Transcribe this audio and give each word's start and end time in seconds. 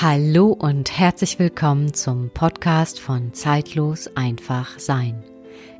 Hallo 0.00 0.52
und 0.52 0.96
herzlich 0.96 1.40
willkommen 1.40 1.92
zum 1.92 2.30
Podcast 2.30 3.00
von 3.00 3.34
Zeitlos 3.34 4.08
einfach 4.14 4.78
sein. 4.78 5.24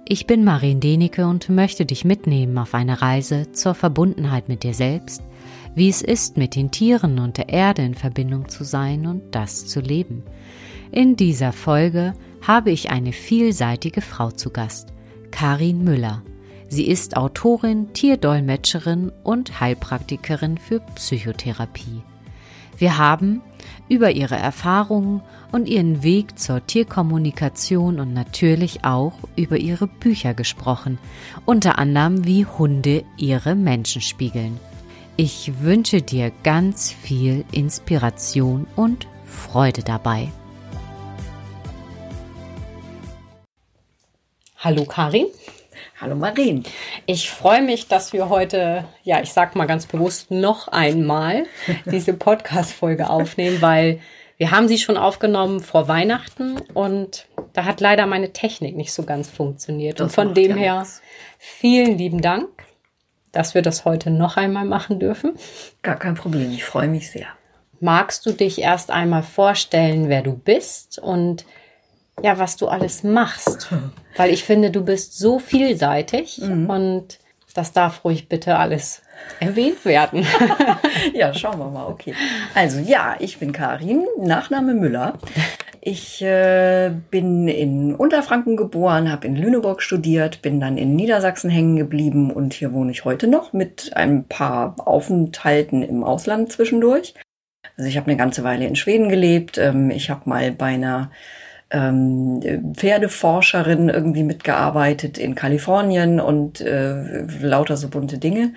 Ich 0.09 0.27
bin 0.27 0.43
Marin 0.43 0.81
Denike 0.81 1.25
und 1.25 1.49
möchte 1.49 1.87
dich 1.87 2.05
mitnehmen 2.05 2.59
auf 2.59 2.75
eine 2.75 3.01
Reise 3.01 3.53
zur 3.53 3.77
Verbundenheit 3.77 4.49
mit 4.49 4.65
dir 4.65 4.75
selbst, 4.75 5.23
wie 5.77 5.89
es 5.89 6.03
ist, 6.03 6.37
mit 6.37 6.57
den 6.57 6.73
Tieren 6.73 7.21
und 7.21 7.37
der 7.37 7.49
Erde 7.49 7.83
in 7.83 7.95
Verbindung 7.95 8.49
zu 8.49 8.65
sein 8.65 9.07
und 9.07 9.37
das 9.37 9.69
zu 9.69 9.79
leben. 9.79 10.25
In 10.91 11.15
dieser 11.15 11.53
Folge 11.53 12.15
habe 12.45 12.73
ich 12.73 12.91
eine 12.91 13.13
vielseitige 13.13 14.01
Frau 14.01 14.33
zu 14.33 14.51
Gast, 14.51 14.89
Karin 15.31 15.85
Müller. 15.85 16.25
Sie 16.67 16.89
ist 16.89 17.17
Autorin, 17.17 17.93
Tierdolmetscherin 17.93 19.13
und 19.23 19.61
Heilpraktikerin 19.61 20.59
für 20.59 20.81
Psychotherapie. 20.97 22.03
Wir 22.79 22.99
haben 22.99 23.43
über 23.89 24.11
ihre 24.11 24.37
Erfahrungen 24.37 25.23
und 25.53 25.69
ihren 25.69 26.03
Weg 26.03 26.39
zur 26.39 26.67
Tierkommunikation 26.67 28.01
und 28.01 28.13
natürlich 28.13 28.85
auch 28.85 29.15
über 29.37 29.57
ihre 29.57 29.87
Bücher 29.87 30.35
gesprochen, 30.35 30.99
unter 31.45 31.79
anderem 31.79 32.25
wie 32.25 32.45
Hunde 32.45 33.05
ihre 33.17 33.55
Menschen 33.55 34.03
spiegeln. 34.03 34.59
Ich 35.17 35.61
wünsche 35.61 36.01
dir 36.01 36.31
ganz 36.45 36.93
viel 36.93 37.45
Inspiration 37.51 38.67
und 38.77 39.07
Freude 39.25 39.83
dabei. 39.83 40.31
Hallo 44.59 44.85
Karin. 44.85 45.27
Hallo 46.01 46.15
Marien. 46.15 46.63
Ich 47.07 47.29
freue 47.29 47.61
mich, 47.61 47.89
dass 47.89 48.13
wir 48.13 48.29
heute, 48.29 48.85
ja, 49.03 49.21
ich 49.21 49.33
sag 49.33 49.57
mal 49.57 49.67
ganz 49.67 49.87
bewusst 49.87 50.31
noch 50.31 50.69
einmal 50.69 51.47
diese 51.87 52.15
Podcast-Folge 52.15 53.11
aufnehmen, 53.11 53.61
weil 53.61 53.99
wir 54.37 54.53
haben 54.53 54.69
sie 54.69 54.79
schon 54.79 54.97
aufgenommen 54.97 55.59
vor 55.59 55.89
Weihnachten 55.89 56.61
und 56.73 57.27
da 57.53 57.65
hat 57.65 57.81
leider 57.81 58.07
meine 58.07 58.33
Technik 58.33 58.77
nicht 58.77 58.93
so 58.93 59.03
ganz 59.03 59.29
funktioniert. 59.29 59.99
Das 59.99 60.05
und 60.05 60.15
von 60.15 60.35
dem 60.35 60.53
ja 60.53 60.57
her 60.57 60.79
nichts. 60.79 61.03
vielen 61.37 61.99
lieben 61.99 62.23
Dank, 62.23 62.49
dass 63.33 63.57
wir 63.57 63.63
das 63.63 63.85
heute 63.85 64.11
noch 64.11 64.37
einmal 64.37 64.67
machen 64.67 65.01
dürfen. 65.01 65.35
Gar 65.83 65.97
kein 65.97 66.15
Problem, 66.15 66.53
ich 66.53 66.63
freue 66.65 66.87
mich 66.87 67.11
sehr. 67.11 67.27
Magst 67.81 68.25
du 68.25 68.31
dich 68.31 68.61
erst 68.61 68.93
einmal 68.93 69.25
vorstellen, 69.25 70.09
wer 70.09 70.23
du 70.23 70.35
bist 70.35 71.01
und 71.01 71.45
ja, 72.23 72.39
was 72.39 72.57
du 72.57 72.69
alles 72.69 73.03
machst. 73.03 73.69
Weil 74.17 74.33
ich 74.33 74.45
finde, 74.45 74.71
du 74.71 74.85
bist 74.85 75.19
so 75.19 75.39
vielseitig 75.39 76.39
mhm. 76.39 76.69
und 76.69 77.19
das 77.55 77.73
darf 77.73 78.05
ruhig 78.05 78.29
bitte 78.29 78.57
alles 78.57 79.03
erwähnt 79.41 79.85
werden. 79.85 80.25
ja, 81.15 81.35
schauen 81.35 81.59
wir 81.59 81.71
mal. 81.71 81.87
Okay. 81.87 82.15
Also 82.55 82.79
ja, 82.79 83.17
ich 83.19 83.39
bin 83.39 83.53
Karin, 83.53 84.07
Nachname 84.19 84.75
Müller. 84.75 85.15
Ich 85.81 86.21
äh, 86.23 86.93
bin 87.11 87.49
in 87.49 87.95
Unterfranken 87.95 88.57
geboren, 88.57 89.11
habe 89.11 89.27
in 89.27 89.37
Lüneburg 89.37 89.83
studiert, 89.83 90.43
bin 90.43 90.61
dann 90.61 90.77
in 90.77 90.97
Niedersachsen 90.97 91.51
hängen 91.51 91.77
geblieben 91.77 92.31
und 92.31 92.53
hier 92.53 92.73
wohne 92.73 92.91
ich 92.91 93.05
heute 93.05 93.27
noch 93.27 93.53
mit 93.53 93.97
ein 93.97 94.25
paar 94.25 94.75
Aufenthalten 94.79 95.83
im 95.83 96.05
Ausland 96.05 96.53
zwischendurch. 96.53 97.15
Also 97.77 97.89
ich 97.89 97.97
habe 97.97 98.09
eine 98.09 98.17
ganze 98.17 98.45
Weile 98.45 98.67
in 98.67 98.77
Schweden 98.77 99.09
gelebt. 99.09 99.57
Ähm, 99.57 99.91
ich 99.91 100.11
habe 100.11 100.29
mal 100.29 100.51
bei 100.51 100.67
einer 100.67 101.11
ähm, 101.71 102.75
Pferdeforscherin 102.75 103.89
irgendwie 103.89 104.23
mitgearbeitet 104.23 105.19
in 105.19 105.35
Kalifornien 105.35 106.21
und 106.21 106.61
äh, 106.61 107.23
lauter 107.41 107.77
so 107.77 107.89
bunte 107.89 108.19
Dinge. 108.19 108.55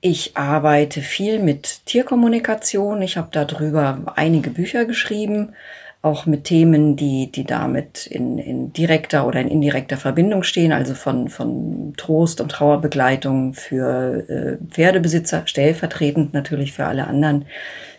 Ich 0.00 0.36
arbeite 0.36 1.00
viel 1.00 1.38
mit 1.38 1.86
Tierkommunikation. 1.86 3.00
Ich 3.00 3.16
habe 3.16 3.28
darüber 3.32 4.12
einige 4.16 4.50
Bücher 4.50 4.84
geschrieben, 4.84 5.54
auch 6.02 6.26
mit 6.26 6.44
Themen, 6.44 6.96
die, 6.96 7.32
die 7.32 7.44
damit 7.44 8.06
in, 8.06 8.36
in 8.36 8.74
direkter 8.74 9.26
oder 9.26 9.40
in 9.40 9.48
indirekter 9.48 9.96
Verbindung 9.96 10.42
stehen, 10.42 10.70
also 10.70 10.92
von, 10.94 11.30
von 11.30 11.94
Trost 11.96 12.42
und 12.42 12.50
Trauerbegleitung 12.50 13.54
für 13.54 14.28
äh, 14.28 14.58
Pferdebesitzer, 14.68 15.44
stellvertretend 15.46 16.34
natürlich 16.34 16.74
für 16.74 16.84
alle 16.84 17.06
anderen 17.06 17.46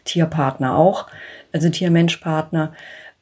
Tierpartner 0.04 0.78
auch, 0.78 1.08
also 1.52 1.68
Tier-Mensch-Partner 1.70 2.74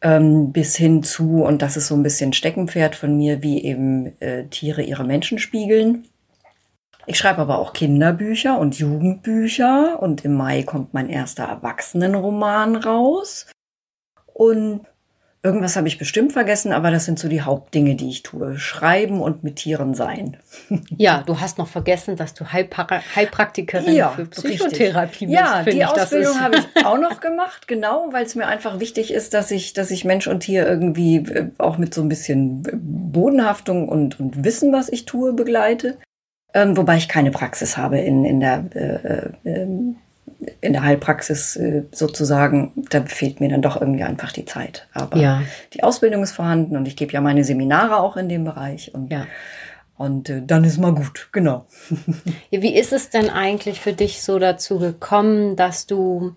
ähm, 0.03 0.51
bis 0.51 0.75
hin 0.75 1.01
zu, 1.01 1.43
und 1.43 1.61
das 1.61 1.77
ist 1.77 1.87
so 1.87 1.95
ein 1.95 2.03
bisschen 2.03 2.33
Steckenpferd 2.33 2.95
von 2.95 3.17
mir, 3.17 3.41
wie 3.41 3.63
eben 3.63 4.19
äh, 4.21 4.45
Tiere 4.47 4.83
ihre 4.83 5.05
Menschen 5.05 5.39
spiegeln. 5.39 6.05
Ich 7.05 7.17
schreibe 7.17 7.41
aber 7.41 7.57
auch 7.57 7.73
Kinderbücher 7.73 8.59
und 8.59 8.77
Jugendbücher 8.77 10.01
und 10.01 10.23
im 10.23 10.35
Mai 10.35 10.63
kommt 10.63 10.93
mein 10.93 11.09
erster 11.09 11.45
Erwachsenenroman 11.45 12.75
raus. 12.75 13.47
Und 14.33 14.81
Irgendwas 15.45 15.75
habe 15.75 15.89
ich 15.89 15.97
bestimmt 15.97 16.31
vergessen, 16.31 16.71
aber 16.71 16.89
das 16.89 17.03
sind 17.03 17.19
so 17.19 17.27
die 17.27 17.41
Hauptdinge, 17.41 17.95
die 17.95 18.07
ich 18.07 18.23
tue. 18.23 18.57
Schreiben 18.57 19.21
und 19.21 19.43
mit 19.43 19.57
Tieren 19.57 19.93
sein. 19.93 20.37
Ja, 20.95 21.23
du 21.25 21.39
hast 21.39 21.57
noch 21.57 21.67
vergessen, 21.67 22.15
dass 22.15 22.33
du 22.33 22.45
Heilpra 22.53 23.01
Heilpraktikerin 23.15 23.93
ja, 23.93 24.09
für 24.09 24.25
Psychotherapie 24.25 25.25
bist. 25.25 25.37
Ja, 25.37 25.63
die 25.63 25.71
ich, 25.71 25.85
Ausbildung 25.85 26.39
habe 26.39 26.57
ich 26.57 26.85
auch 26.85 26.97
noch 26.97 27.19
gemacht, 27.19 27.67
genau, 27.67 28.07
weil 28.11 28.25
es 28.25 28.35
mir 28.35 28.47
einfach 28.47 28.79
wichtig 28.79 29.11
ist, 29.11 29.33
dass 29.33 29.51
ich, 29.51 29.73
dass 29.73 29.91
ich 29.91 30.05
Mensch 30.05 30.27
und 30.27 30.41
Tier 30.41 30.67
irgendwie 30.67 31.17
äh, 31.17 31.49
auch 31.57 31.77
mit 31.77 31.93
so 31.93 32.01
ein 32.01 32.09
bisschen 32.09 32.63
Bodenhaftung 33.11 33.89
und, 33.89 34.19
und 34.19 34.45
Wissen, 34.45 34.71
was 34.71 34.87
ich 34.89 35.05
tue, 35.05 35.33
begleite. 35.33 35.97
Ähm, 36.53 36.77
wobei 36.77 36.97
ich 36.97 37.09
keine 37.09 37.31
Praxis 37.31 37.75
habe 37.77 37.97
in, 37.99 38.23
in 38.23 38.39
der 38.39 38.65
äh, 38.75 39.49
äh, 39.49 39.67
in 40.61 40.73
der 40.73 40.83
Heilpraxis 40.83 41.55
äh, 41.55 41.83
sozusagen, 41.91 42.71
da 42.89 43.03
fehlt 43.03 43.39
mir 43.39 43.49
dann 43.49 43.61
doch 43.61 43.79
irgendwie 43.79 44.03
einfach 44.03 44.31
die 44.31 44.45
Zeit. 44.45 44.87
Aber 44.93 45.17
ja. 45.17 45.41
die 45.73 45.83
Ausbildung 45.83 46.23
ist 46.23 46.33
vorhanden 46.33 46.77
und 46.77 46.87
ich 46.87 46.95
gebe 46.95 47.11
ja 47.13 47.21
meine 47.21 47.43
Seminare 47.43 47.97
auch 47.97 48.17
in 48.17 48.29
dem 48.29 48.43
Bereich 48.43 48.93
und 48.93 49.11
ja. 49.11 49.27
Und 49.95 50.29
äh, 50.29 50.41
dann 50.45 50.63
ist 50.63 50.79
mal 50.79 50.93
gut, 50.93 51.29
genau. 51.31 51.67
Wie 52.49 52.75
ist 52.75 52.93
es 52.93 53.09
denn 53.09 53.29
eigentlich 53.29 53.79
für 53.79 53.93
dich 53.93 54.23
so 54.23 54.39
dazu 54.39 54.79
gekommen, 54.79 55.55
dass 55.55 55.85
du 55.85 56.35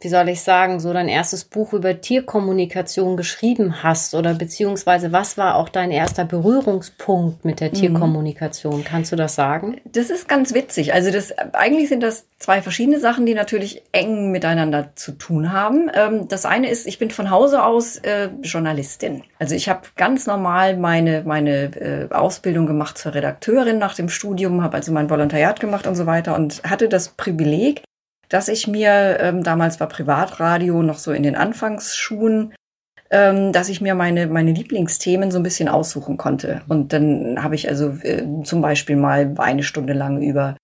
wie 0.00 0.08
soll 0.08 0.28
ich 0.28 0.42
sagen, 0.42 0.78
so 0.78 0.92
dein 0.92 1.08
erstes 1.08 1.44
Buch 1.44 1.72
über 1.72 2.00
Tierkommunikation 2.00 3.16
geschrieben 3.16 3.82
hast 3.82 4.14
oder 4.14 4.34
beziehungsweise 4.34 5.12
was 5.12 5.36
war 5.36 5.56
auch 5.56 5.68
dein 5.68 5.90
erster 5.90 6.24
Berührungspunkt 6.24 7.44
mit 7.44 7.60
der 7.60 7.68
mhm. 7.68 7.74
Tierkommunikation? 7.74 8.84
Kannst 8.84 9.10
du 9.10 9.16
das 9.16 9.34
sagen? 9.34 9.80
Das 9.84 10.10
ist 10.10 10.28
ganz 10.28 10.54
witzig. 10.54 10.94
Also 10.94 11.10
das 11.10 11.32
eigentlich 11.52 11.88
sind 11.88 12.02
das 12.02 12.26
zwei 12.38 12.62
verschiedene 12.62 13.00
Sachen, 13.00 13.26
die 13.26 13.34
natürlich 13.34 13.82
eng 13.92 14.30
miteinander 14.30 14.90
zu 14.94 15.12
tun 15.12 15.52
haben. 15.52 15.90
Ähm, 15.94 16.28
das 16.28 16.46
eine 16.46 16.70
ist, 16.70 16.86
ich 16.86 16.98
bin 16.98 17.10
von 17.10 17.30
Hause 17.30 17.64
aus 17.64 17.96
äh, 17.96 18.28
Journalistin. 18.42 19.24
Also 19.38 19.56
ich 19.56 19.68
habe 19.68 19.82
ganz 19.96 20.26
normal 20.26 20.76
meine 20.76 21.22
meine 21.24 22.08
äh, 22.10 22.14
Ausbildung 22.14 22.66
gemacht 22.66 22.98
zur 22.98 23.14
Redakteurin 23.14 23.78
nach 23.78 23.94
dem 23.94 24.08
Studium, 24.08 24.62
habe 24.62 24.76
also 24.76 24.92
mein 24.92 25.10
Volontariat 25.10 25.58
gemacht 25.58 25.86
und 25.86 25.96
so 25.96 26.06
weiter 26.06 26.36
und 26.36 26.62
hatte 26.62 26.88
das 26.88 27.08
Privileg, 27.08 27.82
dass 28.28 28.48
ich 28.48 28.66
mir, 28.66 29.18
ähm, 29.20 29.42
damals 29.42 29.80
war 29.80 29.88
Privatradio 29.88 30.82
noch 30.82 30.98
so 30.98 31.12
in 31.12 31.22
den 31.22 31.36
Anfangsschuhen, 31.36 32.54
ähm, 33.10 33.52
dass 33.52 33.68
ich 33.68 33.80
mir 33.80 33.94
meine, 33.94 34.26
meine 34.26 34.52
Lieblingsthemen 34.52 35.30
so 35.30 35.38
ein 35.38 35.42
bisschen 35.42 35.68
aussuchen 35.68 36.16
konnte. 36.16 36.62
Und 36.68 36.92
dann 36.92 37.42
habe 37.42 37.54
ich 37.54 37.68
also 37.68 37.90
äh, 38.02 38.24
zum 38.44 38.60
Beispiel 38.60 38.96
mal 38.96 39.34
eine 39.38 39.62
Stunde 39.62 39.94
lang 39.94 40.20
über 40.22 40.56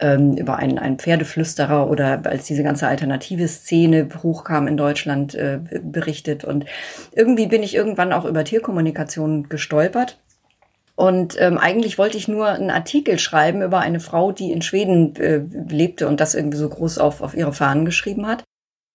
ähm, 0.00 0.36
über 0.36 0.56
einen, 0.56 0.78
einen 0.78 0.98
Pferdeflüsterer 0.98 1.88
oder 1.88 2.22
als 2.24 2.46
diese 2.46 2.62
ganze 2.62 2.88
alternative 2.88 3.46
Szene 3.48 4.08
hochkam 4.22 4.66
in 4.66 4.76
Deutschland 4.76 5.34
äh, 5.34 5.60
berichtet. 5.82 6.44
Und 6.44 6.66
irgendwie 7.12 7.46
bin 7.46 7.62
ich 7.62 7.74
irgendwann 7.74 8.12
auch 8.12 8.24
über 8.24 8.44
Tierkommunikation 8.44 9.48
gestolpert 9.48 10.18
und 11.02 11.34
ähm, 11.40 11.58
eigentlich 11.58 11.98
wollte 11.98 12.16
ich 12.16 12.28
nur 12.28 12.46
einen 12.46 12.70
Artikel 12.70 13.18
schreiben 13.18 13.60
über 13.60 13.80
eine 13.80 13.98
Frau, 13.98 14.30
die 14.30 14.52
in 14.52 14.62
Schweden 14.62 15.16
äh, 15.16 15.38
lebte 15.68 16.06
und 16.06 16.20
das 16.20 16.36
irgendwie 16.36 16.58
so 16.58 16.68
groß 16.68 16.98
auf, 16.98 17.22
auf 17.22 17.34
ihre 17.34 17.52
Fahnen 17.52 17.84
geschrieben 17.84 18.28
hat. 18.28 18.44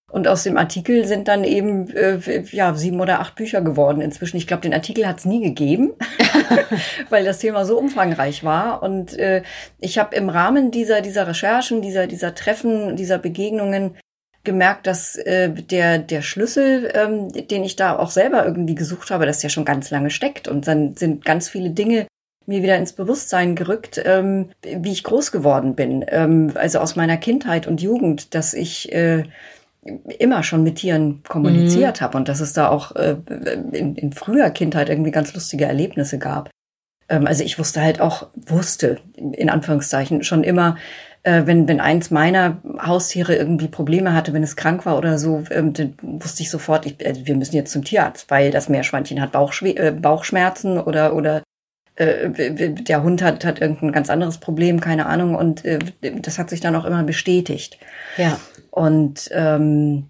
Und 0.10 0.26
aus 0.30 0.44
dem 0.44 0.56
Artikel 0.56 1.06
sind 1.06 1.28
dann 1.28 1.44
eben 1.44 1.90
äh, 1.90 2.44
ja 2.52 2.74
sieben 2.76 3.02
oder 3.02 3.20
acht 3.20 3.36
Bücher 3.36 3.60
geworden 3.60 4.00
inzwischen. 4.00 4.38
Ich 4.38 4.48
glaube, 4.48 4.62
den 4.62 4.74
Artikel 4.74 5.06
hat 5.06 5.18
es 5.18 5.26
nie 5.26 5.42
gegeben, 5.42 5.96
weil 7.10 7.26
das 7.26 7.40
Thema 7.40 7.66
so 7.66 7.78
umfangreich 7.78 8.46
war. 8.46 8.84
Und 8.84 9.20
äh, 9.20 9.44
ich 9.78 10.00
habe 10.00 10.16
im 10.16 10.30
Rahmen 10.30 10.72
dieser 10.72 11.02
dieser 11.02 11.28
Recherchen, 11.28 11.82
dieser 11.82 12.08
dieser 12.08 12.34
Treffen, 12.34 12.96
dieser 12.96 13.18
Begegnungen 13.18 13.98
gemerkt, 14.48 14.88
dass 14.88 15.16
äh, 15.16 15.52
der, 15.52 16.00
der 16.00 16.24
Schlüssel, 16.24 16.92
ähm, 16.96 17.32
den 17.32 17.64
ich 17.64 17.76
da 17.76 18.00
auch 18.00 18.10
selber 18.10 18.46
irgendwie 18.46 18.74
gesucht 18.74 19.12
habe, 19.12 19.28
dass 19.28 19.40
der 19.40 19.50
schon 19.50 19.66
ganz 19.66 19.92
lange 19.92 20.10
steckt. 20.10 20.48
Und 20.48 20.68
dann 20.68 20.96
sind 20.96 21.24
ganz 21.24 21.48
viele 21.48 21.70
Dinge 21.70 22.08
mir 22.48 22.64
wieder 22.64 22.78
ins 22.78 22.94
Bewusstsein 22.94 23.56
gerückt, 23.56 24.02
ähm, 24.04 24.50
wie 24.64 24.94
ich 24.94 25.04
groß 25.04 25.32
geworden 25.32 25.76
bin. 25.76 26.04
Ähm, 26.08 26.54
also 26.56 26.80
aus 26.80 26.96
meiner 26.96 27.18
Kindheit 27.18 27.68
und 27.68 27.82
Jugend, 27.82 28.34
dass 28.34 28.54
ich 28.54 28.92
äh, 28.94 29.24
immer 30.18 30.44
schon 30.44 30.64
mit 30.64 30.78
Tieren 30.78 31.22
kommuniziert 31.28 32.00
mhm. 32.00 32.04
habe 32.06 32.18
und 32.18 32.28
dass 32.30 32.40
es 32.40 32.54
da 32.54 32.70
auch 32.70 32.96
äh, 32.96 33.18
in, 33.74 33.96
in 33.96 34.14
früher 34.14 34.50
Kindheit 34.50 34.90
irgendwie 34.90 35.12
ganz 35.12 35.34
lustige 35.34 35.66
Erlebnisse 35.66 36.18
gab. 36.18 36.50
Ähm, 37.10 37.28
also 37.28 37.44
ich 37.44 37.60
wusste 37.60 37.82
halt 37.82 38.00
auch, 38.00 38.28
wusste 38.36 39.00
in 39.16 39.50
Anführungszeichen 39.50 40.24
schon 40.24 40.44
immer, 40.44 40.78
äh, 41.28 41.46
wenn, 41.46 41.68
wenn 41.68 41.82
eins 41.82 42.10
meiner 42.10 42.62
Haustiere 42.80 43.36
irgendwie 43.36 43.68
Probleme 43.68 44.14
hatte, 44.14 44.32
wenn 44.32 44.44
es 44.44 44.56
krank 44.56 44.86
war 44.86 44.98
oder 44.98 45.18
so, 45.20 45.44
ähm, 45.52 45.74
wusste 46.02 46.42
ich 46.42 46.50
sofort, 46.50 46.86
ich, 46.86 47.06
äh, 47.06 47.16
wir 47.26 47.36
müssen 47.36 47.56
jetzt 47.56 47.74
zum 47.74 47.84
Tierarzt, 47.84 48.32
weil 48.32 48.50
das 48.50 48.70
Meerschweinchen 48.70 49.20
hat 49.20 49.34
Bauchschwe 49.34 49.76
äh, 49.76 49.92
Bauchschmerzen 49.92 50.80
oder, 50.80 51.14
oder 51.14 51.44
äh, 51.96 52.30
der 52.30 53.04
Hund 53.04 53.22
hat, 53.22 53.44
hat 53.44 53.60
irgendein 53.60 53.92
ganz 53.92 54.10
anderes 54.10 54.38
Problem, 54.38 54.80
keine 54.80 55.06
Ahnung. 55.06 55.36
Und 55.36 55.66
äh, 55.66 55.80
das 56.22 56.40
hat 56.40 56.50
sich 56.50 56.62
dann 56.62 56.78
auch 56.78 56.86
immer 56.86 57.04
bestätigt. 57.04 57.78
Ja. 58.16 58.40
Und 58.72 59.30
ähm, 59.34 60.06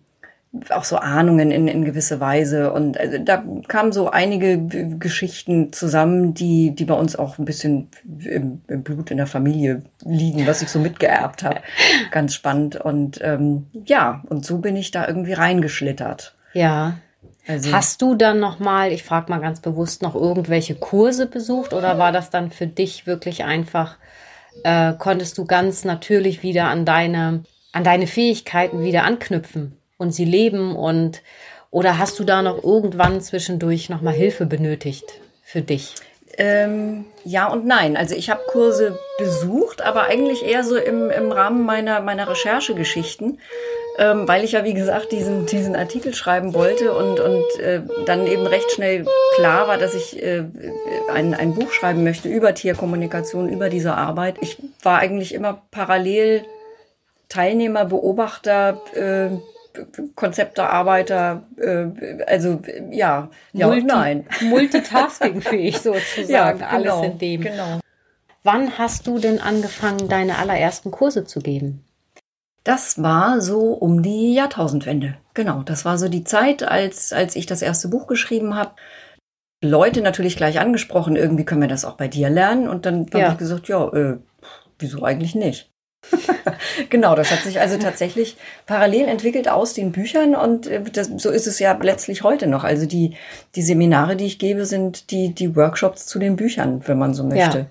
auch 0.69 0.83
so 0.83 0.97
Ahnungen 0.97 1.51
in, 1.51 1.67
in 1.67 1.85
gewisse 1.85 2.19
Weise. 2.19 2.71
Und 2.71 2.99
also, 2.99 3.17
da 3.17 3.43
kamen 3.67 3.91
so 3.91 4.09
einige 4.09 4.57
Geschichten 4.97 5.73
zusammen, 5.73 6.33
die, 6.33 6.71
die 6.71 6.85
bei 6.85 6.93
uns 6.93 7.15
auch 7.15 7.37
ein 7.37 7.45
bisschen 7.45 7.89
im, 8.23 8.61
im 8.67 8.83
Blut 8.83 9.11
in 9.11 9.17
der 9.17 9.27
Familie 9.27 9.83
liegen, 10.03 10.47
was 10.47 10.61
ich 10.61 10.69
so 10.69 10.79
mitgeerbt 10.79 11.43
habe. 11.43 11.61
Ganz 12.11 12.33
spannend. 12.33 12.75
Und 12.75 13.19
ähm, 13.21 13.67
ja, 13.85 14.23
und 14.29 14.45
so 14.45 14.59
bin 14.59 14.75
ich 14.75 14.91
da 14.91 15.07
irgendwie 15.07 15.33
reingeschlittert. 15.33 16.35
Ja. 16.53 16.97
Also, 17.47 17.71
Hast 17.71 18.01
du 18.01 18.15
dann 18.15 18.39
noch 18.39 18.59
mal, 18.59 18.91
ich 18.91 19.03
frage 19.03 19.31
mal 19.31 19.39
ganz 19.39 19.61
bewusst, 19.61 20.01
noch 20.01 20.15
irgendwelche 20.15 20.75
Kurse 20.75 21.27
besucht 21.27 21.73
oder 21.73 21.97
war 21.97 22.11
das 22.11 22.29
dann 22.29 22.51
für 22.51 22.67
dich 22.67 23.07
wirklich 23.07 23.45
einfach, 23.45 23.95
äh, 24.63 24.93
konntest 24.93 25.37
du 25.37 25.45
ganz 25.45 25.85
natürlich 25.85 26.43
wieder 26.43 26.65
an 26.65 26.83
deine, 26.83 27.43
an 27.71 27.83
deine 27.85 28.07
Fähigkeiten 28.07 28.83
wieder 28.83 29.05
anknüpfen? 29.05 29.76
Und 29.97 30.11
sie 30.11 30.25
leben 30.25 30.75
und 30.75 31.21
oder 31.69 31.97
hast 31.97 32.17
du 32.19 32.23
da 32.23 32.41
noch 32.41 32.63
irgendwann 32.63 33.21
zwischendurch 33.21 33.89
noch 33.89 34.01
mal 34.01 34.13
Hilfe 34.13 34.45
benötigt 34.45 35.05
für 35.43 35.61
dich? 35.61 35.95
Ähm, 36.37 37.05
ja 37.23 37.47
und 37.47 37.65
nein. 37.65 37.97
Also 37.97 38.15
ich 38.15 38.29
habe 38.29 38.41
Kurse 38.47 38.97
besucht, 39.17 39.81
aber 39.81 40.03
eigentlich 40.03 40.45
eher 40.45 40.63
so 40.63 40.77
im, 40.77 41.09
im 41.09 41.31
Rahmen 41.31 41.65
meiner, 41.65 41.99
meiner 41.99 42.29
Recherchegeschichten, 42.29 43.39
ähm, 43.97 44.27
weil 44.27 44.43
ich 44.43 44.51
ja, 44.51 44.63
wie 44.63 44.75
gesagt, 44.75 45.11
diesen, 45.11 45.47
diesen 45.47 45.75
Artikel 45.75 46.13
schreiben 46.13 46.53
wollte 46.53 46.93
und, 46.93 47.19
und 47.19 47.59
äh, 47.59 47.81
dann 48.05 48.27
eben 48.27 48.45
recht 48.45 48.71
schnell 48.71 49.05
klar 49.35 49.67
war, 49.67 49.77
dass 49.77 49.95
ich 49.95 50.21
äh, 50.21 50.43
ein, 51.11 51.33
ein 51.33 51.55
Buch 51.55 51.71
schreiben 51.71 52.03
möchte 52.03 52.29
über 52.29 52.53
Tierkommunikation, 52.53 53.49
über 53.49 53.69
diese 53.69 53.95
Arbeit. 53.95 54.35
Ich 54.41 54.57
war 54.83 54.99
eigentlich 54.99 55.33
immer 55.33 55.63
parallel 55.71 56.45
Teilnehmer, 57.29 57.85
Beobachter, 57.85 58.81
äh, 58.93 59.37
Konzeptearbeiter, 60.15 61.43
äh, 61.57 62.23
also 62.25 62.61
ja, 62.91 63.29
ja 63.53 63.67
Multi, 63.67 63.81
und 63.81 63.87
nein. 63.87 64.25
Multitaskingfähig 64.41 65.77
sozusagen, 65.81 66.29
ja, 66.29 66.51
genau, 66.51 66.67
alles 66.99 67.11
in 67.11 67.17
dem. 67.17 67.41
Genau. 67.41 67.79
Wann 68.43 68.77
hast 68.77 69.07
du 69.07 69.19
denn 69.19 69.41
angefangen, 69.41 70.07
deine 70.07 70.37
allerersten 70.37 70.91
Kurse 70.91 71.25
zu 71.25 71.39
geben? 71.39 71.83
Das 72.63 73.01
war 73.01 73.39
so 73.39 73.73
um 73.73 74.03
die 74.03 74.33
Jahrtausendwende. 74.33 75.17
Genau, 75.33 75.63
das 75.63 75.85
war 75.85 75.97
so 75.97 76.09
die 76.09 76.23
Zeit, 76.23 76.63
als, 76.63 77.13
als 77.13 77.35
ich 77.35 77.45
das 77.45 77.61
erste 77.61 77.87
Buch 77.87 78.07
geschrieben 78.07 78.55
habe. 78.55 78.71
Leute 79.63 80.01
natürlich 80.01 80.35
gleich 80.35 80.59
angesprochen, 80.59 81.15
irgendwie 81.15 81.45
können 81.45 81.61
wir 81.61 81.67
das 81.67 81.85
auch 81.85 81.95
bei 81.95 82.07
dir 82.07 82.29
lernen. 82.29 82.67
Und 82.67 82.85
dann 82.85 83.05
ja. 83.13 83.21
habe 83.21 83.31
ich 83.33 83.37
gesagt, 83.37 83.67
ja, 83.69 83.87
äh, 83.93 84.17
wieso 84.79 85.03
eigentlich 85.03 85.33
nicht? 85.33 85.71
genau, 86.89 87.15
das 87.15 87.31
hat 87.31 87.39
sich 87.39 87.59
also 87.59 87.77
tatsächlich 87.77 88.37
parallel 88.65 89.07
entwickelt 89.07 89.49
aus 89.49 89.73
den 89.73 89.91
Büchern 89.91 90.35
und 90.35 90.67
äh, 90.67 90.81
das, 90.81 91.09
so 91.17 91.29
ist 91.29 91.47
es 91.47 91.59
ja 91.59 91.77
letztlich 91.81 92.23
heute 92.23 92.47
noch. 92.47 92.63
Also 92.63 92.85
die, 92.85 93.15
die 93.55 93.61
Seminare, 93.61 94.15
die 94.15 94.25
ich 94.25 94.39
gebe, 94.39 94.65
sind 94.65 95.11
die, 95.11 95.33
die 95.33 95.55
Workshops 95.55 96.05
zu 96.05 96.19
den 96.19 96.35
Büchern, 96.35 96.81
wenn 96.85 96.97
man 96.97 97.13
so 97.13 97.23
möchte. 97.23 97.67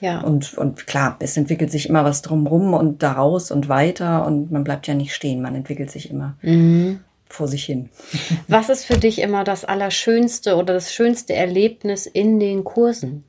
Ja. 0.00 0.12
ja. 0.12 0.20
Und, 0.20 0.56
und 0.56 0.86
klar, 0.86 1.16
es 1.20 1.36
entwickelt 1.36 1.70
sich 1.70 1.88
immer 1.88 2.04
was 2.04 2.22
drumrum 2.22 2.74
und 2.74 3.02
daraus 3.02 3.50
und 3.50 3.68
weiter 3.68 4.26
und 4.26 4.50
man 4.50 4.64
bleibt 4.64 4.86
ja 4.86 4.94
nicht 4.94 5.14
stehen, 5.14 5.42
man 5.42 5.54
entwickelt 5.54 5.90
sich 5.90 6.10
immer. 6.10 6.36
Mhm. 6.42 7.00
Vor 7.30 7.46
sich 7.46 7.64
hin. 7.64 7.90
Was 8.48 8.70
ist 8.70 8.86
für 8.86 8.96
dich 8.96 9.20
immer 9.20 9.44
das 9.44 9.66
Allerschönste 9.66 10.56
oder 10.56 10.72
das 10.72 10.94
schönste 10.94 11.34
Erlebnis 11.34 12.06
in 12.06 12.40
den 12.40 12.64
Kursen? 12.64 13.24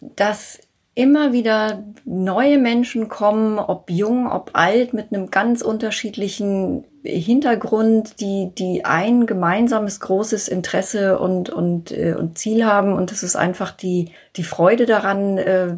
Das 0.00 0.60
immer 1.00 1.32
wieder 1.32 1.82
neue 2.04 2.58
Menschen 2.58 3.08
kommen, 3.08 3.58
ob 3.58 3.90
jung, 3.90 4.30
ob 4.30 4.50
alt, 4.52 4.92
mit 4.92 5.12
einem 5.12 5.30
ganz 5.30 5.62
unterschiedlichen 5.62 6.84
Hintergrund, 7.02 8.20
die, 8.20 8.50
die 8.54 8.84
ein 8.84 9.26
gemeinsames 9.26 10.00
großes 10.00 10.48
Interesse 10.48 11.18
und, 11.18 11.48
und, 11.48 11.90
äh, 11.90 12.14
und 12.18 12.36
Ziel 12.36 12.66
haben. 12.66 12.92
Und 12.92 13.10
das 13.10 13.22
ist 13.22 13.34
einfach 13.34 13.70
die, 13.70 14.10
die 14.36 14.42
Freude 14.42 14.84
daran, 14.84 15.38
äh, 15.38 15.68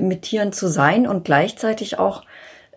mit 0.00 0.22
Tieren 0.22 0.54
zu 0.54 0.68
sein 0.68 1.06
und 1.06 1.26
gleichzeitig 1.26 1.98
auch 1.98 2.22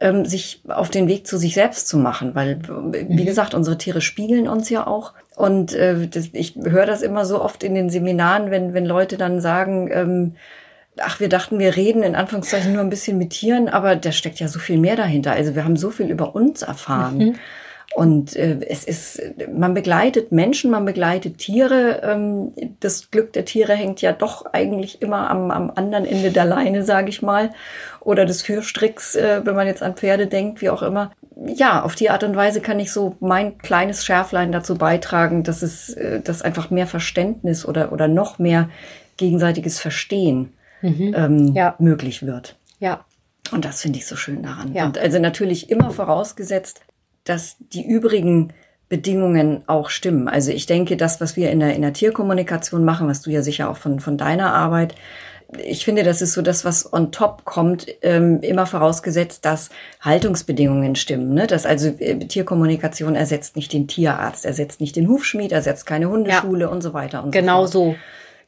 ähm, 0.01 0.25
sich 0.25 0.61
auf 0.67 0.89
den 0.89 1.07
Weg 1.07 1.25
zu 1.25 1.37
sich 1.37 1.53
selbst 1.53 1.87
zu 1.87 1.97
machen. 1.97 2.35
Weil, 2.35 2.59
wie 2.91 3.21
mhm. 3.21 3.25
gesagt, 3.25 3.53
unsere 3.53 3.77
Tiere 3.77 4.01
spiegeln 4.01 4.49
uns 4.49 4.69
ja 4.69 4.85
auch. 4.85 5.13
Und 5.37 5.73
äh, 5.73 6.05
das, 6.07 6.29
ich 6.33 6.57
höre 6.61 6.85
das 6.85 7.01
immer 7.01 7.23
so 7.23 7.41
oft 7.41 7.63
in 7.63 7.73
den 7.73 7.89
Seminaren, 7.89 8.51
wenn, 8.51 8.73
wenn 8.73 8.85
Leute 8.85 9.15
dann 9.15 9.39
sagen, 9.39 9.89
ähm, 9.93 10.35
ach, 10.99 11.19
wir 11.19 11.29
dachten, 11.29 11.59
wir 11.59 11.75
reden 11.75 12.03
in 12.03 12.15
Anführungszeichen 12.15 12.73
nur 12.73 12.81
ein 12.81 12.89
bisschen 12.89 13.17
mit 13.17 13.31
Tieren, 13.31 13.69
aber 13.69 13.95
da 13.95 14.11
steckt 14.11 14.39
ja 14.39 14.47
so 14.47 14.59
viel 14.59 14.77
mehr 14.77 14.95
dahinter. 14.95 15.31
Also 15.31 15.55
wir 15.55 15.63
haben 15.63 15.77
so 15.77 15.89
viel 15.89 16.09
über 16.09 16.35
uns 16.35 16.61
erfahren. 16.61 17.17
Mhm. 17.17 17.35
Und 17.95 18.35
äh, 18.35 18.59
es 18.67 18.85
ist, 18.85 19.21
man 19.53 19.75
begleitet 19.75 20.31
Menschen, 20.31 20.71
man 20.71 20.83
begleitet 20.83 21.37
Tiere. 21.37 22.01
Ähm, 22.03 22.51
das 22.79 23.11
Glück 23.11 23.33
der 23.33 23.45
Tiere 23.45 23.73
hängt 23.73 24.01
ja 24.01 24.13
doch 24.13 24.45
eigentlich 24.51 25.01
immer 25.01 25.29
am, 25.29 25.51
am 25.51 25.71
anderen 25.75 26.05
Ende 26.05 26.31
der 26.31 26.45
Leine, 26.45 26.83
sage 26.83 27.09
ich 27.09 27.21
mal. 27.21 27.51
Oder 27.99 28.25
des 28.25 28.41
Fürstricks, 28.41 29.15
äh, 29.15 29.41
wenn 29.43 29.55
man 29.55 29.67
jetzt 29.67 29.83
an 29.83 29.95
Pferde 29.95 30.25
denkt, 30.25 30.61
wie 30.61 30.71
auch 30.71 30.81
immer. 30.81 31.11
Ja, 31.45 31.83
auf 31.83 31.93
die 31.93 32.09
Art 32.09 32.23
und 32.23 32.35
Weise 32.35 32.61
kann 32.61 32.79
ich 32.79 32.91
so 32.91 33.15
mein 33.19 33.59
kleines 33.59 34.03
Schärflein 34.05 34.51
dazu 34.51 34.75
beitragen, 34.75 35.43
dass 35.43 35.61
es, 35.61 35.93
äh, 35.93 36.19
dass 36.19 36.41
einfach 36.41 36.71
mehr 36.71 36.87
Verständnis 36.87 37.63
oder, 37.63 37.91
oder 37.91 38.07
noch 38.07 38.39
mehr 38.39 38.69
gegenseitiges 39.17 39.79
Verstehen 39.79 40.53
mhm. 40.83 41.13
ähm, 41.15 41.53
ja. 41.53 41.75
möglich 41.79 42.23
wird. 42.23 42.57
Ja. 42.79 43.05
Und 43.51 43.65
das 43.65 43.81
finde 43.81 43.99
ich 43.99 44.05
so 44.05 44.15
schön 44.15 44.43
daran. 44.43 44.73
Ja. 44.73 44.85
Und 44.85 44.97
also 44.97 45.19
natürlich 45.19 45.69
immer 45.69 45.91
vorausgesetzt, 45.91 46.81
dass 47.23 47.57
die 47.59 47.85
übrigen 47.85 48.53
Bedingungen 48.89 49.63
auch 49.67 49.89
stimmen. 49.89 50.27
Also 50.27 50.51
ich 50.51 50.65
denke, 50.65 50.97
das, 50.97 51.19
was 51.19 51.35
wir 51.35 51.51
in 51.51 51.59
der, 51.59 51.75
in 51.75 51.81
der 51.81 51.93
Tierkommunikation 51.93 52.85
machen, 52.85 53.07
was 53.07 53.21
du 53.21 53.31
ja 53.31 53.41
sicher 53.41 53.69
auch 53.69 53.77
von, 53.77 53.99
von 53.99 54.17
deiner 54.17 54.53
Arbeit, 54.53 54.95
ich 55.57 55.85
finde, 55.85 56.03
das 56.03 56.21
ist 56.21 56.33
so 56.33 56.41
das, 56.41 56.65
was 56.65 56.91
on 56.91 57.11
top 57.11 57.45
kommt, 57.45 57.87
ähm, 58.01 58.39
immer 58.41 58.65
vorausgesetzt, 58.65 59.45
dass 59.45 59.69
Haltungsbedingungen 60.01 60.95
stimmen. 60.95 61.33
Ne? 61.33 61.47
Dass 61.47 61.65
also 61.65 61.89
äh, 61.99 62.19
Tierkommunikation 62.19 63.15
ersetzt 63.15 63.55
nicht 63.55 63.71
den 63.73 63.87
Tierarzt, 63.87 64.45
ersetzt 64.45 64.81
nicht 64.81 64.95
den 64.95 65.07
Hufschmied, 65.07 65.51
ersetzt 65.51 65.85
keine 65.85 66.09
Hundeschule 66.09 66.65
ja. 66.65 66.67
und 66.67 66.81
so 66.81 66.93
weiter 66.93 67.23
und 67.23 67.31
genau 67.31 67.65
so. 67.65 67.81
Genau 67.83 67.93
so. 67.93 67.99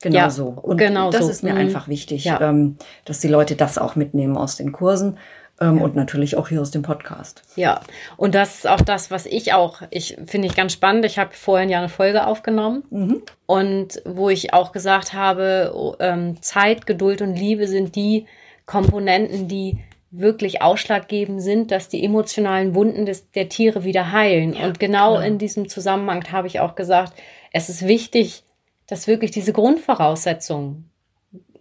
Genau 0.06 0.20
ja, 0.20 0.30
so. 0.30 0.50
Und 0.50 0.78
genau 0.78 1.10
das 1.10 1.26
so. 1.26 1.32
ist 1.32 1.42
mir 1.42 1.54
mhm. 1.54 1.62
einfach 1.62 1.88
wichtig, 1.88 2.26
ja. 2.26 2.40
ähm, 2.40 2.78
dass 3.06 3.22
die 3.22 3.28
Leute 3.28 3.56
das 3.56 3.80
auch 3.80 3.96
mitnehmen 3.96 4.38
aus 4.38 4.56
den 4.56 4.72
Kursen. 4.72 5.18
Ähm, 5.60 5.78
ja. 5.78 5.84
Und 5.84 5.96
natürlich 5.96 6.38
auch 6.38 6.50
hier 6.50 6.62
aus 6.62 6.70
dem 6.70 6.84
Podcast. 6.84 7.42
Ja, 7.56 7.80
und 8.18 8.36
das 8.36 8.58
ist 8.58 8.68
auch 8.68 8.82
das, 8.82 9.10
was 9.10 9.26
ich 9.26 9.54
auch, 9.54 9.82
ich 9.90 10.16
finde 10.28 10.48
ich 10.48 10.56
ganz 10.56 10.74
spannend. 10.74 11.06
Ich 11.06 11.18
habe 11.18 11.32
vorhin 11.34 11.70
ja 11.70 11.80
eine 11.80 11.90
Folge 11.90 12.28
aufgenommen 12.28 12.84
mhm. 12.92 13.24
und 13.48 14.00
wo 14.06 14.30
ich 14.30 14.54
auch 14.54 14.72
gesagt 14.72 15.14
habe, 15.14 15.72
oh, 15.74 15.96
ähm, 16.00 16.40
Zeit, 16.44 16.86
Geduld 16.86 17.24
und 17.24 17.36
Liebe 17.36 17.68
sind 17.68 17.96
die 17.96 18.28
Komponenten, 18.68 19.48
die 19.48 19.80
wirklich 20.12 20.62
ausschlaggebend 20.62 21.42
sind, 21.42 21.72
dass 21.72 21.90
die 21.90 22.04
emotionalen 22.04 22.76
Wunden 22.76 23.08
des, 23.08 23.32
der 23.32 23.50
Tiere 23.50 23.84
wieder 23.84 24.12
heilen. 24.12 24.54
Ja, 24.54 24.68
und 24.68 24.80
genau, 24.80 25.16
genau 25.16 25.26
in 25.26 25.40
diesem 25.40 25.68
Zusammenhang 25.68 26.32
habe 26.32 26.46
ich 26.46 26.60
auch 26.60 26.76
gesagt, 26.76 27.14
es 27.52 27.70
ist 27.70 27.88
wichtig, 27.88 28.44
dass 28.88 29.08
wirklich 29.08 29.32
diese 29.32 29.54
Grundvoraussetzungen 29.54 30.90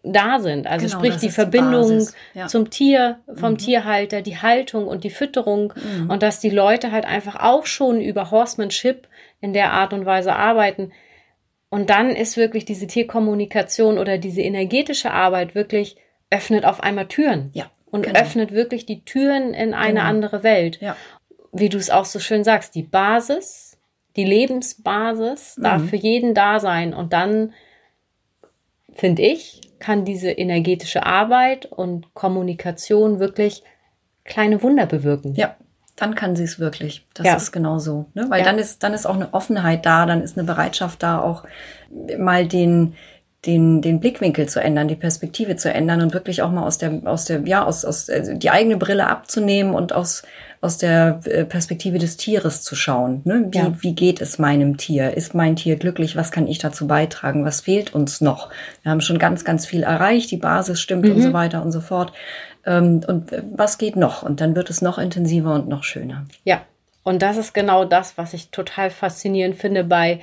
da 0.05 0.39
sind. 0.39 0.67
Also 0.67 0.87
genau, 0.87 0.99
sprich 0.99 1.17
die 1.17 1.31
Verbindung 1.31 1.99
die 1.99 2.39
ja. 2.39 2.47
zum 2.47 2.71
Tier, 2.71 3.21
vom 3.35 3.53
mhm. 3.53 3.59
Tierhalter, 3.59 4.23
die 4.23 4.37
Haltung 4.37 4.87
und 4.87 5.03
die 5.03 5.11
Fütterung 5.11 5.73
mhm. 5.75 6.11
und 6.11 6.23
dass 6.23 6.41
die 6.41 6.51
Leute 6.51 6.93
halt 6.93 7.07
einfach 7.07 7.37
auch 7.37 7.67
schon 7.67 8.01
über 8.01 8.31
Horsemanship 8.31 9.09
in 9.41 9.53
der 9.53 9.73
Art 9.73 9.93
und 9.93 10.05
Weise 10.05 10.35
arbeiten. 10.35 10.93
Und 11.71 11.91
dann 11.91 12.11
ist 12.11 12.37
wirklich 12.37 12.65
diese 12.65 12.87
Tierkommunikation 12.87 13.99
oder 13.99 14.19
diese 14.19 14.43
energetische 14.43 15.11
Arbeit 15.11 15.55
wirklich 15.55 15.97
öffnet 16.31 16.65
auf 16.65 16.83
einmal 16.83 17.09
Türen. 17.09 17.51
Ja. 17.53 17.71
Und 17.87 18.03
genau. 18.03 18.21
öffnet 18.21 18.53
wirklich 18.53 18.87
die 18.87 19.05
Türen 19.05 19.55
in 19.55 19.73
eine 19.73 19.95
genau. 19.95 20.07
andere 20.07 20.43
Welt. 20.43 20.81
Ja. 20.81 20.97
Wie 21.53 21.69
du 21.69 21.79
es 21.79 21.91
auch 21.91 22.05
so 22.05 22.19
schön 22.19 22.45
sagst, 22.45 22.75
die 22.75 22.83
Basis 22.83 23.74
die 24.17 24.25
Lebensbasis 24.25 25.57
darf 25.61 25.83
mhm. 25.83 25.89
für 25.89 25.97
jeden 25.97 26.35
da 26.35 26.61
sein. 26.61 26.95
Und 26.95 27.13
dann, 27.13 27.53
finde 28.93 29.23
ich, 29.23 29.61
kann 29.79 30.05
diese 30.05 30.31
energetische 30.31 31.05
Arbeit 31.05 31.67
und 31.67 32.15
Kommunikation 32.15 33.19
wirklich 33.19 33.63
kleine 34.25 34.63
Wunder 34.63 34.87
bewirken. 34.87 35.35
Ja, 35.35 35.57
dann 35.97 36.15
kann 36.15 36.37
sie 36.37 36.45
es 36.45 36.59
wirklich. 36.59 37.07
Das 37.15 37.27
ja. 37.27 37.37
ist 37.37 37.53
genau 37.53 37.79
so. 37.79 38.07
Ne? 38.15 38.27
Weil 38.29 38.41
ja. 38.41 38.45
dann 38.45 38.59
ist, 38.59 38.83
dann 38.83 38.95
ist 38.95 39.07
auch 39.07 39.15
eine 39.15 39.33
Offenheit 39.35 39.85
da, 39.87 40.07
dann 40.07 40.23
ist 40.23 40.37
eine 40.37 40.47
Bereitschaft 40.47 41.03
da, 41.03 41.21
auch 41.21 41.45
mal 42.19 42.47
den, 42.47 42.95
den, 43.47 43.83
den 43.83 44.01
Blickwinkel 44.01 44.49
zu 44.49 44.61
ändern, 44.61 44.89
die 44.89 44.97
Perspektive 44.97 45.57
zu 45.57 45.73
ändern 45.73 46.01
und 46.01 46.15
wirklich 46.15 46.43
auch 46.43 46.51
mal 46.51 46.65
aus 46.65 46.79
der, 46.79 47.01
aus 47.05 47.25
der, 47.25 47.43
ja, 47.45 47.65
aus, 47.65 47.85
aus 47.85 48.09
also 48.09 48.35
die 48.35 48.51
eigene 48.51 48.77
Brille 48.77 49.07
abzunehmen 49.07 49.75
und 49.75 49.93
aus, 49.93 50.23
aus 50.61 50.79
der 50.79 51.21
äh, 51.25 51.45
Perspektive 51.45 51.99
des 51.99 52.17
Tieres 52.17 52.63
zu 52.63 52.75
schauen. 52.75 53.21
Ne? 53.25 53.49
Wie, 53.51 53.59
ja. 53.59 53.73
wie 53.81 53.95
geht 53.95 54.21
es 54.21 54.39
meinem 54.39 54.77
Tier? 54.77 55.15
Ist 55.17 55.35
mein 55.35 55.57
Tier 55.57 55.77
glücklich? 55.77 56.17
Was 56.17 56.33
kann 56.33 56.47
ich 56.47 56.59
dazu 56.59 56.87
beitragen? 56.87 57.45
Was 57.45 57.61
fehlt 57.61 57.95
uns 57.95 58.21
noch? 58.21 58.51
Wir 58.83 58.91
haben 58.91 59.01
schon 59.01 59.19
ganz, 59.19 59.45
ganz 59.45 59.67
viel 59.67 59.83
erreicht, 59.83 60.31
die 60.31 60.39
Basis 60.39 60.81
stimmt 60.81 61.05
mhm. 61.05 61.17
und 61.17 61.23
so 61.23 61.33
weiter 61.33 61.63
und 61.63 61.73
so 61.73 61.81
fort. 61.81 62.13
Ähm, 62.65 63.03
und 63.07 63.31
was 63.53 63.79
geht 63.79 63.97
noch? 63.97 64.23
Und 64.23 64.41
dann 64.41 64.57
wird 64.57 64.71
es 64.71 64.81
noch 64.81 64.99
intensiver 64.99 65.55
und 65.55 65.69
noch 65.69 65.85
schöner. 65.85 66.27
Ja, 66.45 66.63
und 67.03 67.21
das 67.21 67.37
ist 67.37 67.53
genau 67.53 67.85
das, 67.85 68.17
was 68.17 68.33
ich 68.33 68.49
total 68.49 68.89
faszinierend 68.91 69.57
finde 69.57 69.85
bei 69.85 70.21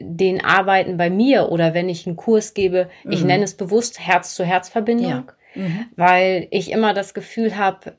den 0.00 0.42
Arbeiten 0.42 0.96
bei 0.96 1.10
mir 1.10 1.50
oder 1.50 1.74
wenn 1.74 1.88
ich 1.88 2.06
einen 2.06 2.16
Kurs 2.16 2.54
gebe, 2.54 2.88
mhm. 3.04 3.12
ich 3.12 3.24
nenne 3.24 3.44
es 3.44 3.54
bewusst 3.54 4.00
Herz-zu-Herz-Verbindung, 4.00 5.30
ja. 5.54 5.62
mhm. 5.62 5.86
weil 5.96 6.48
ich 6.50 6.70
immer 6.70 6.94
das 6.94 7.14
Gefühl 7.14 7.56
habe, 7.56 7.92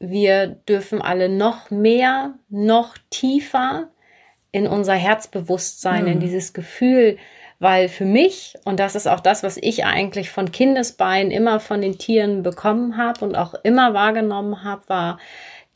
wir 0.00 0.46
dürfen 0.46 1.00
alle 1.00 1.28
noch 1.28 1.70
mehr, 1.70 2.34
noch 2.48 2.96
tiefer 3.10 3.88
in 4.52 4.66
unser 4.66 4.94
Herzbewusstsein, 4.94 6.02
mhm. 6.02 6.12
in 6.12 6.20
dieses 6.20 6.52
Gefühl, 6.52 7.18
weil 7.58 7.88
für 7.88 8.04
mich, 8.04 8.54
und 8.64 8.78
das 8.78 8.94
ist 8.94 9.08
auch 9.08 9.20
das, 9.20 9.42
was 9.42 9.56
ich 9.56 9.84
eigentlich 9.84 10.30
von 10.30 10.52
Kindesbeinen 10.52 11.32
immer 11.32 11.58
von 11.60 11.80
den 11.80 11.98
Tieren 11.98 12.42
bekommen 12.42 12.96
habe 12.96 13.24
und 13.24 13.36
auch 13.36 13.54
immer 13.64 13.94
wahrgenommen 13.94 14.62
habe, 14.62 14.88
war 14.88 15.18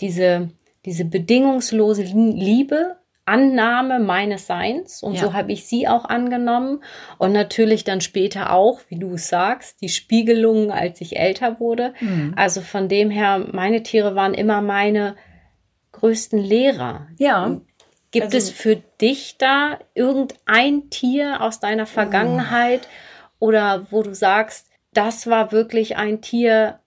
diese, 0.00 0.50
diese 0.84 1.04
bedingungslose 1.04 2.02
Liebe 2.02 2.96
Annahme 3.24 4.00
meines 4.00 4.46
Seins 4.48 5.02
und 5.02 5.14
ja. 5.14 5.20
so 5.20 5.32
habe 5.32 5.52
ich 5.52 5.66
sie 5.66 5.86
auch 5.86 6.04
angenommen 6.04 6.82
und 7.18 7.32
natürlich 7.32 7.84
dann 7.84 8.00
später 8.00 8.52
auch, 8.52 8.80
wie 8.88 8.98
du 8.98 9.14
es 9.14 9.28
sagst, 9.28 9.80
die 9.80 9.88
Spiegelungen, 9.88 10.72
als 10.72 11.00
ich 11.00 11.16
älter 11.16 11.60
wurde. 11.60 11.94
Mhm. 12.00 12.34
Also 12.36 12.62
von 12.62 12.88
dem 12.88 13.10
her, 13.10 13.46
meine 13.52 13.84
Tiere 13.84 14.16
waren 14.16 14.34
immer 14.34 14.60
meine 14.60 15.14
größten 15.92 16.38
Lehrer. 16.38 17.06
Ja. 17.18 17.60
Gibt 18.10 18.26
also, 18.26 18.38
es 18.38 18.50
für 18.50 18.76
dich 19.00 19.36
da 19.38 19.78
irgendein 19.94 20.90
Tier 20.90 21.40
aus 21.42 21.60
deiner 21.60 21.86
Vergangenheit 21.86 22.88
oh. 23.38 23.46
oder 23.46 23.86
wo 23.90 24.02
du 24.02 24.14
sagst, 24.14 24.68
das 24.92 25.28
war 25.28 25.52
wirklich 25.52 25.96
ein 25.96 26.20
Tier 26.20 26.80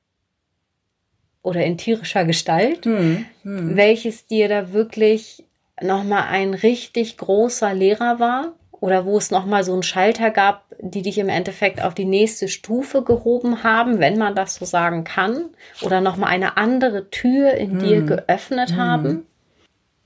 oder 1.41 1.63
in 1.63 1.77
tierischer 1.77 2.25
Gestalt, 2.25 2.85
mhm. 2.85 3.25
Mhm. 3.43 3.77
welches 3.77 4.27
dir 4.27 4.49
da 4.49 4.73
wirklich 4.73 5.44
nochmal 5.81 6.23
ein 6.29 6.53
richtig 6.53 7.17
großer 7.17 7.73
Lehrer 7.73 8.19
war 8.19 8.53
oder 8.71 9.05
wo 9.05 9.17
es 9.17 9.31
nochmal 9.31 9.63
so 9.63 9.73
einen 9.73 9.83
Schalter 9.83 10.31
gab, 10.31 10.63
die 10.79 11.01
dich 11.01 11.17
im 11.17 11.29
Endeffekt 11.29 11.81
auf 11.81 11.93
die 11.93 12.05
nächste 12.05 12.47
Stufe 12.47 13.03
gehoben 13.03 13.63
haben, 13.63 13.99
wenn 13.99 14.17
man 14.17 14.35
das 14.35 14.55
so 14.55 14.65
sagen 14.65 15.03
kann, 15.03 15.45
oder 15.81 16.01
nochmal 16.01 16.29
eine 16.29 16.57
andere 16.57 17.09
Tür 17.09 17.53
in 17.53 17.71
hm. 17.71 17.79
dir 17.79 18.01
geöffnet 18.01 18.71
hm. 18.71 18.77
haben? 18.77 19.25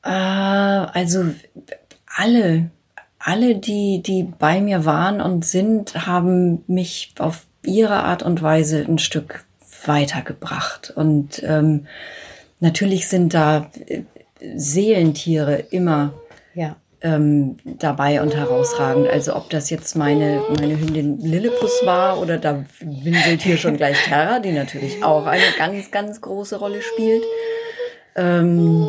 Äh, 0.03 0.09
also 0.09 1.25
alle, 2.15 2.69
alle, 3.19 3.55
die, 3.55 4.01
die 4.01 4.23
bei 4.23 4.61
mir 4.61 4.85
waren 4.85 5.21
und 5.21 5.45
sind, 5.45 6.07
haben 6.07 6.63
mich 6.67 7.13
auf 7.19 7.45
ihre 7.63 8.03
Art 8.03 8.23
und 8.23 8.41
Weise 8.41 8.85
ein 8.87 8.99
Stück 8.99 9.45
weitergebracht. 9.85 10.93
Und 10.95 11.43
ähm, 11.43 11.87
natürlich 12.59 13.07
sind 13.07 13.33
da 13.33 13.69
Seelentiere 14.55 15.55
immer 15.71 16.13
ja. 16.53 16.75
ähm, 17.01 17.57
dabei 17.65 18.21
und 18.21 18.35
herausragend. 18.35 19.07
Also 19.07 19.35
ob 19.35 19.49
das 19.49 19.69
jetzt 19.69 19.95
meine, 19.95 20.41
meine 20.59 20.79
Hündin 20.79 21.19
Lillipus 21.19 21.81
war 21.85 22.21
oder 22.21 22.37
da 22.37 22.65
winselt 22.81 23.41
hier 23.41 23.57
schon 23.57 23.77
gleich 23.77 23.97
Terra, 24.05 24.39
die 24.39 24.51
natürlich 24.51 25.03
auch 25.03 25.25
eine 25.25 25.43
ganz, 25.57 25.91
ganz 25.91 26.21
große 26.21 26.57
Rolle 26.57 26.81
spielt. 26.81 27.23
Ähm, 28.15 28.87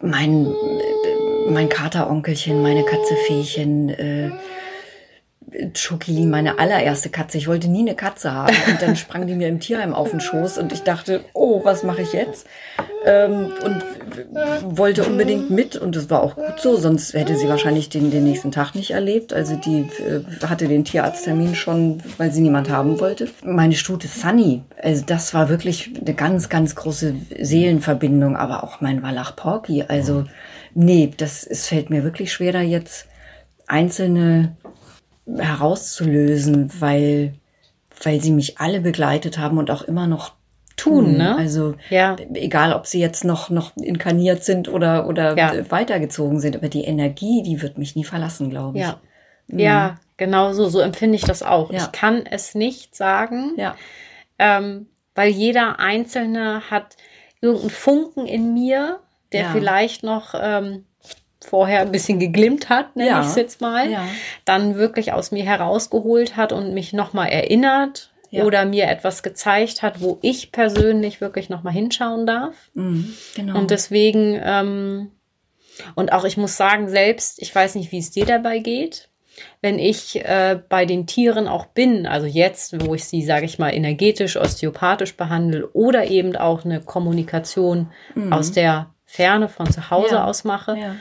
mein, 0.00 0.52
mein 1.48 1.68
Kateronkelchen, 1.68 2.62
meine 2.62 2.84
Katze 2.84 3.14
Feechen, 3.26 3.88
äh, 3.90 4.30
Chokili, 5.74 6.26
meine 6.26 6.58
allererste 6.58 7.10
Katze. 7.10 7.38
Ich 7.38 7.48
wollte 7.48 7.68
nie 7.68 7.80
eine 7.80 7.94
Katze 7.94 8.32
haben. 8.32 8.54
Und 8.68 8.80
dann 8.80 8.96
sprang 8.96 9.26
die 9.26 9.34
mir 9.34 9.48
im 9.48 9.60
Tierheim 9.60 9.94
auf 9.94 10.10
den 10.10 10.20
Schoß 10.20 10.58
und 10.58 10.72
ich 10.72 10.82
dachte, 10.82 11.24
oh, 11.34 11.64
was 11.64 11.82
mache 11.82 12.02
ich 12.02 12.12
jetzt? 12.12 12.46
Ähm, 13.04 13.52
und 13.64 13.82
wollte 14.76 15.04
unbedingt 15.04 15.50
mit 15.50 15.76
und 15.76 15.96
das 15.96 16.08
war 16.08 16.22
auch 16.22 16.36
gut 16.36 16.60
so, 16.60 16.76
sonst 16.76 17.14
hätte 17.14 17.36
sie 17.36 17.48
wahrscheinlich 17.48 17.88
den, 17.88 18.10
den 18.10 18.24
nächsten 18.24 18.52
Tag 18.52 18.74
nicht 18.74 18.92
erlebt. 18.92 19.32
Also 19.32 19.56
die 19.56 19.80
äh, 19.80 20.22
hatte 20.46 20.68
den 20.68 20.84
Tierarzttermin 20.84 21.54
schon, 21.54 22.02
weil 22.18 22.32
sie 22.32 22.40
niemand 22.40 22.70
haben 22.70 23.00
wollte. 23.00 23.28
Meine 23.44 23.74
Stute 23.74 24.06
Sunny, 24.06 24.62
also 24.80 25.04
das 25.04 25.34
war 25.34 25.48
wirklich 25.48 25.90
eine 26.00 26.14
ganz, 26.14 26.48
ganz 26.48 26.76
große 26.76 27.14
Seelenverbindung, 27.40 28.36
aber 28.36 28.62
auch 28.62 28.80
mein 28.80 29.02
Wallach 29.02 29.34
Porky. 29.34 29.82
Also 29.82 30.24
nee, 30.74 31.10
das 31.16 31.44
es 31.44 31.66
fällt 31.66 31.90
mir 31.90 32.04
wirklich 32.04 32.32
schwer, 32.32 32.52
da 32.52 32.60
jetzt 32.60 33.08
einzelne 33.66 34.56
herauszulösen, 35.26 36.70
weil, 36.80 37.34
weil 38.02 38.20
sie 38.20 38.32
mich 38.32 38.58
alle 38.58 38.80
begleitet 38.80 39.38
haben 39.38 39.58
und 39.58 39.70
auch 39.70 39.82
immer 39.82 40.06
noch 40.06 40.34
tun. 40.76 41.16
Ne? 41.16 41.36
Also 41.36 41.74
ja. 41.90 42.16
egal, 42.34 42.72
ob 42.72 42.86
sie 42.86 43.00
jetzt 43.00 43.24
noch, 43.24 43.50
noch 43.50 43.76
inkarniert 43.76 44.44
sind 44.44 44.68
oder, 44.68 45.06
oder 45.06 45.36
ja. 45.36 45.70
weitergezogen 45.70 46.40
sind, 46.40 46.56
aber 46.56 46.68
die 46.68 46.84
Energie, 46.84 47.42
die 47.42 47.62
wird 47.62 47.78
mich 47.78 47.94
nie 47.94 48.04
verlassen, 48.04 48.50
glaube 48.50 48.78
ich. 48.78 48.84
Ja, 48.84 49.00
mhm. 49.48 49.58
ja 49.58 49.94
genau 50.16 50.52
so. 50.52 50.68
So 50.68 50.80
empfinde 50.80 51.16
ich 51.16 51.24
das 51.24 51.42
auch. 51.42 51.70
Ja. 51.70 51.78
Ich 51.78 51.92
kann 51.92 52.26
es 52.26 52.54
nicht 52.54 52.96
sagen, 52.96 53.52
ja. 53.56 53.76
ähm, 54.38 54.86
weil 55.14 55.30
jeder 55.30 55.78
Einzelne 55.78 56.70
hat 56.70 56.96
irgendeinen 57.40 57.70
Funken 57.70 58.26
in 58.26 58.54
mir, 58.54 59.00
der 59.32 59.50
vielleicht 59.50 60.02
noch 60.02 60.34
ähm, 60.38 60.84
vorher 61.44 61.80
ein 61.80 61.92
bisschen 61.92 62.18
geglimmt 62.18 62.68
hat, 62.68 62.96
nenne 62.96 63.10
ja. 63.10 63.20
ich 63.20 63.28
es 63.28 63.36
jetzt 63.36 63.60
mal, 63.60 63.90
ja. 63.90 64.04
dann 64.44 64.76
wirklich 64.76 65.12
aus 65.12 65.30
mir 65.30 65.44
herausgeholt 65.44 66.36
hat 66.36 66.52
und 66.52 66.74
mich 66.74 66.92
nochmal 66.92 67.28
erinnert 67.28 68.12
ja. 68.32 68.44
oder 68.44 68.64
mir 68.64 68.88
etwas 68.88 69.22
gezeigt 69.22 69.82
hat, 69.82 70.00
wo 70.00 70.18
ich 70.22 70.50
persönlich 70.50 71.20
wirklich 71.20 71.48
nochmal 71.50 71.74
hinschauen 71.74 72.26
darf. 72.26 72.54
Mhm, 72.74 73.14
genau. 73.36 73.58
Und 73.58 73.70
deswegen, 73.70 74.40
ähm, 74.42 75.12
und 75.94 76.12
auch 76.12 76.24
ich 76.24 76.36
muss 76.36 76.56
sagen, 76.56 76.88
selbst, 76.88 77.40
ich 77.40 77.54
weiß 77.54 77.74
nicht, 77.76 77.92
wie 77.92 77.98
es 77.98 78.10
dir 78.10 78.26
dabei 78.26 78.58
geht, 78.58 79.10
wenn 79.60 79.78
ich 79.78 80.24
äh, 80.24 80.60
bei 80.68 80.84
den 80.86 81.06
Tieren 81.06 81.46
auch 81.46 81.66
bin, 81.66 82.06
also 82.06 82.26
jetzt, 82.26 82.84
wo 82.84 82.94
ich 82.94 83.04
sie, 83.04 83.22
sage 83.22 83.46
ich 83.46 83.58
mal, 83.58 83.70
energetisch, 83.70 84.36
osteopathisch 84.36 85.16
behandle 85.16 85.68
oder 85.68 86.06
eben 86.06 86.36
auch 86.36 86.64
eine 86.64 86.80
Kommunikation 86.80 87.90
mhm. 88.14 88.32
aus 88.32 88.52
der 88.52 88.90
Ferne 89.04 89.48
von 89.48 89.70
zu 89.70 89.90
Hause 89.90 90.14
ja. 90.16 90.24
aus 90.24 90.44
mache, 90.44 90.76
ja 90.78 90.96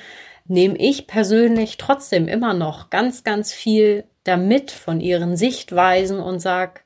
nehme 0.52 0.78
ich 0.78 1.08
persönlich 1.08 1.78
trotzdem 1.78 2.28
immer 2.28 2.54
noch 2.54 2.90
ganz, 2.90 3.24
ganz 3.24 3.54
viel 3.54 4.04
damit 4.24 4.70
von 4.70 5.00
ihren 5.00 5.36
Sichtweisen 5.36 6.20
und 6.20 6.40
sag, 6.40 6.84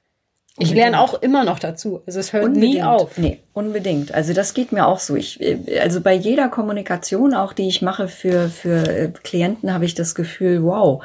ich 0.58 0.74
lerne 0.74 1.02
auch 1.02 1.16
immer 1.16 1.44
noch 1.44 1.60
dazu. 1.60 2.02
Also 2.06 2.22
es 2.22 2.32
hört 2.32 2.46
unbedingt. 2.46 2.76
nie 2.76 2.84
auf. 2.84 3.18
Nee, 3.18 3.40
unbedingt. 3.52 4.14
Also 4.14 4.32
das 4.32 4.54
geht 4.54 4.72
mir 4.72 4.88
auch 4.88 5.00
so. 5.00 5.18
Ich, 5.18 5.38
also 5.82 6.00
bei 6.00 6.14
jeder 6.14 6.48
Kommunikation, 6.48 7.34
auch 7.34 7.52
die 7.52 7.68
ich 7.68 7.82
mache 7.82 8.08
für, 8.08 8.48
für 8.48 8.88
äh, 8.88 9.12
Klienten, 9.24 9.74
habe 9.74 9.84
ich 9.84 9.96
das 9.96 10.16
Gefühl, 10.16 10.64
wow, 10.64 11.04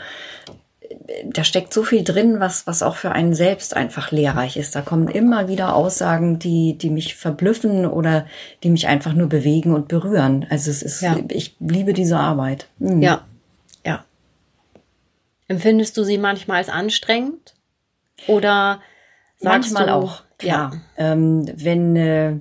da 1.25 1.44
steckt 1.44 1.73
so 1.73 1.85
viel 1.85 2.02
drin, 2.02 2.40
was, 2.40 2.66
was 2.66 2.82
auch 2.82 2.97
für 2.97 3.12
einen 3.12 3.35
selbst 3.35 3.76
einfach 3.76 4.11
lehrreich 4.11 4.56
ist. 4.56 4.75
Da 4.75 4.82
kommen 4.82 5.09
immer 5.09 5.49
wieder 5.49 5.75
Aussagen, 5.75 6.38
die, 6.38 6.76
die 6.76 6.90
mich 6.90 7.14
verblüffen 7.14 7.87
oder 7.87 8.26
die 8.62 8.70
mich 8.70 8.88
einfach 8.88 9.12
nur 9.12 9.28
bewegen 9.28 9.73
und 9.75 9.88
berühren. 9.88 10.47
Also 10.50 10.70
es 10.70 10.82
ist, 10.82 11.02
ja. 11.02 11.16
ich 11.28 11.56
liebe 11.61 11.92
diese 11.92 12.18
Arbeit. 12.18 12.66
Mhm. 12.78 13.02
Ja, 13.02 13.25
ja. 13.85 14.04
Empfindest 15.49 15.97
du 15.97 16.04
sie 16.04 16.18
manchmal 16.18 16.59
als 16.59 16.68
anstrengend? 16.68 17.54
Oder 18.26 18.80
manchmal 19.40 19.87
du, 19.87 19.94
auch, 19.94 20.23
klar. 20.38 20.73
Ja. 20.97 21.12
Ähm, 21.12 21.47
wenn, 21.56 21.97
äh, 21.97 22.35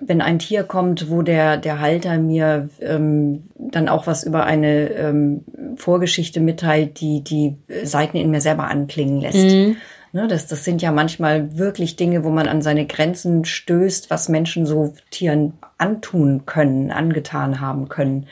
wenn 0.00 0.20
ein 0.20 0.38
Tier 0.38 0.64
kommt, 0.64 1.10
wo 1.10 1.22
der, 1.22 1.56
der 1.56 1.80
Halter 1.80 2.18
mir 2.18 2.68
ähm, 2.80 3.44
dann 3.56 3.88
auch 3.88 4.06
was 4.06 4.24
über 4.24 4.44
eine 4.44 4.90
ähm, 4.90 5.44
Vorgeschichte 5.76 6.40
mitteilt, 6.40 7.00
die 7.00 7.22
die 7.22 7.56
Seiten 7.82 8.16
in 8.16 8.30
mir 8.30 8.40
selber 8.40 8.64
anklingen 8.64 9.20
lässt. 9.20 9.36
Mhm. 9.36 9.76
Ne, 10.12 10.28
das, 10.28 10.46
das 10.46 10.64
sind 10.64 10.80
ja 10.80 10.92
manchmal 10.92 11.58
wirklich 11.58 11.96
Dinge, 11.96 12.22
wo 12.22 12.30
man 12.30 12.46
an 12.46 12.62
seine 12.62 12.86
Grenzen 12.86 13.44
stößt, 13.44 14.10
was 14.10 14.28
Menschen 14.28 14.64
so 14.64 14.94
Tieren 15.10 15.54
antun 15.76 16.46
können, 16.46 16.92
angetan 16.92 17.60
haben 17.60 17.88
können 17.88 18.28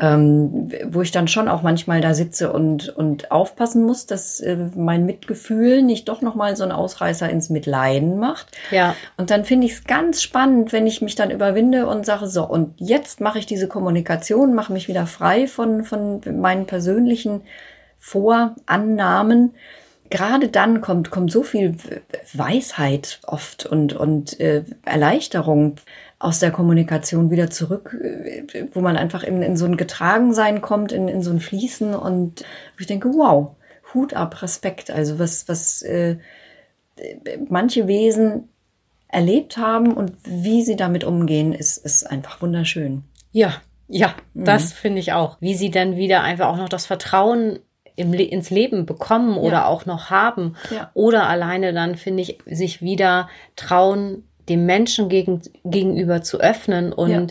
ähm, 0.00 0.70
wo 0.86 1.02
ich 1.02 1.10
dann 1.10 1.28
schon 1.28 1.46
auch 1.46 1.60
manchmal 1.60 2.00
da 2.00 2.14
sitze 2.14 2.50
und, 2.52 2.88
und 2.88 3.30
aufpassen 3.30 3.84
muss, 3.84 4.06
dass 4.06 4.40
äh, 4.40 4.56
mein 4.74 5.04
Mitgefühl 5.04 5.82
nicht 5.82 6.08
doch 6.08 6.22
nochmal 6.22 6.56
so 6.56 6.62
einen 6.62 6.72
Ausreißer 6.72 7.28
ins 7.28 7.50
Mitleiden 7.50 8.18
macht. 8.18 8.46
Ja. 8.70 8.96
Und 9.18 9.30
dann 9.30 9.44
finde 9.44 9.66
ich 9.66 9.74
es 9.74 9.84
ganz 9.84 10.22
spannend, 10.22 10.72
wenn 10.72 10.86
ich 10.86 11.02
mich 11.02 11.16
dann 11.16 11.30
überwinde 11.30 11.86
und 11.86 12.06
sage, 12.06 12.28
so, 12.28 12.44
und 12.46 12.74
jetzt 12.78 13.20
mache 13.20 13.38
ich 13.38 13.44
diese 13.44 13.68
Kommunikation, 13.68 14.54
mache 14.54 14.72
mich 14.72 14.88
wieder 14.88 15.06
frei 15.06 15.46
von, 15.46 15.84
von 15.84 16.22
meinen 16.40 16.64
persönlichen 16.64 17.42
Vorannahmen, 17.98 19.54
gerade 20.08 20.48
dann 20.48 20.80
kommt, 20.80 21.10
kommt 21.10 21.30
so 21.30 21.42
viel 21.42 21.76
Weisheit 22.32 23.20
oft 23.26 23.66
und, 23.66 23.92
und 23.92 24.40
äh, 24.40 24.64
Erleichterung 24.84 25.76
aus 26.20 26.38
der 26.38 26.52
Kommunikation 26.52 27.30
wieder 27.30 27.50
zurück, 27.50 27.96
äh, 28.00 28.44
wo 28.72 28.80
man 28.80 28.96
einfach 28.96 29.24
in, 29.24 29.42
in 29.42 29.56
so 29.56 29.64
ein 29.64 29.76
Getragensein 29.76 30.60
kommt, 30.60 30.92
in, 30.92 31.08
in 31.08 31.22
so 31.22 31.30
ein 31.30 31.40
Fließen 31.40 31.94
und 31.94 32.44
ich 32.78 32.86
denke, 32.86 33.08
wow, 33.08 33.56
Hut 33.92 34.14
ab, 34.14 34.40
Respekt. 34.42 34.90
Also 34.90 35.18
was, 35.18 35.48
was 35.48 35.82
äh, 35.82 36.18
manche 37.48 37.88
Wesen 37.88 38.48
erlebt 39.08 39.56
haben 39.56 39.94
und 39.94 40.12
wie 40.24 40.62
sie 40.62 40.76
damit 40.76 41.04
umgehen, 41.04 41.52
ist, 41.52 41.78
ist 41.78 42.08
einfach 42.08 42.40
wunderschön. 42.42 43.02
Ja, 43.32 43.54
ja, 43.88 44.14
mhm. 44.34 44.44
das 44.44 44.72
finde 44.72 45.00
ich 45.00 45.12
auch. 45.12 45.38
Wie 45.40 45.54
sie 45.54 45.70
dann 45.70 45.96
wieder 45.96 46.22
einfach 46.22 46.48
auch 46.48 46.58
noch 46.58 46.68
das 46.68 46.84
Vertrauen 46.86 47.60
im, 47.96 48.12
ins 48.12 48.50
Leben 48.50 48.84
bekommen 48.84 49.38
oder 49.38 49.52
ja. 49.52 49.66
auch 49.66 49.86
noch 49.86 50.10
haben. 50.10 50.56
Ja. 50.70 50.90
Oder 50.92 51.28
alleine 51.28 51.72
dann, 51.72 51.96
finde 51.96 52.22
ich, 52.22 52.38
sich 52.46 52.82
wieder 52.82 53.28
trauen, 53.56 54.24
dem 54.50 54.66
Menschen 54.66 55.08
gegen, 55.08 55.40
gegenüber 55.64 56.22
zu 56.22 56.40
öffnen 56.40 56.92
und 56.92 57.10
ja. 57.10 57.26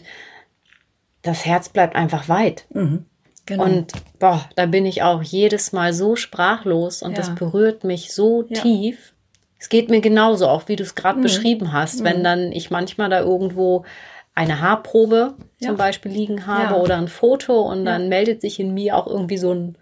das 1.21 1.45
Herz 1.45 1.69
bleibt 1.69 1.95
einfach 1.95 2.29
weit. 2.29 2.65
Mhm. 2.73 3.05
Genau. 3.45 3.63
Und 3.63 3.93
boah, 4.19 4.47
da 4.55 4.67
bin 4.67 4.85
ich 4.85 5.01
auch 5.01 5.21
jedes 5.21 5.73
Mal 5.73 5.91
so 5.93 6.15
sprachlos 6.15 7.01
und 7.01 7.17
das 7.17 7.33
berührt 7.35 7.83
mich 7.83 8.13
so 8.13 8.43
tief. 8.43 9.13
Es 9.57 9.69
geht 9.69 9.89
mir 9.89 10.01
genauso, 10.01 10.47
auch 10.47 10.67
wie 10.67 10.75
du 10.75 10.83
es 10.83 10.95
gerade 10.95 11.17
mhm. 11.17 11.23
beschrieben 11.23 11.73
hast, 11.73 12.03
wenn 12.03 12.19
mhm. 12.19 12.23
dann 12.23 12.51
ich 12.51 12.69
manchmal 12.71 13.09
da 13.09 13.19
irgendwo 13.19 13.85
eine 14.35 14.61
Haarprobe 14.61 15.33
ja. 15.59 15.67
zum 15.67 15.77
Beispiel 15.77 16.11
liegen 16.11 16.47
habe 16.47 16.75
ja. 16.75 16.79
oder 16.79 16.97
ein 16.97 17.07
Foto 17.07 17.61
und 17.61 17.85
dann 17.85 18.07
meldet 18.07 18.39
sich 18.39 18.59
in 18.59 18.73
mir 18.73 18.95
auch 18.95 19.07
irgendwie 19.07 19.37
so 19.37 19.51
ein 19.51 19.75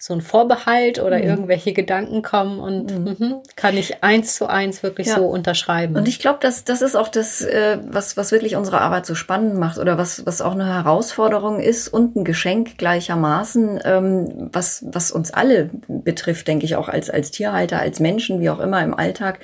so 0.00 0.14
ein 0.14 0.20
Vorbehalt 0.20 1.00
oder 1.00 1.18
mhm. 1.18 1.24
irgendwelche 1.24 1.72
Gedanken 1.72 2.22
kommen 2.22 2.60
und 2.60 2.96
mhm. 2.96 3.16
Mhm, 3.18 3.34
kann 3.56 3.76
ich 3.76 4.04
eins 4.04 4.36
zu 4.36 4.46
eins 4.46 4.84
wirklich 4.84 5.08
ja. 5.08 5.16
so 5.16 5.26
unterschreiben. 5.26 5.96
Und 5.96 6.06
ich 6.06 6.20
glaube, 6.20 6.38
das, 6.40 6.62
das 6.62 6.82
ist 6.82 6.94
auch 6.94 7.08
das, 7.08 7.42
äh, 7.42 7.78
was, 7.84 8.16
was 8.16 8.30
wirklich 8.30 8.54
unsere 8.54 8.80
Arbeit 8.80 9.06
so 9.06 9.16
spannend 9.16 9.56
macht 9.56 9.78
oder 9.78 9.98
was, 9.98 10.24
was 10.24 10.40
auch 10.40 10.52
eine 10.52 10.72
Herausforderung 10.72 11.58
ist 11.58 11.88
und 11.88 12.14
ein 12.14 12.24
Geschenk 12.24 12.78
gleichermaßen, 12.78 13.80
ähm, 13.84 14.48
was, 14.52 14.84
was 14.86 15.10
uns 15.10 15.32
alle 15.32 15.70
betrifft, 15.88 16.46
denke 16.46 16.64
ich, 16.64 16.76
auch 16.76 16.88
als, 16.88 17.10
als 17.10 17.32
Tierhalter, 17.32 17.80
als 17.80 17.98
Menschen, 17.98 18.40
wie 18.40 18.50
auch 18.50 18.60
immer 18.60 18.80
im 18.84 18.94
Alltag. 18.94 19.40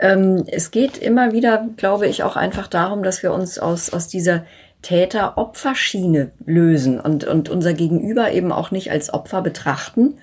Ähm, 0.00 0.42
es 0.48 0.72
geht 0.72 0.98
immer 0.98 1.32
wieder, 1.32 1.68
glaube 1.76 2.08
ich, 2.08 2.24
auch 2.24 2.34
einfach 2.34 2.66
darum, 2.66 3.04
dass 3.04 3.22
wir 3.22 3.32
uns 3.32 3.60
aus, 3.60 3.90
aus 3.90 4.08
dieser 4.08 4.44
Täter-Opfer-Schiene 4.84 6.32
lösen 6.44 7.00
und, 7.00 7.24
und 7.24 7.48
unser 7.48 7.72
Gegenüber 7.72 8.32
eben 8.32 8.52
auch 8.52 8.70
nicht 8.70 8.90
als 8.90 9.12
Opfer 9.12 9.40
betrachten, 9.40 10.18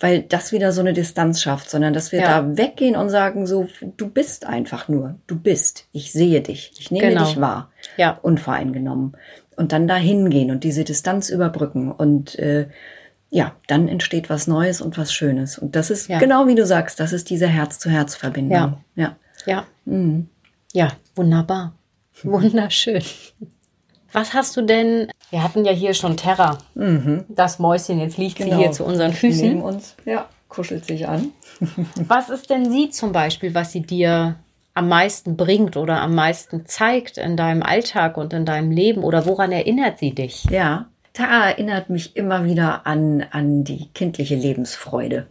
weil 0.00 0.20
das 0.22 0.52
wieder 0.52 0.72
so 0.72 0.82
eine 0.82 0.92
Distanz 0.92 1.40
schafft, 1.40 1.70
sondern 1.70 1.94
dass 1.94 2.12
wir 2.12 2.20
ja. 2.20 2.42
da 2.42 2.56
weggehen 2.58 2.94
und 2.94 3.08
sagen 3.08 3.46
so, 3.46 3.68
du 3.96 4.10
bist 4.10 4.46
einfach 4.46 4.88
nur, 4.88 5.16
du 5.26 5.36
bist, 5.38 5.86
ich 5.92 6.12
sehe 6.12 6.42
dich, 6.42 6.72
ich 6.78 6.90
nehme 6.90 7.08
genau. 7.08 7.24
dich 7.24 7.40
wahr, 7.40 7.70
ja. 7.96 8.18
unvoreingenommen. 8.20 9.16
Und 9.56 9.72
dann 9.72 9.88
da 9.88 9.96
hingehen 9.96 10.50
und 10.50 10.62
diese 10.64 10.84
Distanz 10.84 11.30
überbrücken 11.30 11.90
und 11.90 12.38
äh, 12.38 12.68
ja, 13.30 13.54
dann 13.66 13.88
entsteht 13.88 14.28
was 14.28 14.46
Neues 14.46 14.82
und 14.82 14.98
was 14.98 15.12
Schönes. 15.12 15.56
Und 15.58 15.74
das 15.74 15.90
ist 15.90 16.08
ja. 16.08 16.18
genau 16.18 16.46
wie 16.48 16.54
du 16.54 16.66
sagst, 16.66 17.00
das 17.00 17.14
ist 17.14 17.30
diese 17.30 17.46
Herz-zu-Herz-Verbindung. 17.46 18.52
Ja. 18.52 18.78
Ja. 18.94 19.16
Ja. 19.46 19.64
Mhm. 19.86 20.28
ja, 20.72 20.88
wunderbar. 21.16 21.74
Wunderschön. 22.22 23.02
Was 24.12 24.34
hast 24.34 24.56
du 24.56 24.62
denn? 24.62 25.10
Wir 25.30 25.42
hatten 25.42 25.64
ja 25.64 25.72
hier 25.72 25.94
schon 25.94 26.16
Terra. 26.16 26.58
Mhm. 26.74 27.24
Das 27.28 27.58
Mäuschen, 27.58 27.98
jetzt 27.98 28.18
liegt 28.18 28.36
genau. 28.36 28.50
sie 28.50 28.56
hier 28.56 28.72
zu 28.72 28.84
unseren 28.84 29.12
Füßen. 29.12 29.48
Neben 29.48 29.62
uns, 29.62 29.96
ja, 30.04 30.28
kuschelt 30.48 30.84
sich 30.84 31.08
an. 31.08 31.32
was 32.06 32.28
ist 32.28 32.50
denn 32.50 32.70
sie 32.70 32.90
zum 32.90 33.12
Beispiel, 33.12 33.54
was 33.54 33.72
sie 33.72 33.82
dir 33.82 34.36
am 34.74 34.88
meisten 34.88 35.36
bringt 35.36 35.76
oder 35.76 36.00
am 36.00 36.14
meisten 36.14 36.66
zeigt 36.66 37.18
in 37.18 37.36
deinem 37.36 37.62
Alltag 37.62 38.16
und 38.16 38.32
in 38.32 38.44
deinem 38.44 38.70
Leben? 38.70 39.02
Oder 39.02 39.26
woran 39.26 39.52
erinnert 39.52 39.98
sie 39.98 40.14
dich? 40.14 40.44
Ja, 40.50 40.86
Tara 41.14 41.50
erinnert 41.50 41.90
mich 41.90 42.16
immer 42.16 42.44
wieder 42.44 42.86
an, 42.86 43.26
an 43.30 43.64
die 43.64 43.88
kindliche 43.94 44.34
Lebensfreude 44.34 45.26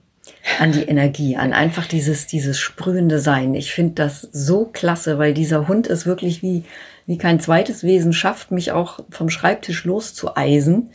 an 0.60 0.72
die 0.72 0.84
Energie, 0.84 1.36
an 1.36 1.54
einfach 1.54 1.86
dieses, 1.86 2.28
dieses 2.28 2.60
sprühende 2.60 3.20
Sein. 3.20 3.54
Ich 3.54 3.74
finde 3.74 3.94
das 3.96 4.22
so 4.32 4.66
klasse, 4.66 5.18
weil 5.18 5.34
dieser 5.34 5.68
Hund 5.68 5.88
ist 5.88 6.06
wirklich 6.06 6.42
wie, 6.42 6.64
wie 7.12 7.18
kein 7.18 7.42
zweites 7.42 7.84
Wesen 7.84 8.14
schafft, 8.14 8.52
mich 8.52 8.72
auch 8.72 9.02
vom 9.10 9.30
Schreibtisch 9.30 9.84
loszueisen 9.84 10.92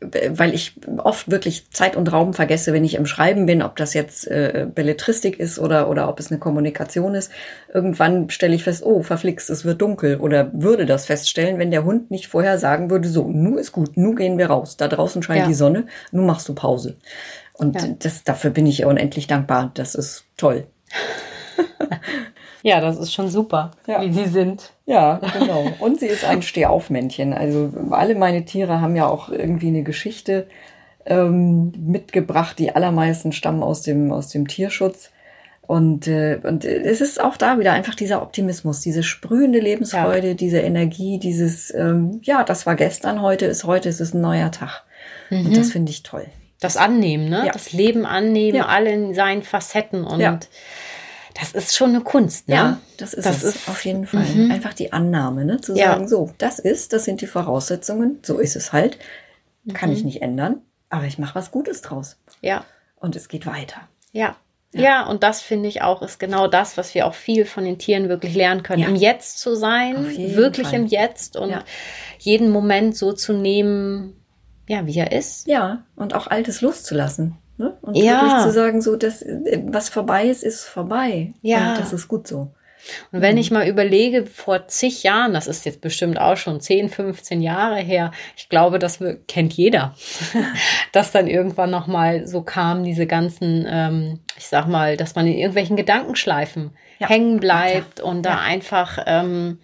weil 0.00 0.54
ich 0.54 0.76
oft 0.98 1.28
wirklich 1.28 1.72
Zeit 1.72 1.96
und 1.96 2.12
Raum 2.12 2.32
vergesse, 2.32 2.72
wenn 2.72 2.84
ich 2.84 2.94
im 2.94 3.04
Schreiben 3.04 3.46
bin, 3.46 3.62
ob 3.62 3.74
das 3.74 3.94
jetzt 3.94 4.28
äh, 4.28 4.68
Belletristik 4.72 5.40
ist 5.40 5.58
oder, 5.58 5.90
oder 5.90 6.08
ob 6.08 6.20
es 6.20 6.30
eine 6.30 6.38
Kommunikation 6.38 7.16
ist. 7.16 7.32
Irgendwann 7.74 8.30
stelle 8.30 8.54
ich 8.54 8.62
fest, 8.62 8.84
oh, 8.84 9.02
verflixt, 9.02 9.50
es 9.50 9.64
wird 9.64 9.82
dunkel 9.82 10.18
oder 10.18 10.52
würde 10.52 10.86
das 10.86 11.06
feststellen, 11.06 11.58
wenn 11.58 11.72
der 11.72 11.82
Hund 11.82 12.12
nicht 12.12 12.28
vorher 12.28 12.58
sagen 12.58 12.90
würde, 12.90 13.08
so, 13.08 13.28
nu 13.28 13.56
ist 13.56 13.72
gut, 13.72 13.96
nu 13.96 14.14
gehen 14.14 14.38
wir 14.38 14.46
raus, 14.46 14.76
da 14.76 14.86
draußen 14.86 15.20
scheint 15.24 15.40
ja. 15.40 15.46
die 15.48 15.54
Sonne, 15.54 15.86
nu 16.12 16.22
machst 16.22 16.48
du 16.48 16.54
Pause. 16.54 16.96
Und 17.54 17.82
ja. 17.82 17.88
das, 17.98 18.22
dafür 18.22 18.50
bin 18.50 18.66
ich 18.66 18.84
unendlich 18.84 19.26
dankbar. 19.26 19.72
Das 19.74 19.96
ist 19.96 20.26
toll. 20.36 20.68
ja, 22.62 22.80
das 22.80 22.98
ist 22.98 23.12
schon 23.12 23.28
super, 23.28 23.72
ja. 23.86 24.00
wie 24.00 24.12
sie 24.12 24.26
sind. 24.26 24.72
Ja, 24.86 25.20
genau. 25.38 25.70
Und 25.78 26.00
sie 26.00 26.06
ist 26.06 26.24
ein 26.24 26.42
Stehaufmännchen. 26.42 27.32
Also 27.32 27.72
alle 27.90 28.14
meine 28.14 28.44
Tiere 28.44 28.80
haben 28.80 28.96
ja 28.96 29.06
auch 29.06 29.28
irgendwie 29.28 29.68
eine 29.68 29.82
Geschichte 29.82 30.46
ähm, 31.06 31.72
mitgebracht. 31.76 32.58
Die 32.58 32.74
allermeisten 32.74 33.32
stammen 33.32 33.62
aus 33.62 33.82
dem, 33.82 34.12
aus 34.12 34.28
dem 34.28 34.48
Tierschutz. 34.48 35.10
Und, 35.68 36.06
äh, 36.08 36.40
und 36.42 36.64
es 36.64 37.02
ist 37.02 37.20
auch 37.20 37.36
da 37.36 37.58
wieder 37.58 37.72
einfach 37.72 37.94
dieser 37.94 38.22
Optimismus, 38.22 38.80
diese 38.80 39.02
sprühende 39.02 39.60
Lebensfreude, 39.60 40.28
ja. 40.28 40.34
diese 40.34 40.60
Energie, 40.60 41.18
dieses, 41.18 41.72
ähm, 41.74 42.20
ja, 42.22 42.42
das 42.42 42.64
war 42.64 42.74
gestern, 42.74 43.20
heute 43.20 43.44
ist 43.44 43.64
heute, 43.64 43.90
es 43.90 44.00
ist 44.00 44.14
ein 44.14 44.22
neuer 44.22 44.50
Tag. 44.50 44.84
Mhm. 45.28 45.46
Und 45.46 45.56
das 45.58 45.70
finde 45.70 45.90
ich 45.90 46.02
toll. 46.02 46.24
Das 46.58 46.78
Annehmen, 46.78 47.28
ne? 47.28 47.44
Ja. 47.44 47.52
Das 47.52 47.72
Leben 47.72 48.06
annehmen, 48.06 48.56
ja. 48.56 48.66
alle 48.66 48.90
in 48.90 49.14
seinen 49.14 49.42
Facetten 49.42 50.04
und 50.04 50.20
ja. 50.20 50.40
Das 51.40 51.52
ist 51.52 51.76
schon 51.76 51.90
eine 51.90 52.00
Kunst, 52.00 52.48
ne? 52.48 52.54
Ja, 52.54 52.80
das 52.96 53.14
ist 53.14 53.26
das 53.26 53.42
ist, 53.42 53.68
auf 53.68 53.84
jeden 53.84 54.06
Fall. 54.06 54.24
Mhm. 54.24 54.50
Einfach 54.50 54.74
die 54.74 54.92
Annahme, 54.92 55.44
ne? 55.44 55.60
Zu 55.60 55.74
sagen, 55.74 56.08
so, 56.08 56.32
das 56.38 56.58
ist, 56.58 56.92
das 56.92 57.04
sind 57.04 57.20
die 57.20 57.26
Voraussetzungen, 57.26 58.18
so 58.22 58.38
ist 58.38 58.56
es 58.56 58.72
halt. 58.72 58.98
Kann 59.74 59.90
mhm. 59.90 59.96
ich 59.96 60.04
nicht 60.04 60.22
ändern, 60.22 60.62
aber 60.88 61.04
ich 61.04 61.18
mache 61.18 61.34
was 61.34 61.50
Gutes 61.50 61.82
draus. 61.82 62.18
Ja. 62.40 62.64
Und 62.96 63.16
es 63.16 63.28
geht 63.28 63.46
weiter. 63.46 63.88
Ja. 64.12 64.36
Ja. 64.72 64.82
ja, 64.82 65.06
und 65.06 65.22
das 65.22 65.40
finde 65.40 65.66
ich 65.68 65.80
auch, 65.80 66.02
ist 66.02 66.20
genau 66.20 66.46
das, 66.46 66.76
was 66.76 66.94
wir 66.94 67.06
auch 67.06 67.14
viel 67.14 67.46
von 67.46 67.64
den 67.64 67.78
Tieren 67.78 68.10
wirklich 68.10 68.34
lernen 68.34 68.62
können. 68.62 68.82
Ja. 68.82 68.88
Im 68.88 68.96
Jetzt 68.96 69.38
zu 69.38 69.54
sein, 69.54 70.06
wirklich 70.36 70.68
Fall. 70.68 70.80
im 70.80 70.86
Jetzt 70.86 71.38
und 71.38 71.50
ja. 71.50 71.64
jeden 72.18 72.50
Moment 72.50 72.94
so 72.94 73.14
zu 73.14 73.32
nehmen, 73.32 74.14
ja, 74.68 74.84
wie 74.86 74.98
er 74.98 75.12
ist. 75.12 75.46
Ja, 75.46 75.84
und 75.96 76.14
auch 76.14 76.26
Altes 76.26 76.60
loszulassen. 76.60 77.38
Ne? 77.58 77.76
Und 77.82 77.96
ja. 77.96 78.22
wirklich 78.22 78.42
zu 78.44 78.52
sagen, 78.52 78.80
so, 78.80 78.96
das, 78.96 79.24
was 79.64 79.88
vorbei 79.88 80.26
ist, 80.26 80.44
ist 80.44 80.64
vorbei. 80.64 81.34
Ja. 81.42 81.72
Und 81.72 81.80
das 81.80 81.92
ist 81.92 82.08
gut 82.08 82.26
so. 82.26 82.52
Und 83.12 83.20
wenn 83.20 83.34
mhm. 83.34 83.40
ich 83.40 83.50
mal 83.50 83.66
überlege, 83.66 84.26
vor 84.26 84.68
zig 84.68 85.02
Jahren, 85.02 85.34
das 85.34 85.46
ist 85.46 85.66
jetzt 85.66 85.80
bestimmt 85.80 86.20
auch 86.20 86.36
schon 86.36 86.60
10, 86.60 86.88
15 86.88 87.42
Jahre 87.42 87.76
her, 87.76 88.12
ich 88.36 88.48
glaube, 88.48 88.78
das 88.78 89.00
kennt 89.26 89.52
jeder, 89.52 89.94
dass 90.92 91.12
dann 91.12 91.26
irgendwann 91.26 91.70
nochmal 91.70 92.26
so 92.26 92.42
kam, 92.42 92.84
diese 92.84 93.06
ganzen, 93.06 93.66
ähm, 93.68 94.20
ich 94.36 94.46
sag 94.46 94.68
mal, 94.68 94.96
dass 94.96 95.14
man 95.14 95.26
in 95.26 95.36
irgendwelchen 95.36 95.76
Gedankenschleifen 95.76 96.70
ja. 96.98 97.08
hängen 97.08 97.40
bleibt 97.40 97.98
ja, 97.98 98.04
und 98.04 98.22
da 98.22 98.30
ja. 98.30 98.40
einfach 98.40 98.98
ähm, 99.06 99.58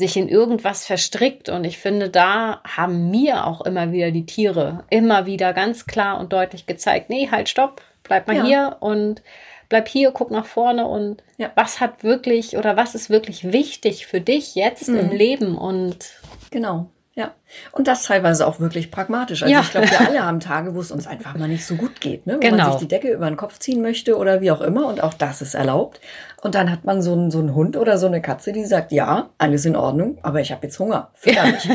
sich 0.00 0.16
in 0.16 0.28
irgendwas 0.28 0.84
verstrickt. 0.84 1.48
Und 1.48 1.64
ich 1.64 1.78
finde, 1.78 2.10
da 2.10 2.60
haben 2.64 3.10
mir 3.10 3.46
auch 3.46 3.60
immer 3.60 3.92
wieder 3.92 4.10
die 4.10 4.26
Tiere 4.26 4.82
immer 4.90 5.26
wieder 5.26 5.52
ganz 5.52 5.86
klar 5.86 6.18
und 6.18 6.32
deutlich 6.32 6.66
gezeigt, 6.66 7.10
nee, 7.10 7.28
halt, 7.30 7.48
stopp, 7.48 7.82
bleib 8.02 8.26
mal 8.26 8.38
ja. 8.38 8.44
hier 8.44 8.76
und 8.80 9.22
bleib 9.68 9.88
hier, 9.88 10.10
guck 10.10 10.30
nach 10.32 10.46
vorne 10.46 10.86
und 10.86 11.22
ja. 11.38 11.52
was 11.54 11.80
hat 11.80 12.02
wirklich 12.02 12.56
oder 12.56 12.76
was 12.76 12.94
ist 12.94 13.08
wirklich 13.08 13.52
wichtig 13.52 14.06
für 14.06 14.20
dich 14.20 14.56
jetzt 14.56 14.88
mhm. 14.88 14.96
im 14.98 15.10
Leben 15.12 15.56
und 15.56 16.10
genau. 16.50 16.90
Ja, 17.20 17.34
und 17.72 17.86
das 17.86 18.04
teilweise 18.04 18.46
auch 18.46 18.60
wirklich 18.60 18.90
pragmatisch. 18.90 19.42
Also 19.42 19.52
ja. 19.52 19.60
ich 19.60 19.70
glaube, 19.70 19.90
wir 19.90 20.00
alle 20.00 20.24
haben 20.24 20.40
Tage, 20.40 20.74
wo 20.74 20.80
es 20.80 20.90
uns 20.90 21.06
einfach 21.06 21.36
mal 21.36 21.48
nicht 21.48 21.66
so 21.66 21.74
gut 21.74 22.00
geht, 22.00 22.26
ne? 22.26 22.36
wo 22.36 22.40
genau. 22.40 22.56
man 22.56 22.72
sich 22.72 22.80
die 22.80 22.88
Decke 22.88 23.12
über 23.12 23.26
den 23.26 23.36
Kopf 23.36 23.58
ziehen 23.58 23.82
möchte 23.82 24.16
oder 24.16 24.40
wie 24.40 24.50
auch 24.50 24.62
immer 24.62 24.86
und 24.86 25.02
auch 25.02 25.12
das 25.12 25.42
ist 25.42 25.52
erlaubt. 25.52 26.00
Und 26.40 26.54
dann 26.54 26.70
hat 26.70 26.86
man 26.86 27.02
so 27.02 27.12
einen, 27.12 27.30
so 27.30 27.38
einen 27.38 27.54
Hund 27.54 27.76
oder 27.76 27.98
so 27.98 28.06
eine 28.06 28.22
Katze, 28.22 28.52
die 28.52 28.64
sagt, 28.64 28.90
ja, 28.90 29.28
alles 29.36 29.66
in 29.66 29.76
Ordnung, 29.76 30.16
aber 30.22 30.40
ich 30.40 30.50
habe 30.50 30.66
jetzt 30.66 30.78
Hunger, 30.78 31.10
mich. 31.26 31.34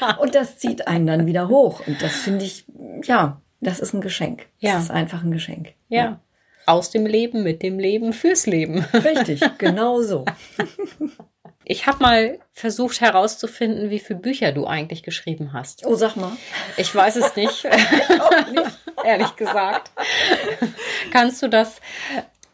ja. 0.00 0.16
Und 0.20 0.36
das 0.36 0.58
zieht 0.58 0.86
einen 0.86 1.08
dann 1.08 1.26
wieder 1.26 1.48
hoch. 1.48 1.82
Und 1.84 2.00
das 2.00 2.12
finde 2.12 2.44
ich, 2.44 2.64
ja, 3.02 3.40
das 3.60 3.80
ist 3.80 3.92
ein 3.92 4.02
Geschenk. 4.02 4.46
Ja. 4.60 4.74
Das 4.74 4.84
ist 4.84 4.90
einfach 4.92 5.24
ein 5.24 5.32
Geschenk. 5.32 5.74
ja. 5.88 6.04
ja 6.04 6.20
aus 6.66 6.90
dem 6.90 7.06
Leben, 7.06 7.42
mit 7.44 7.62
dem 7.62 7.78
Leben, 7.78 8.12
fürs 8.12 8.46
Leben. 8.46 8.84
Richtig, 8.92 9.40
genau 9.58 10.02
so. 10.02 10.24
Ich 11.68 11.88
habe 11.88 11.98
mal 12.00 12.38
versucht 12.52 13.00
herauszufinden, 13.00 13.90
wie 13.90 13.98
viele 13.98 14.20
Bücher 14.20 14.52
du 14.52 14.68
eigentlich 14.68 15.02
geschrieben 15.02 15.52
hast. 15.52 15.84
Oh, 15.84 15.96
sag 15.96 16.14
mal. 16.14 16.30
Ich 16.76 16.94
weiß 16.94 17.16
es 17.16 17.34
nicht. 17.34 17.64
nicht. 18.52 18.78
Ehrlich 19.04 19.34
gesagt. 19.34 19.90
Kannst 21.10 21.42
du 21.42 21.48
das 21.48 21.80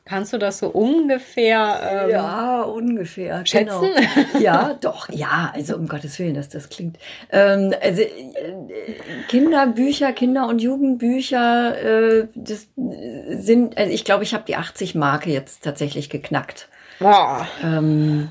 Kannst 0.04 0.32
du 0.32 0.38
das 0.38 0.58
so 0.58 0.68
ungefähr? 0.68 2.04
Ähm, 2.04 2.10
ja, 2.10 2.62
ungefähr. 2.62 3.46
Schätzen? 3.46 3.92
Genau. 3.94 4.38
Ja, 4.40 4.74
doch, 4.80 5.08
ja. 5.10 5.52
Also 5.54 5.76
um 5.76 5.86
Gottes 5.86 6.18
Willen, 6.18 6.34
dass 6.34 6.48
das 6.48 6.70
klingt. 6.70 6.98
Ähm, 7.30 7.72
also 7.80 8.02
äh, 8.02 8.10
Kinderbücher, 9.28 10.12
Kinder- 10.12 10.48
und 10.48 10.60
Jugendbücher, 10.60 11.80
äh, 11.80 12.28
das 12.34 12.66
sind. 12.74 13.78
Also 13.78 13.92
ich 13.92 14.04
glaube, 14.04 14.24
ich 14.24 14.34
habe 14.34 14.44
die 14.46 14.56
80 14.56 14.94
Marke 14.96 15.30
jetzt 15.30 15.62
tatsächlich 15.62 16.10
geknackt. 16.10 16.68
Boah. 16.98 17.46
Ähm, 17.62 18.30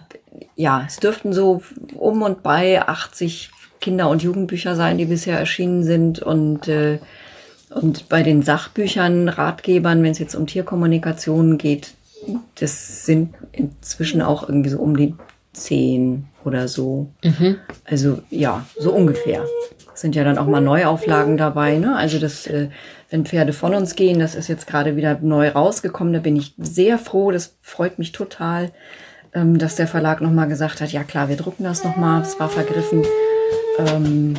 ja, 0.62 0.84
es 0.88 0.98
dürften 0.98 1.34
so 1.34 1.64
um 1.96 2.22
und 2.22 2.44
bei 2.44 2.88
80 2.88 3.50
Kinder- 3.80 4.10
und 4.10 4.22
Jugendbücher 4.22 4.76
sein, 4.76 5.00
die 5.00 5.06
bisher 5.06 5.40
erschienen 5.40 5.84
sind 5.84 6.22
und 6.22 6.68
äh, 6.68 7.00
und 7.70 8.10
bei 8.10 8.22
den 8.22 8.44
Sachbüchern, 8.44 9.30
Ratgebern, 9.30 10.04
wenn 10.04 10.12
es 10.12 10.20
jetzt 10.20 10.36
um 10.36 10.46
Tierkommunikation 10.46 11.58
geht, 11.58 11.94
das 12.56 13.06
sind 13.06 13.34
inzwischen 13.54 14.22
auch 14.22 14.48
irgendwie 14.48 14.70
so 14.70 14.80
um 14.80 14.98
die 14.98 15.16
zehn 15.54 16.26
oder 16.44 16.68
so. 16.68 17.08
Mhm. 17.24 17.58
Also 17.86 18.20
ja, 18.30 18.66
so 18.78 18.92
ungefähr. 18.92 19.46
Sind 19.94 20.16
ja 20.16 20.26
dann 20.26 20.38
auch 20.38 20.48
mal 20.48 20.60
Neuauflagen 20.60 21.38
dabei. 21.38 21.78
Ne? 21.78 21.96
Also 21.96 22.20
das, 22.20 22.46
äh, 22.46 22.68
wenn 23.10 23.26
Pferde 23.26 23.54
von 23.54 23.74
uns 23.74 23.96
gehen, 23.96 24.20
das 24.20 24.36
ist 24.36 24.50
jetzt 24.50 24.68
gerade 24.68 24.98
wieder 24.98 25.18
neu 25.22 25.48
rausgekommen. 25.48 26.12
Da 26.12 26.20
bin 26.20 26.36
ich 26.36 26.54
sehr 26.58 26.98
froh. 26.98 27.32
Das 27.32 27.56
freut 27.62 28.00
mich 28.00 28.12
total, 28.12 28.72
ähm, 29.34 29.58
dass 29.58 29.76
der 29.76 29.88
Verlag 29.88 30.22
nochmal 30.22 30.48
gesagt 30.48 30.82
hat, 30.82 30.92
ja 30.92 31.04
klar, 31.04 31.30
wir 31.30 31.38
drucken 31.38 31.64
das 31.64 31.84
nochmal. 31.84 32.22
Es 32.22 32.40
war 32.40 32.50
vergriffen. 32.50 33.04
Ähm, 33.80 34.36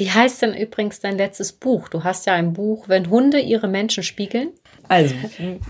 wie 0.00 0.10
heißt 0.10 0.40
denn 0.40 0.54
übrigens 0.54 1.00
dein 1.00 1.18
letztes 1.18 1.52
Buch? 1.52 1.88
Du 1.88 2.04
hast 2.04 2.26
ja 2.26 2.32
ein 2.32 2.54
Buch, 2.54 2.88
wenn 2.88 3.10
Hunde 3.10 3.38
ihre 3.38 3.68
Menschen 3.68 4.02
spiegeln. 4.02 4.48
Also, 4.88 5.14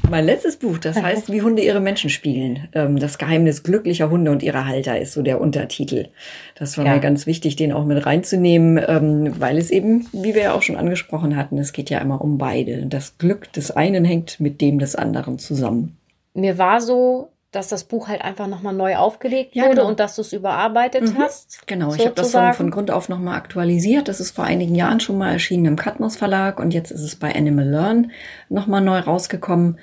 mein 0.09 0.25
letztes 0.25 0.57
Buch, 0.57 0.79
das 0.79 1.03
heißt, 1.03 1.33
wie 1.33 1.43
Hunde 1.43 1.63
ihre 1.63 1.81
Menschen 1.81 2.09
spiegeln. 2.11 2.69
Ähm, 2.73 2.99
das 3.01 3.19
Geheimnis 3.19 3.65
glücklicher 3.65 4.09
Hunde 4.09 4.31
und 4.31 4.43
ihrer 4.43 4.67
Halter 4.67 4.99
ist 4.99 5.15
so 5.15 5.23
der 5.23 5.41
Untertitel. 5.41 6.09
Das 6.55 6.79
war 6.79 6.87
ja. 6.87 6.95
mir 6.95 7.01
ganz 7.01 7.27
wichtig, 7.27 7.57
den 7.57 7.73
auch 7.73 7.85
mit 7.85 8.07
reinzunehmen, 8.07 8.81
ähm, 8.87 9.35
weil 9.41 9.59
es 9.59 9.71
eben, 9.71 10.07
wie 10.13 10.35
wir 10.35 10.43
ja 10.43 10.55
auch 10.55 10.63
schon 10.63 10.77
angesprochen 10.77 11.37
hatten, 11.37 11.59
es 11.59 11.73
geht 11.73 11.91
ja 11.91 11.99
immer 11.99 12.21
um 12.21 12.39
beide. 12.39 12.87
Das 12.87 13.19
Glück 13.19 13.53
des 13.53 13.73
einen 13.73 14.05
hängt 14.05 14.39
mit 14.39 14.61
dem 14.61 14.79
des 14.79 14.95
anderen 14.95 15.41
zusammen. 15.41 15.97
Mir 16.35 16.57
war 16.57 16.81
so 16.81 17.30
dass 17.51 17.69
das 17.69 17.85
Buch 17.85 18.09
halt 18.09 18.23
einfach 18.23 18.47
nochmal 18.47 18.75
neu 18.75 18.97
aufgelegt 18.97 19.57
ja, 19.57 19.65
wurde 19.65 19.77
genau. 19.77 19.89
und 19.89 20.01
dass 20.01 20.15
du 20.17 20.23
es 20.23 20.33
überarbeitet 20.33 21.03
mhm. 21.03 21.19
hast. 21.19 21.67
Genau, 21.67 21.95
ich 21.95 22.05
habe 22.05 22.15
das 22.15 22.31
von, 22.31 22.53
von 22.55 22.71
Grund 22.71 22.91
auf 22.91 23.09
nochmal 23.09 23.37
aktualisiert. 23.37 24.09
Das 24.09 24.21
ist 24.21 24.31
vor 24.31 24.45
einigen 24.45 24.75
Jahren 24.75 25.01
schon 25.01 25.19
mal 25.19 25.33
erschienen 25.33 25.67
im 25.67 25.77
Katmos 25.77 26.17
Verlag 26.17 26.61
und 26.61 26.73
jetzt 26.73 26.91
ist 26.91 27.03
es 27.03 27.17
bei 27.17 27.35
Animal 27.35 27.69
Learn 27.69 28.13
nochmal 28.49 28.81
neu 28.81 28.99
rausgekommen. 28.99 29.79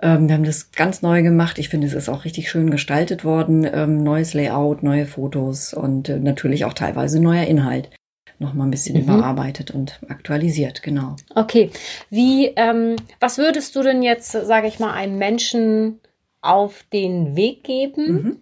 Ähm, 0.00 0.28
wir 0.28 0.34
haben 0.34 0.44
das 0.44 0.70
ganz 0.70 1.02
neu 1.02 1.22
gemacht. 1.22 1.58
Ich 1.58 1.68
finde, 1.68 1.88
es 1.88 1.92
ist 1.92 2.08
auch 2.08 2.24
richtig 2.24 2.50
schön 2.50 2.70
gestaltet 2.70 3.24
worden. 3.24 3.68
Ähm, 3.70 4.02
neues 4.02 4.32
Layout, 4.34 4.84
neue 4.84 5.06
Fotos 5.06 5.74
und 5.74 6.08
äh, 6.08 6.20
natürlich 6.20 6.64
auch 6.64 6.74
teilweise 6.74 7.20
neuer 7.20 7.44
Inhalt. 7.44 7.90
Nochmal 8.38 8.68
ein 8.68 8.70
bisschen 8.70 8.94
mhm. 8.94 9.02
überarbeitet 9.02 9.72
und 9.72 9.98
aktualisiert, 10.08 10.84
genau. 10.84 11.16
Okay. 11.34 11.70
Wie, 12.10 12.46
ähm, 12.54 12.94
was 13.18 13.38
würdest 13.38 13.74
du 13.74 13.82
denn 13.82 14.04
jetzt, 14.04 14.30
sage 14.30 14.68
ich 14.68 14.78
mal, 14.78 14.92
einem 14.92 15.18
Menschen 15.18 15.98
auf 16.40 16.84
den 16.92 17.36
Weg 17.36 17.64
geben, 17.64 18.12
mhm. 18.12 18.36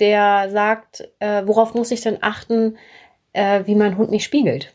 der 0.00 0.50
sagt, 0.50 1.08
äh, 1.18 1.42
worauf 1.46 1.74
muss 1.74 1.90
ich 1.90 2.00
denn 2.00 2.18
achten, 2.20 2.76
äh, 3.32 3.62
wie 3.66 3.74
mein 3.74 3.96
Hund 3.96 4.10
mich 4.10 4.24
spiegelt? 4.24 4.72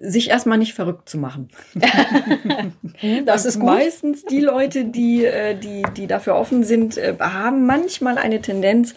sich 0.00 0.30
erstmal 0.30 0.58
nicht 0.58 0.74
verrückt 0.74 1.08
zu 1.08 1.18
machen. 1.18 1.48
das 3.24 3.44
ist 3.44 3.60
meistens 3.60 4.24
die 4.24 4.40
Leute, 4.40 4.84
die, 4.84 5.24
äh, 5.24 5.56
die, 5.56 5.82
die 5.96 6.06
dafür 6.06 6.36
offen 6.36 6.62
sind, 6.62 6.96
äh, 6.96 7.16
haben 7.18 7.66
manchmal 7.66 8.16
eine 8.16 8.40
Tendenz, 8.40 8.94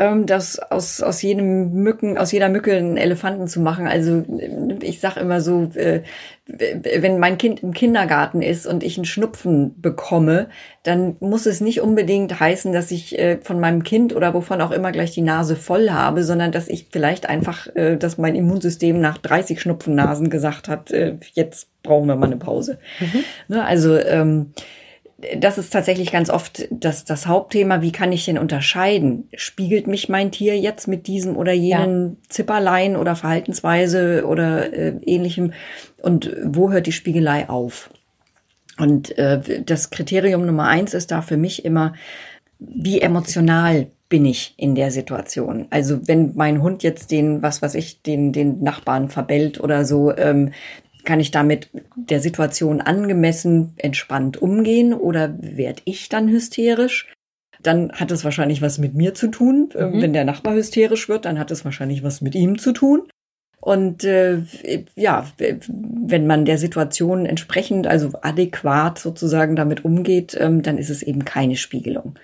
ähm, 0.00 0.24
das 0.24 0.58
aus, 0.58 1.02
aus 1.02 1.20
jedem 1.20 1.72
Mücken, 1.74 2.16
aus 2.16 2.32
jeder 2.32 2.48
Mücke 2.48 2.74
einen 2.74 2.96
Elefanten 2.96 3.46
zu 3.46 3.60
machen. 3.60 3.86
Also 3.86 4.24
ich 4.80 4.98
sag 4.98 5.18
immer 5.18 5.42
so, 5.42 5.70
äh, 5.74 6.02
wenn 6.46 7.18
mein 7.18 7.36
Kind 7.36 7.62
im 7.62 7.74
Kindergarten 7.74 8.40
ist 8.40 8.66
und 8.66 8.82
ich 8.82 8.96
einen 8.96 9.04
Schnupfen 9.04 9.80
bekomme, 9.80 10.48
dann 10.82 11.16
muss 11.20 11.44
es 11.44 11.60
nicht 11.60 11.82
unbedingt 11.82 12.40
heißen, 12.40 12.72
dass 12.72 12.90
ich 12.90 13.18
äh, 13.18 13.38
von 13.42 13.60
meinem 13.60 13.82
Kind 13.82 14.16
oder 14.16 14.32
wovon 14.32 14.62
auch 14.62 14.70
immer 14.70 14.90
gleich 14.90 15.12
die 15.12 15.20
Nase 15.20 15.54
voll 15.54 15.90
habe, 15.90 16.24
sondern 16.24 16.50
dass 16.50 16.68
ich 16.68 16.88
vielleicht 16.90 17.28
einfach, 17.28 17.68
äh, 17.76 17.96
dass 17.96 18.16
mein 18.16 18.34
Immunsystem 18.34 19.00
nach 19.00 19.18
30 19.18 19.60
Schnupfennasen 19.60 20.30
gesagt 20.30 20.68
hat, 20.68 20.90
äh, 20.90 21.18
jetzt 21.34 21.68
brauchen 21.82 22.08
wir 22.08 22.16
mal 22.16 22.26
eine 22.26 22.38
Pause. 22.38 22.78
Mhm. 23.00 23.24
Ne, 23.48 23.64
also 23.64 23.96
ähm, 23.96 24.52
das 25.36 25.58
ist 25.58 25.72
tatsächlich 25.72 26.12
ganz 26.12 26.30
oft 26.30 26.66
das, 26.70 27.04
das 27.04 27.26
Hauptthema. 27.26 27.82
Wie 27.82 27.92
kann 27.92 28.12
ich 28.12 28.24
denn 28.24 28.38
unterscheiden? 28.38 29.28
Spiegelt 29.34 29.86
mich 29.86 30.08
mein 30.08 30.30
Tier 30.30 30.58
jetzt 30.58 30.88
mit 30.88 31.06
diesem 31.06 31.36
oder 31.36 31.52
jenen 31.52 32.10
ja. 32.10 32.16
Zipperlein 32.28 32.96
oder 32.96 33.16
Verhaltensweise 33.16 34.24
oder 34.26 34.72
äh, 34.72 34.96
ähnlichem? 35.04 35.52
Und 36.02 36.34
wo 36.44 36.70
hört 36.70 36.86
die 36.86 36.92
Spiegelei 36.92 37.48
auf? 37.48 37.90
Und 38.78 39.16
äh, 39.18 39.62
das 39.64 39.90
Kriterium 39.90 40.46
Nummer 40.46 40.66
eins 40.66 40.94
ist 40.94 41.10
da 41.10 41.22
für 41.22 41.36
mich 41.36 41.64
immer, 41.64 41.94
wie 42.58 43.00
emotional 43.00 43.88
bin 44.08 44.24
ich 44.24 44.54
in 44.56 44.74
der 44.74 44.90
Situation. 44.90 45.66
Also 45.70 46.06
wenn 46.08 46.32
mein 46.34 46.62
Hund 46.62 46.82
jetzt 46.82 47.10
den, 47.10 47.42
was 47.42 47.62
weiß 47.62 47.74
ich, 47.74 48.02
den, 48.02 48.32
den 48.32 48.62
Nachbarn 48.62 49.08
verbellt 49.08 49.60
oder 49.60 49.84
so, 49.84 50.14
ähm, 50.16 50.52
kann 51.04 51.20
ich 51.20 51.30
damit 51.30 51.70
der 51.96 52.20
Situation 52.20 52.80
angemessen 52.80 53.74
entspannt 53.76 54.40
umgehen 54.40 54.94
oder 54.94 55.34
werde 55.40 55.82
ich 55.84 56.08
dann 56.08 56.28
hysterisch? 56.28 57.12
Dann 57.62 57.92
hat 57.92 58.10
es 58.10 58.24
wahrscheinlich 58.24 58.62
was 58.62 58.78
mit 58.78 58.94
mir 58.94 59.14
zu 59.14 59.28
tun. 59.28 59.70
Äh, 59.74 59.86
mhm. 59.86 60.02
Wenn 60.02 60.12
der 60.12 60.24
Nachbar 60.24 60.54
hysterisch 60.54 61.08
wird, 61.08 61.24
dann 61.24 61.38
hat 61.38 61.50
es 61.50 61.64
wahrscheinlich 61.64 62.02
was 62.02 62.20
mit 62.20 62.34
ihm 62.34 62.58
zu 62.58 62.72
tun. 62.72 63.08
Und 63.60 64.04
äh, 64.04 64.42
ja, 64.96 65.26
wenn 65.68 66.26
man 66.26 66.46
der 66.46 66.56
Situation 66.56 67.26
entsprechend, 67.26 67.86
also 67.86 68.10
adäquat 68.22 68.98
sozusagen 68.98 69.54
damit 69.54 69.84
umgeht, 69.84 70.36
ähm, 70.40 70.62
dann 70.62 70.78
ist 70.78 70.88
es 70.88 71.02
eben 71.02 71.26
keine 71.26 71.56
Spiegelung. 71.56 72.18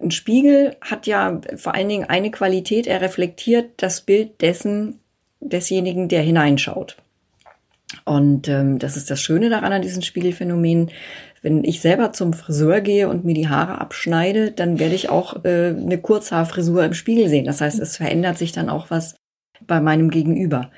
Ein 0.00 0.10
Spiegel 0.10 0.76
hat 0.80 1.06
ja 1.06 1.40
vor 1.56 1.74
allen 1.74 1.88
Dingen 1.88 2.08
eine 2.08 2.30
Qualität, 2.30 2.86
er 2.86 3.02
reflektiert 3.02 3.70
das 3.76 4.00
Bild 4.00 4.40
dessen, 4.40 5.00
desjenigen, 5.40 6.08
der 6.08 6.22
hineinschaut. 6.22 6.96
Und 8.04 8.48
ähm, 8.48 8.78
das 8.78 8.96
ist 8.96 9.10
das 9.10 9.20
Schöne 9.20 9.48
daran 9.50 9.72
an 9.72 9.82
diesen 9.82 10.02
Spiegelphänomenen. 10.02 10.90
Wenn 11.40 11.64
ich 11.64 11.80
selber 11.80 12.12
zum 12.12 12.32
Friseur 12.32 12.80
gehe 12.80 13.08
und 13.08 13.24
mir 13.24 13.34
die 13.34 13.48
Haare 13.48 13.80
abschneide, 13.80 14.50
dann 14.50 14.78
werde 14.78 14.94
ich 14.94 15.08
auch 15.08 15.44
äh, 15.44 15.68
eine 15.68 15.98
Kurzhaarfrisur 15.98 16.84
im 16.84 16.94
Spiegel 16.94 17.28
sehen. 17.28 17.44
Das 17.44 17.60
heißt, 17.60 17.78
es 17.78 17.96
verändert 17.96 18.38
sich 18.38 18.52
dann 18.52 18.68
auch 18.68 18.90
was 18.90 19.16
bei 19.66 19.80
meinem 19.80 20.10
Gegenüber. 20.10 20.70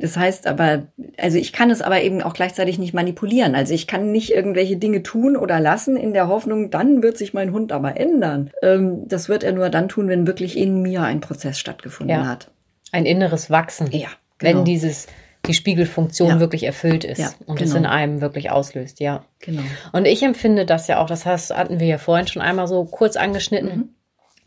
Das 0.00 0.16
heißt 0.16 0.46
aber, 0.46 0.86
also 1.18 1.36
ich 1.36 1.52
kann 1.52 1.70
es 1.70 1.82
aber 1.82 2.02
eben 2.02 2.22
auch 2.22 2.32
gleichzeitig 2.32 2.78
nicht 2.78 2.94
manipulieren. 2.94 3.54
Also 3.54 3.74
ich 3.74 3.86
kann 3.86 4.10
nicht 4.12 4.32
irgendwelche 4.32 4.78
Dinge 4.78 5.02
tun 5.02 5.36
oder 5.36 5.60
lassen 5.60 5.96
in 5.96 6.14
der 6.14 6.26
Hoffnung, 6.26 6.70
dann 6.70 7.02
wird 7.02 7.18
sich 7.18 7.34
mein 7.34 7.52
Hund 7.52 7.70
aber 7.70 7.98
ändern. 7.98 8.50
Ähm, 8.62 9.06
das 9.06 9.28
wird 9.28 9.44
er 9.44 9.52
nur 9.52 9.68
dann 9.68 9.90
tun, 9.90 10.08
wenn 10.08 10.26
wirklich 10.26 10.56
in 10.56 10.80
mir 10.80 11.02
ein 11.02 11.20
Prozess 11.20 11.58
stattgefunden 11.58 12.16
ja. 12.16 12.26
hat. 12.26 12.50
Ein 12.92 13.04
inneres 13.04 13.50
Wachsen. 13.50 13.90
Ja. 13.92 14.08
Genau. 14.38 14.60
Wenn 14.60 14.64
dieses 14.64 15.06
die 15.46 15.54
Spiegelfunktion 15.54 16.28
ja. 16.28 16.40
wirklich 16.40 16.64
erfüllt 16.64 17.04
ist 17.04 17.18
ja, 17.18 17.30
und 17.46 17.58
genau. 17.58 17.70
es 17.70 17.74
in 17.74 17.86
einem 17.86 18.20
wirklich 18.20 18.50
auslöst, 18.50 19.00
ja. 19.00 19.24
Genau. 19.40 19.62
Und 19.92 20.06
ich 20.06 20.22
empfinde 20.22 20.66
das 20.66 20.86
ja 20.86 21.02
auch, 21.02 21.06
das 21.06 21.24
heißt, 21.24 21.56
hatten 21.56 21.80
wir 21.80 21.86
ja 21.86 21.98
vorhin 21.98 22.26
schon 22.26 22.42
einmal 22.42 22.68
so 22.68 22.84
kurz 22.84 23.16
angeschnitten. 23.16 23.76
Mhm. 23.76 23.88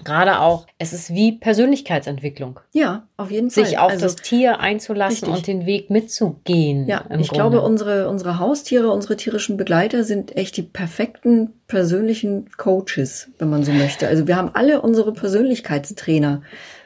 Gerade 0.03 0.39
auch, 0.39 0.67
es 0.79 0.91
ist 0.91 1.13
wie 1.13 1.32
Persönlichkeitsentwicklung. 1.34 2.60
Ja, 2.73 3.08
auf 3.15 3.32
jeden 3.32 3.49
Fall. 3.49 3.65
Sich 3.65 3.77
auf 3.77 3.91
also, 3.91 4.06
das 4.06 4.17
Tier 4.17 4.60
einzulassen 4.60 5.29
richtig. 5.29 5.34
und 5.36 5.47
den 5.47 5.65
Weg 5.65 5.89
mitzugehen. 5.89 6.88
Ja, 6.88 7.06
ich 7.10 7.29
Grunde. 7.29 7.29
glaube, 7.29 7.62
unsere, 7.62 8.10
unsere 8.10 8.39
Haustiere, 8.39 8.91
unsere 8.91 9.15
tierischen 9.15 9.56
Begleiter 9.56 10.03
sind 10.03 10.36
echt 10.36 10.58
die 10.58 10.63
perfekten 10.63 11.53
persönlichen 11.67 12.49
Coaches, 12.58 13.29
wenn 13.39 13.49
man 13.49 13.63
so 13.63 13.71
möchte. 13.71 14.08
Also 14.08 14.27
wir 14.27 14.36
haben 14.36 14.51
alle 14.53 14.82
unsere 14.82 15.13
Persönlichkeitstrainer 15.13 16.41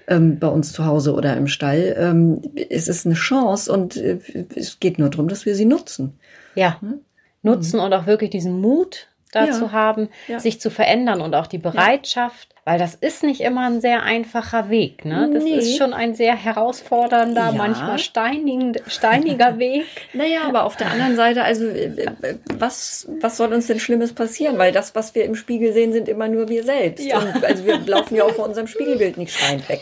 ähm, 0.08 0.40
bei 0.40 0.48
uns 0.48 0.74
zu 0.74 0.86
Hause 0.86 1.14
oder 1.14 1.36
im 1.36 1.48
Stall. 1.48 1.96
Ähm, 1.98 2.42
es 2.70 2.88
ist 2.88 3.06
eine 3.06 3.16
Chance 3.16 3.72
und 3.72 3.98
äh, 3.98 4.20
es 4.56 4.80
geht 4.80 5.00
nur 5.00 5.10
darum, 5.10 5.28
dass 5.28 5.46
wir 5.46 5.56
sie 5.56 5.66
nutzen. 5.66 6.20
Ja, 6.56 6.82
hm? 6.82 7.02
nutzen 7.44 7.78
mhm. 7.78 7.86
und 7.86 7.94
auch 7.94 8.06
wirklich 8.06 8.30
diesen 8.30 8.60
Mut 8.60 9.08
dazu 9.32 9.66
ja. 9.66 9.72
haben, 9.72 10.10
ja. 10.28 10.40
sich 10.40 10.60
zu 10.62 10.70
verändern 10.70 11.22
und 11.22 11.36
auch 11.36 11.48
die 11.48 11.58
Bereitschaft, 11.58 12.56
Weil 12.68 12.80
das 12.80 12.96
ist 12.96 13.24
nicht 13.24 13.40
immer 13.40 13.66
ein 13.68 13.80
sehr 13.80 14.04
einfacher 14.04 14.70
Weg. 14.70 15.06
Ne? 15.06 15.30
Das 15.34 15.42
Nee. 15.42 15.52
ist 15.56 15.78
schon 15.78 15.94
ein 15.94 16.16
sehr 16.16 16.36
herausfordernder, 16.36 17.46
Ja. 17.46 17.52
manchmal 17.54 17.98
steinig, 17.98 18.82
steiniger 18.88 19.58
Weg. 19.58 19.86
Naja, 20.12 20.42
aber 20.46 20.66
auf 20.66 20.76
der 20.76 20.92
anderen 20.92 21.16
Seite, 21.16 21.46
also 21.46 21.66
äh, 21.66 21.86
äh, 22.24 22.36
was, 22.56 23.08
was 23.22 23.38
soll 23.38 23.54
uns 23.54 23.68
denn 23.68 23.80
Schlimmes 23.80 24.12
passieren? 24.12 24.58
Weil 24.58 24.74
das, 24.74 24.96
was 24.96 25.16
wir 25.16 25.24
im 25.24 25.36
Spiegel 25.36 25.72
sehen, 25.72 25.94
sind 25.94 26.10
immer 26.10 26.28
nur 26.28 26.50
wir 26.50 26.66
selbst. 26.66 27.06
Ja. 27.06 27.20
Und, 27.20 27.42
also 27.46 27.64
wir 27.64 27.80
laufen 27.86 28.16
ja 28.18 28.26
auch 28.26 28.32
vor 28.34 28.46
unserem 28.46 28.68
Spiegelbild 28.68 29.16
nicht 29.16 29.34
schreiend 29.34 29.70
weg. 29.70 29.80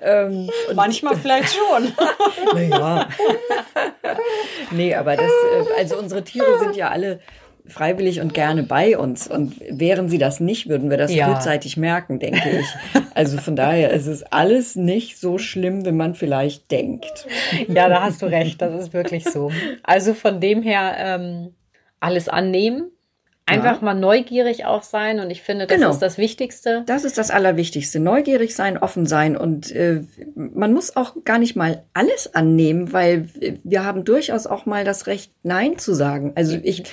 Ähm, 0.00 0.48
Manchmal 0.72 1.16
vielleicht 1.16 1.52
schon. 1.52 1.90
Naja. 2.54 3.08
nee, 4.70 4.94
aber 4.94 5.16
das, 5.16 5.26
äh, 5.26 5.78
also 5.80 5.96
unsere 5.98 6.22
Tiere 6.22 6.60
sind 6.60 6.76
ja 6.76 6.90
alle 6.90 7.18
freiwillig 7.70 8.20
und 8.20 8.34
gerne 8.34 8.62
bei 8.62 8.98
uns. 8.98 9.26
Und 9.28 9.54
wären 9.70 10.08
sie 10.08 10.18
das 10.18 10.40
nicht, 10.40 10.68
würden 10.68 10.90
wir 10.90 10.96
das 10.96 11.14
Ja. 11.14 11.32
frühzeitig 11.34 11.76
merken, 11.76 12.18
denke 12.18 12.60
ich. 12.60 12.66
Also 13.14 13.38
von 13.38 13.56
daher 13.56 13.90
ist 13.90 14.06
es 14.06 14.22
alles 14.24 14.76
nicht 14.76 15.18
so 15.18 15.38
schlimm, 15.38 15.84
wie 15.84 15.92
man 15.92 16.14
vielleicht 16.14 16.70
denkt. 16.70 17.26
Ja, 17.68 17.88
da 17.88 18.02
hast 18.02 18.22
du 18.22 18.26
recht. 18.26 18.60
Das 18.62 18.74
ist 18.80 18.92
wirklich 18.92 19.24
so. 19.24 19.50
Also 19.82 20.14
von 20.14 20.40
dem 20.40 20.62
her 20.62 20.94
ähm, 20.98 21.54
alles 22.00 22.28
annehmen. 22.28 22.90
Einfach 23.50 23.76
Ja. 23.80 23.84
mal 23.84 23.94
neugierig 23.94 24.64
auch 24.64 24.82
sein. 24.82 25.20
Und 25.20 25.30
ich 25.30 25.42
finde, 25.42 25.66
das 25.66 25.76
Genau. 25.76 25.90
ist 25.90 25.98
das 26.00 26.18
Wichtigste. 26.18 26.82
Das 26.86 27.04
ist 27.04 27.18
das 27.18 27.30
Allerwichtigste. 27.30 28.00
Neugierig 28.00 28.54
sein, 28.54 28.78
offen 28.78 29.06
sein. 29.06 29.36
Und 29.36 29.70
äh, 29.72 30.02
man 30.34 30.72
muss 30.72 30.96
auch 30.96 31.16
gar 31.24 31.38
nicht 31.38 31.56
mal 31.56 31.82
alles 31.92 32.34
annehmen, 32.34 32.92
weil 32.92 33.28
wir 33.64 33.84
haben 33.84 34.04
durchaus 34.04 34.46
auch 34.46 34.66
mal 34.66 34.84
das 34.84 35.06
Recht, 35.06 35.32
Nein 35.42 35.78
zu 35.78 35.94
sagen. 35.94 36.32
Also 36.36 36.58
ich 36.62 36.84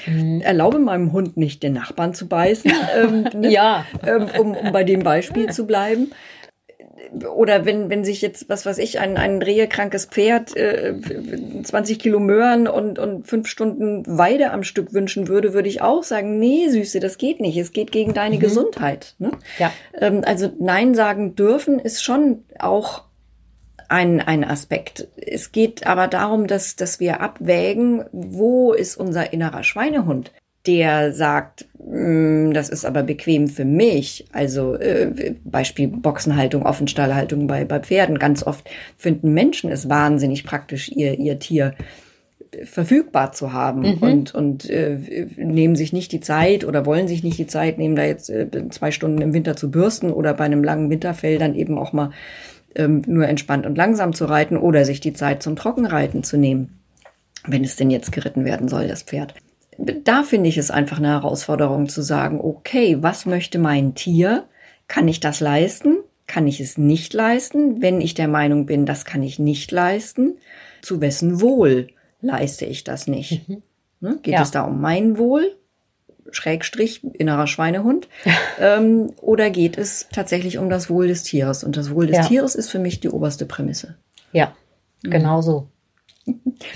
erlaube 0.42 0.80
meinem 0.80 1.12
Hund 1.12 1.38
nicht, 1.38 1.64
den 1.64 1.74
Nachbarn 1.74 2.14
zu 2.14 2.28
beißen. 2.28 2.72
Ähm, 2.98 3.24
ne? 3.36 3.50
Ja. 3.52 3.86
ähm, 4.06 4.28
um, 4.40 4.56
um 4.56 4.72
bei 4.72 4.84
dem 4.84 5.04
Beispiel 5.04 5.50
zu 5.52 5.68
bleiben. 5.68 6.12
Oder 7.34 7.66
wenn, 7.66 7.90
wenn 7.90 8.04
sich 8.04 8.22
jetzt, 8.22 8.50
was 8.50 8.66
weiß 8.66 8.78
ich, 8.78 9.00
ein, 9.00 9.18
ein 9.18 9.42
rehekrankes 9.42 10.06
Pferd 10.06 10.56
äh, 10.56 10.96
20 11.64 12.00
Kilo 12.00 12.20
Möhren 12.20 12.68
und, 12.68 13.00
und 13.00 13.28
fünf 13.28 13.48
Stunden 13.48 14.04
Weide 14.06 14.52
am 14.52 14.64
Stück 14.64 14.94
wünschen 14.94 15.28
würde, 15.28 15.54
würde 15.54 15.70
ich 15.70 15.82
auch 15.82 16.04
sagen, 16.04 16.40
nee, 16.40 16.68
Süße, 16.70 17.00
das 17.00 17.18
geht 17.18 17.40
nicht. 17.40 17.58
Es 17.58 17.72
geht 17.72 17.92
gegen 17.92 18.14
deine 18.14 18.38
Gesundheit. 18.38 19.16
Ne? 19.20 19.32
Ja. 19.60 19.72
Ähm, 20.00 20.22
also 20.26 20.52
Nein 20.60 20.96
sagen 20.96 21.36
dürfen 21.36 21.80
ist 21.80 22.04
schon 22.04 22.44
auch 22.60 23.04
ein, 23.90 24.22
ein 24.22 24.44
Aspekt. 24.44 25.08
Es 25.16 25.52
geht 25.52 25.88
aber 25.88 26.08
darum, 26.08 26.48
dass, 26.48 26.76
dass 26.76 27.00
wir 27.00 27.22
abwägen, 27.22 28.06
wo 28.12 28.74
ist 28.74 28.98
unser 28.98 29.34
innerer 29.34 29.64
Schweinehund, 29.64 30.32
der 30.68 31.14
sagt, 31.14 31.66
"Mm, 31.80 32.52
das 32.52 32.70
ist 32.70 32.86
aber 32.86 33.04
bequem 33.04 33.48
für 33.48 33.66
mich. 33.66 34.26
Also 34.34 34.76
äh, 34.76 35.36
Beispiel 35.44 35.88
Boxenhaltung, 35.88 36.64
Offenstallhaltung 36.64 37.48
bei, 37.48 37.66
bei 37.66 37.80
Pferden. 37.80 38.20
Ganz 38.20 38.44
oft 38.44 38.70
finden 38.98 39.34
Menschen 39.34 39.72
es 39.72 39.90
wahnsinnig 39.90 40.44
praktisch, 40.44 40.90
ihr, 40.90 41.18
ihr 41.18 41.40
Tier 41.40 41.74
verfügbar 42.64 43.32
zu 43.32 43.54
haben 43.54 43.96
und, 44.00 44.34
und 44.34 44.70
äh, 44.70 44.98
nehmen 45.38 45.76
sich 45.76 45.94
nicht 45.94 46.12
die 46.12 46.20
Zeit 46.20 46.66
oder 46.66 46.86
wollen 46.86 47.08
sich 47.08 47.24
nicht 47.24 47.38
die 47.38 47.48
Zeit 47.48 47.78
nehmen, 47.78 47.96
da 47.96 48.04
jetzt 48.04 48.30
äh, 48.30 48.48
zwei 48.70 48.92
Stunden 48.92 49.22
im 49.22 49.34
Winter 49.34 49.56
zu 49.56 49.70
bürsten 49.72 50.12
oder 50.12 50.34
bei 50.34 50.46
einem 50.46 50.64
langen 50.64 50.90
Winterfell 50.90 51.38
dann 51.38 51.56
eben 51.56 51.78
auch 51.78 51.94
mal 51.94 52.12
ähm, 52.76 53.02
nur 53.06 53.28
entspannt 53.28 53.66
und 53.66 53.78
langsam 53.78 54.14
zu 54.14 54.26
reiten 54.26 54.58
oder 54.58 54.86
sich 54.86 55.00
die 55.00 55.14
Zeit 55.14 55.44
zum 55.44 55.56
Trockenreiten 55.56 56.24
zu 56.24 56.38
nehmen, 56.38 56.80
wenn 57.46 57.64
es 57.64 57.76
denn 57.76 57.90
jetzt 57.90 58.12
geritten 58.12 58.46
werden 58.46 58.68
soll, 58.68 58.88
das 58.88 59.04
Pferd. 59.04 59.34
Da 59.78 60.24
finde 60.24 60.50
ich 60.50 60.58
es 60.58 60.72
einfach 60.72 60.98
eine 60.98 61.10
Herausforderung 61.10 61.88
zu 61.88 62.02
sagen, 62.02 62.40
okay, 62.42 62.98
was 63.02 63.26
möchte 63.26 63.60
mein 63.60 63.94
Tier? 63.96 64.46
Kann 64.88 65.08
ich 65.08 65.20
das 65.20 65.40
leisten? 65.40 65.98
Kann 66.26 66.48
ich 66.48 66.60
es 66.60 66.78
nicht 66.78 67.14
leisten? 67.14 67.82
Wenn 67.82 68.02
ich 68.02 68.14
der 68.14 68.28
Meinung 68.28 68.66
bin, 68.66 68.86
das 68.86 69.06
kann 69.06 69.24
ich 69.24 69.40
nicht 69.40 69.72
leisten, 69.72 70.38
zu 70.82 71.00
wessen 71.02 71.42
Wohl 71.42 71.88
leiste 72.22 72.66
ich 72.66 72.84
das 72.84 73.08
nicht? 73.08 73.48
Ne? 74.00 74.20
Geht 74.22 74.34
Ja. 74.34 74.42
es 74.42 74.52
da 74.52 74.62
um 74.64 74.82
mein 74.82 75.18
Wohl? 75.18 75.56
Schrägstrich, 76.32 77.04
innerer 77.14 77.48
Schweinehund. 77.48 78.08
ähm, 78.60 79.14
oder 79.22 79.50
geht 79.50 79.78
es 79.78 80.08
tatsächlich 80.12 80.58
um 80.58 80.70
das 80.70 80.90
Wohl 80.90 81.08
des 81.08 81.24
Tieres? 81.24 81.64
Und 81.64 81.78
das 81.78 81.92
Wohl 81.92 82.08
des 82.08 82.18
Ja. 82.18 82.24
Tieres 82.26 82.56
ist 82.56 82.70
für 82.70 82.80
mich 82.80 83.00
die 83.00 83.10
oberste 83.10 83.46
Prämisse. 83.46 83.96
Ja. 84.34 84.54
Genau 85.04 85.42
so. 85.42 85.68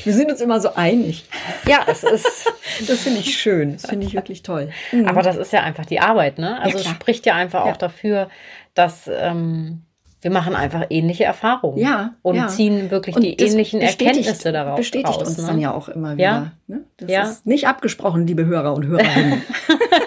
Wir 0.04 0.14
sind 0.14 0.32
uns 0.32 0.40
immer 0.42 0.60
so 0.62 0.76
einig. 0.76 1.26
Ja, 1.68 1.80
es 1.88 2.04
ist. 2.04 2.52
Das 2.88 3.00
finde 3.02 3.20
ich 3.20 3.38
schön. 3.38 3.74
Das 3.74 3.88
finde 3.88 4.06
ich 4.06 4.14
wirklich 4.14 4.44
toll. 4.44 4.70
Aber 5.06 5.22
das 5.22 5.36
ist 5.38 5.52
ja 5.54 5.62
einfach 5.62 5.86
die 5.86 6.00
Arbeit, 6.00 6.38
ne? 6.38 6.62
Also 6.62 6.78
es 6.78 6.84
klar. 6.84 6.96
spricht 6.96 7.26
ja 7.26 7.36
einfach 7.36 7.66
Ja. 7.66 7.72
auch 7.74 7.78
dafür, 7.78 8.30
dass 8.74 9.10
ähm, 9.12 9.82
wir 10.22 10.30
machen 10.32 10.56
einfach 10.56 10.86
ähnliche 10.90 11.24
Erfahrungen. 11.26 11.80
Ja, 11.80 12.14
Und 12.22 12.36
ja. 12.36 12.48
ziehen 12.48 12.92
wirklich 12.92 13.16
Und 13.16 13.24
die 13.24 13.34
ähnlichen 13.36 13.82
Erkenntnisse 13.82 14.52
daraus. 14.52 14.78
Bestätigt 14.78 15.08
raus, 15.20 15.28
uns 15.30 15.38
ne? 15.40 15.48
dann 15.48 15.60
ja 15.60 15.74
auch 15.74 15.90
immer 15.90 16.14
wieder. 16.14 16.24
Ja. 16.24 16.52
Ne? 16.68 16.82
Das 16.98 17.10
Ja. 17.10 17.24
ist 17.24 17.46
nicht 17.48 17.68
abgesprochen, 17.68 18.28
liebe 18.28 18.46
Hörer 18.46 18.74
und 18.76 18.86
Hörerinnen. 18.86 19.42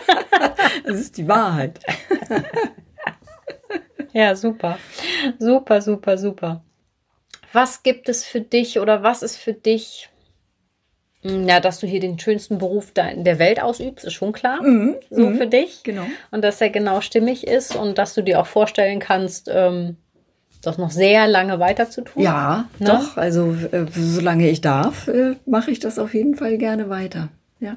das 0.87 1.01
ist 1.01 1.17
die 1.19 1.27
Wahrheit. 1.29 1.81
Ja, 4.13 4.37
super. 4.37 4.79
Super, 5.41 5.83
super, 5.83 6.17
super. 6.17 6.63
Was 7.55 7.83
gibt 7.83 8.09
es 8.09 8.25
für 8.25 8.41
dich 8.41 8.79
oder 8.81 9.03
was 9.03 9.23
ist 9.23 9.37
für 9.37 9.53
dich, 9.55 10.11
Hm, 11.23 11.49
ja, 11.49 11.59
dass 11.59 11.81
du 11.81 11.87
hier 11.87 12.01
den 12.01 12.19
schönsten 12.19 12.59
Beruf 12.59 12.93
der 12.93 13.39
Welt 13.39 13.63
ausübst, 13.63 14.05
ist 14.05 14.13
schon 14.13 14.33
klar. 14.33 14.59
So 15.11 15.31
für 15.31 15.47
dich. 15.47 15.83
Genau. 15.83 16.05
Und 16.31 16.43
dass 16.45 16.61
er 16.61 16.69
genau 16.69 17.01
stimmig 17.01 17.47
ist 17.47 17.75
und 17.75 17.97
dass 17.97 18.13
du 18.13 18.23
dir 18.23 18.39
auch 18.41 18.47
vorstellen 18.47 18.99
kannst, 19.01 19.49
ähm, 19.51 19.97
das 20.61 20.77
noch 20.77 20.91
sehr 20.91 21.27
lange 21.27 21.59
weiter 21.61 21.89
zu 21.89 22.03
tun. 22.03 22.23
Ja, 22.23 22.69
Ne? 22.79 22.87
doch. 22.89 23.17
Also 23.17 23.55
äh, 23.73 23.87
solange 23.91 24.51
ich 24.51 24.61
darf, 24.61 25.09
äh, 25.09 25.37
mache 25.47 25.71
ich 25.71 25.79
das 25.79 25.99
auf 25.99 26.13
jeden 26.13 26.35
Fall 26.35 26.59
gerne 26.59 26.91
weiter. 26.91 27.31
Ja. 27.59 27.77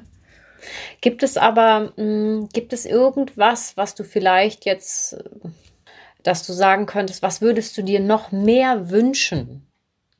Gibt 1.00 1.22
es 1.22 1.36
aber, 1.38 1.92
mh, 1.96 2.48
gibt 2.52 2.72
es 2.74 2.84
irgendwas, 2.84 3.76
was 3.76 3.94
du 3.94 4.04
vielleicht 4.04 4.66
jetzt, 4.66 5.14
äh, 5.14 5.22
dass 6.22 6.46
du 6.46 6.52
sagen 6.52 6.84
könntest, 6.84 7.22
was 7.22 7.40
würdest 7.40 7.78
du 7.78 7.82
dir 7.82 8.00
noch 8.00 8.30
mehr 8.32 8.90
wünschen? 8.90 9.64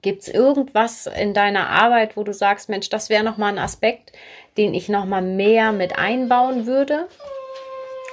Gibt 0.00 0.22
es 0.22 0.28
irgendwas 0.28 1.06
in 1.06 1.34
deiner 1.34 1.68
Arbeit, 1.70 2.16
wo 2.16 2.22
du 2.22 2.32
sagst, 2.32 2.68
Mensch, 2.68 2.88
das 2.88 3.11
wäre 3.11 3.24
noch 3.24 3.37
mal 3.37 3.48
ein 3.48 3.58
Aspekt, 3.58 4.12
den 4.56 4.74
ich 4.74 4.88
noch 4.88 5.04
mal 5.04 5.22
mehr 5.22 5.72
mit 5.72 5.98
einbauen 5.98 6.66
würde 6.66 7.08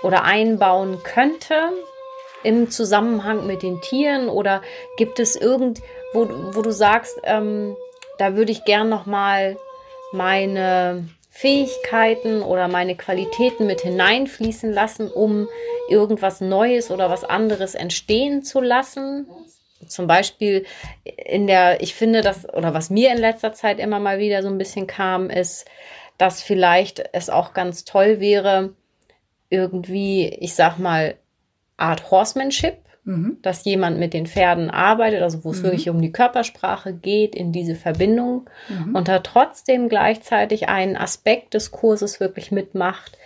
oder 0.01 0.23
einbauen 0.23 0.99
könnte 1.03 1.71
im 2.43 2.71
Zusammenhang 2.71 3.45
mit 3.45 3.61
den 3.61 3.81
Tieren? 3.81 4.29
Oder 4.29 4.61
gibt 4.97 5.19
es 5.19 5.35
irgend, 5.35 5.81
wo, 6.13 6.27
wo 6.55 6.61
du 6.61 6.71
sagst, 6.71 7.19
ähm, 7.23 7.75
da 8.17 8.35
würde 8.35 8.51
ich 8.51 8.65
gern 8.65 8.89
noch 8.89 9.05
mal 9.05 9.57
meine 10.11 11.07
Fähigkeiten 11.29 12.41
oder 12.41 12.67
meine 12.67 12.95
Qualitäten 12.95 13.67
mit 13.67 13.81
hineinfließen 13.81 14.71
lassen, 14.71 15.11
um 15.11 15.49
irgendwas 15.89 16.39
Neues 16.39 16.91
oder 16.91 17.09
was 17.09 17.25
anderes 17.25 17.75
entstehen 17.75 18.41
zu 18.41 18.61
lassen. 18.61 19.27
Zum 19.87 20.07
Beispiel 20.07 20.65
in 21.03 21.47
der, 21.47 21.81
ich 21.81 21.95
finde 21.95 22.21
das, 22.21 22.47
oder 22.53 22.73
was 22.73 22.89
mir 22.89 23.11
in 23.11 23.17
letzter 23.17 23.53
Zeit 23.53 23.79
immer 23.79 23.99
mal 23.99 24.19
wieder 24.19 24.41
so 24.41 24.49
ein 24.49 24.57
bisschen 24.57 24.87
kam, 24.87 25.29
ist, 25.29 25.65
dass 26.17 26.41
vielleicht 26.41 27.03
es 27.13 27.29
auch 27.29 27.53
ganz 27.53 27.83
toll 27.83 28.19
wäre, 28.19 28.73
irgendwie, 29.49 30.27
ich 30.27 30.55
sag 30.55 30.79
mal, 30.79 31.15
Art 31.77 32.09
Horsemanship, 32.11 32.77
Mhm. 33.07 33.37
dass 33.43 33.65
jemand 33.65 33.99
mit 33.99 34.15
den 34.15 34.25
Pferden 34.25 34.71
arbeitet, 34.71 35.21
also 35.21 35.43
wo 35.43 35.51
es 35.51 35.61
wirklich 35.61 35.89
um 35.89 36.01
die 36.01 36.11
Körpersprache 36.11 36.91
geht, 36.91 37.35
in 37.35 37.51
diese 37.51 37.75
Verbindung 37.75 38.49
und 38.95 39.07
da 39.07 39.19
trotzdem 39.19 39.89
gleichzeitig 39.89 40.69
einen 40.69 40.97
Aspekt 40.97 41.53
des 41.53 41.69
Kurses 41.69 42.19
wirklich 42.19 42.51
mitmacht 42.51 43.19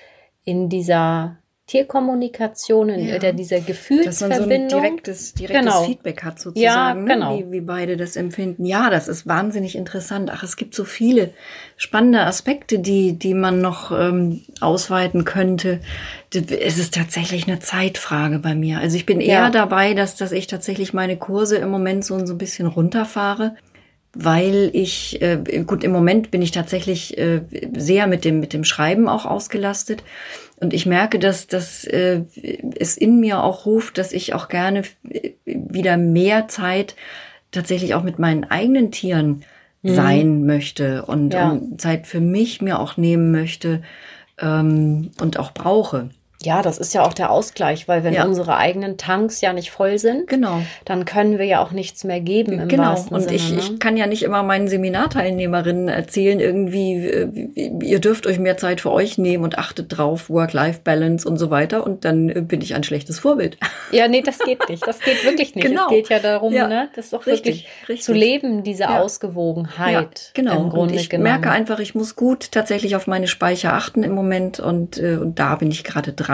in 0.44 0.68
dieser 0.68 1.38
Tierkommunikation, 1.70 2.90
in 2.90 3.08
Ja. 3.08 3.16
oder 3.16 3.32
dieser 3.34 3.58
Dass 3.60 3.68
man 3.68 4.04
so 4.14 4.26
ein 4.26 4.30
Gefühlsverbindung. 4.50 4.68
direktes, 4.82 5.34
direktes 5.34 5.66
Genau. 5.66 5.84
Feedback 5.84 6.24
hat 6.24 6.40
sozusagen, 6.40 6.62
Ja, 6.62 6.94
ne? 6.96 7.14
genau. 7.14 7.40
wie, 7.40 7.52
wie 7.52 7.62
beide 7.62 7.96
das 7.98 8.16
empfinden. 8.16 8.66
Ja, 8.66 8.90
das 8.90 9.08
ist 9.08 9.28
wahnsinnig 9.28 9.76
interessant. 9.76 10.32
Ach, 10.34 10.44
es 10.44 10.56
gibt 10.56 10.74
so 10.74 10.84
viele 10.84 11.32
spannende 11.78 12.22
Aspekte, 12.22 12.80
die, 12.80 13.14
die 13.14 13.34
man 13.34 13.62
noch 13.62 13.92
ähm, 13.92 14.42
ausweiten 14.62 15.26
könnte. 15.26 15.80
Es 16.34 16.78
ist 16.78 16.94
tatsächlich 16.96 17.48
eine 17.48 17.60
Zeitfrage 17.60 18.40
bei 18.40 18.56
mir. 18.56 18.80
Also 18.80 18.96
ich 18.98 19.06
bin 19.06 19.22
eher 19.22 19.40
Ja. 19.44 19.50
dabei, 19.50 19.94
dass, 19.94 20.16
dass 20.16 20.32
ich 20.32 20.48
tatsächlich 20.48 20.94
meine 20.94 21.18
Kurse 21.18 21.58
im 21.58 21.70
Moment 21.70 22.04
so, 22.06 22.24
so 22.26 22.34
ein 22.34 22.38
bisschen 22.38 22.68
runterfahre. 22.68 23.56
Weil 24.14 24.72
ich, 24.74 25.22
äh, 25.22 25.38
gut, 25.66 25.84
im 25.84 25.92
Moment 25.92 26.32
bin 26.32 26.42
ich 26.42 26.52
tatsächlich 26.52 27.18
äh, 27.18 27.42
sehr 27.78 28.08
mit 28.08 28.26
dem, 28.26 28.40
mit 28.40 28.54
dem 28.54 28.64
Schreiben 28.64 29.08
auch 29.08 29.26
ausgelastet. 29.26 30.04
Und 30.60 30.74
ich 30.74 30.86
merke, 30.86 31.20
dass, 31.20 31.48
dass 31.48 31.86
äh, 31.86 32.22
es 32.80 32.98
in 32.98 33.20
mir 33.20 33.44
auch 33.44 33.66
ruft, 33.66 33.98
dass 33.98 34.12
ich 34.12 34.34
auch 34.34 34.48
gerne 34.48 34.82
äh, 35.10 35.32
wieder 35.46 35.98
mehr 35.98 36.48
Zeit 36.48 36.96
tatsächlich 37.52 37.94
auch 37.94 38.04
mit 38.04 38.20
meinen 38.20 38.46
eigenen 38.46 38.92
Tieren 38.92 39.44
sein 39.82 40.46
möchte 40.46 41.06
und, 41.06 41.34
Ja. 41.34 41.52
und 41.52 41.80
Zeit 41.80 42.06
für 42.06 42.20
mich 42.20 42.62
mir 42.62 42.80
auch 42.80 42.98
nehmen 42.98 43.32
möchte 43.32 43.82
ähm, 44.38 45.12
und 45.22 45.40
auch 45.40 45.54
brauche. 45.54 46.10
Ja, 46.42 46.62
das 46.62 46.78
ist 46.78 46.94
ja 46.94 47.04
auch 47.04 47.14
der 47.14 47.32
Ausgleich, 47.32 47.90
weil 47.90 48.06
wenn 48.06 48.14
Ja. 48.14 48.24
unsere 48.24 48.56
eigenen 48.56 48.96
Tanks 48.98 49.42
ja 49.42 49.52
nicht 49.52 49.72
voll 49.72 49.98
sind, 49.98 50.28
Genau. 50.28 50.62
dann 50.86 51.04
können 51.04 51.38
wir 51.38 51.46
ja 51.46 51.62
auch 51.62 51.72
nichts 51.72 52.06
mehr 52.06 52.22
geben 52.22 52.60
im 52.62 52.68
Genau. 52.70 52.84
wahrsten 52.84 53.14
Und 53.16 53.24
Sinne. 53.24 53.36
ich, 53.36 53.52
ne? 53.52 53.60
ich 53.60 53.80
kann 53.80 53.98
ja 53.98 54.08
nicht 54.08 54.24
immer 54.24 54.42
meinen 54.44 54.70
Seminarteilnehmerinnen 54.70 55.90
erzählen, 55.90 56.40
irgendwie, 56.40 56.94
äh, 57.06 57.70
ihr 57.84 58.00
dürft 58.00 58.26
euch 58.26 58.40
mehr 58.40 58.56
Zeit 58.56 58.80
für 58.80 58.92
euch 58.92 59.18
nehmen 59.18 59.44
und 59.44 59.58
achtet 59.58 59.98
drauf, 59.98 60.30
Work-Life-Balance 60.30 61.28
und 61.28 61.38
so 61.38 61.50
weiter. 61.50 61.86
Und 61.86 62.06
dann 62.06 62.30
äh, 62.30 62.42
bin 62.42 62.62
ich 62.62 62.74
ein 62.74 62.84
schlechtes 62.84 63.20
Vorbild. 63.20 63.58
Ja, 63.92 64.08
nee, 64.08 64.22
das 64.22 64.38
geht 64.38 64.70
nicht. 64.70 64.86
Das 64.86 65.00
geht 65.00 65.26
wirklich 65.26 65.56
nicht. 65.56 65.66
Genau. 65.66 65.86
Es 65.88 65.90
geht 65.90 66.10
ja 66.10 66.20
darum, 66.20 66.54
Ja, 66.54 66.68
ne, 66.68 66.90
das 66.96 67.06
ist 67.06 67.14
doch 67.14 67.26
richtig, 67.26 67.64
wirklich 67.64 67.90
richtig. 67.90 68.04
zu 68.06 68.14
leben, 68.14 68.62
diese 68.64 68.84
Ja. 68.84 69.00
Ausgewogenheit. 69.02 70.32
Genau. 70.36 70.62
Im 70.64 70.70
Grunde 70.70 70.94
und 70.94 71.00
ich 71.00 71.10
genommen. 71.10 71.24
merke 71.24 71.50
einfach, 71.50 71.80
ich 71.80 71.96
muss 71.96 72.16
gut 72.16 72.52
tatsächlich 72.52 72.96
auf 72.96 73.08
meine 73.08 73.28
Speicher 73.28 73.74
achten 73.74 74.04
im 74.04 74.14
Moment 74.14 74.60
und, 74.60 74.98
äh, 75.00 75.16
und 75.18 75.40
da 75.40 75.56
bin 75.56 75.72
ich 75.72 75.84
gerade 75.84 76.14
dran. 76.14 76.29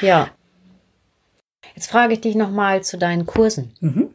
Ja. 0.00 0.28
Jetzt 1.74 1.90
frage 1.90 2.14
ich 2.14 2.20
dich 2.20 2.34
nochmal 2.34 2.82
zu 2.82 2.98
deinen 2.98 3.26
Kursen. 3.26 3.74
Mhm. 3.80 4.14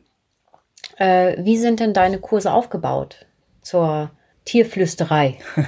Äh, 0.98 1.44
wie 1.44 1.58
sind 1.58 1.80
denn 1.80 1.94
deine 1.94 2.20
Kurse 2.20 2.52
aufgebaut 2.52 3.26
zur 3.62 4.12
Tierflüsterei? 4.46 5.39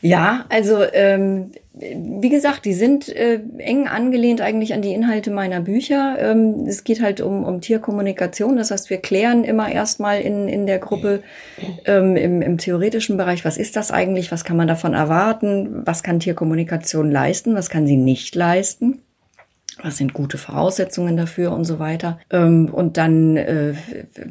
Ja, 0.00 0.44
also 0.50 0.84
ähm, 0.92 1.50
wie 1.76 2.28
gesagt, 2.28 2.66
die 2.66 2.72
sind 2.72 3.08
äh, 3.08 3.40
eng 3.58 3.88
angelehnt 3.88 4.40
eigentlich 4.40 4.74
an 4.74 4.82
die 4.82 4.92
Inhalte 4.92 5.32
meiner 5.32 5.60
Bücher. 5.60 6.16
Ähm, 6.20 6.66
es 6.68 6.84
geht 6.84 7.02
halt 7.02 7.20
um, 7.20 7.42
um 7.42 7.60
Tierkommunikation. 7.60 8.56
Das 8.56 8.70
heißt, 8.70 8.90
wir 8.90 8.98
klären 8.98 9.42
immer 9.42 9.72
erstmal 9.72 10.20
in, 10.20 10.48
in 10.48 10.66
der 10.66 10.78
Gruppe 10.78 11.22
ähm, 11.84 12.16
im, 12.16 12.42
im 12.42 12.58
theoretischen 12.58 13.16
Bereich, 13.16 13.44
was 13.44 13.56
ist 13.56 13.74
das 13.74 13.90
eigentlich, 13.90 14.30
was 14.30 14.44
kann 14.44 14.56
man 14.56 14.68
davon 14.68 14.94
erwarten, 14.94 15.82
was 15.84 16.04
kann 16.04 16.20
Tierkommunikation 16.20 17.10
leisten, 17.10 17.56
was 17.56 17.70
kann 17.70 17.88
sie 17.88 17.96
nicht 17.96 18.36
leisten. 18.36 19.00
Was 19.82 19.96
sind 19.96 20.14
gute 20.14 20.38
Voraussetzungen 20.38 21.16
dafür 21.16 21.50
und 21.50 21.64
so 21.64 21.80
weiter. 21.80 22.20
Ähm, 22.30 22.68
und 22.72 22.96
dann 22.96 23.36
äh, 23.36 23.74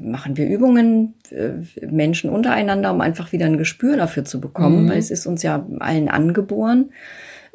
machen 0.02 0.38
wir 0.38 0.48
Übungen, 0.48 1.16
äh, 1.32 1.86
Menschen 1.86 2.30
untereinander, 2.30 2.94
um 2.94 3.02
einfach 3.02 3.34
wieder 3.34 3.48
ein 3.48 3.58
Gespür 3.58 3.98
dafür 3.98 4.24
zu 4.24 4.40
bekommen, 4.40 4.86
Mhm. 4.86 4.90
weil 4.90 4.98
es 5.00 5.12
ist 5.12 5.26
uns 5.26 5.44
ja 5.44 5.68
allen 5.80 6.08
angeboren, 6.08 6.92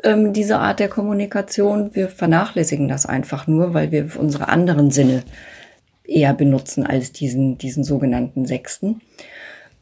ähm, 0.03 0.33
diese 0.33 0.59
Art 0.59 0.81
der 0.81 0.89
Kommunikation. 0.89 1.95
Wir 1.95 2.09
vernachlässigen 2.09 2.89
das 2.89 3.07
einfach 3.07 3.47
nur, 3.47 3.75
weil 3.75 3.91
wir 3.91 4.09
unsere 4.19 4.49
anderen 4.49 4.91
Sinne 4.91 5.23
eher 6.05 6.35
benutzen 6.35 6.87
als 6.87 7.13
diesen, 7.13 7.59
diesen 7.59 7.85
sogenannten 7.85 8.47
Sechsten. 8.47 9.01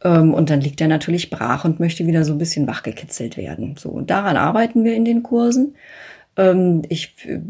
Ähm, 0.02 0.34
und 0.34 0.50
dann 0.50 0.60
liegt 0.60 0.80
er 0.80 0.88
natürlich 0.88 1.30
brach 1.30 1.64
und 1.64 1.80
möchte 1.80 2.06
wieder 2.06 2.24
so 2.24 2.32
ein 2.32 2.38
bisschen 2.38 2.66
wachgekitzelt 2.66 3.36
werden. 3.36 3.76
So, 3.78 3.90
und 3.90 4.10
daran 4.10 4.36
arbeiten 4.36 4.84
wir 4.84 4.94
in 4.94 5.04
den 5.04 5.22
Kursen. 5.22 5.74
Ähm, 6.36 6.82
ich 6.88 7.14
äh, 7.26 7.40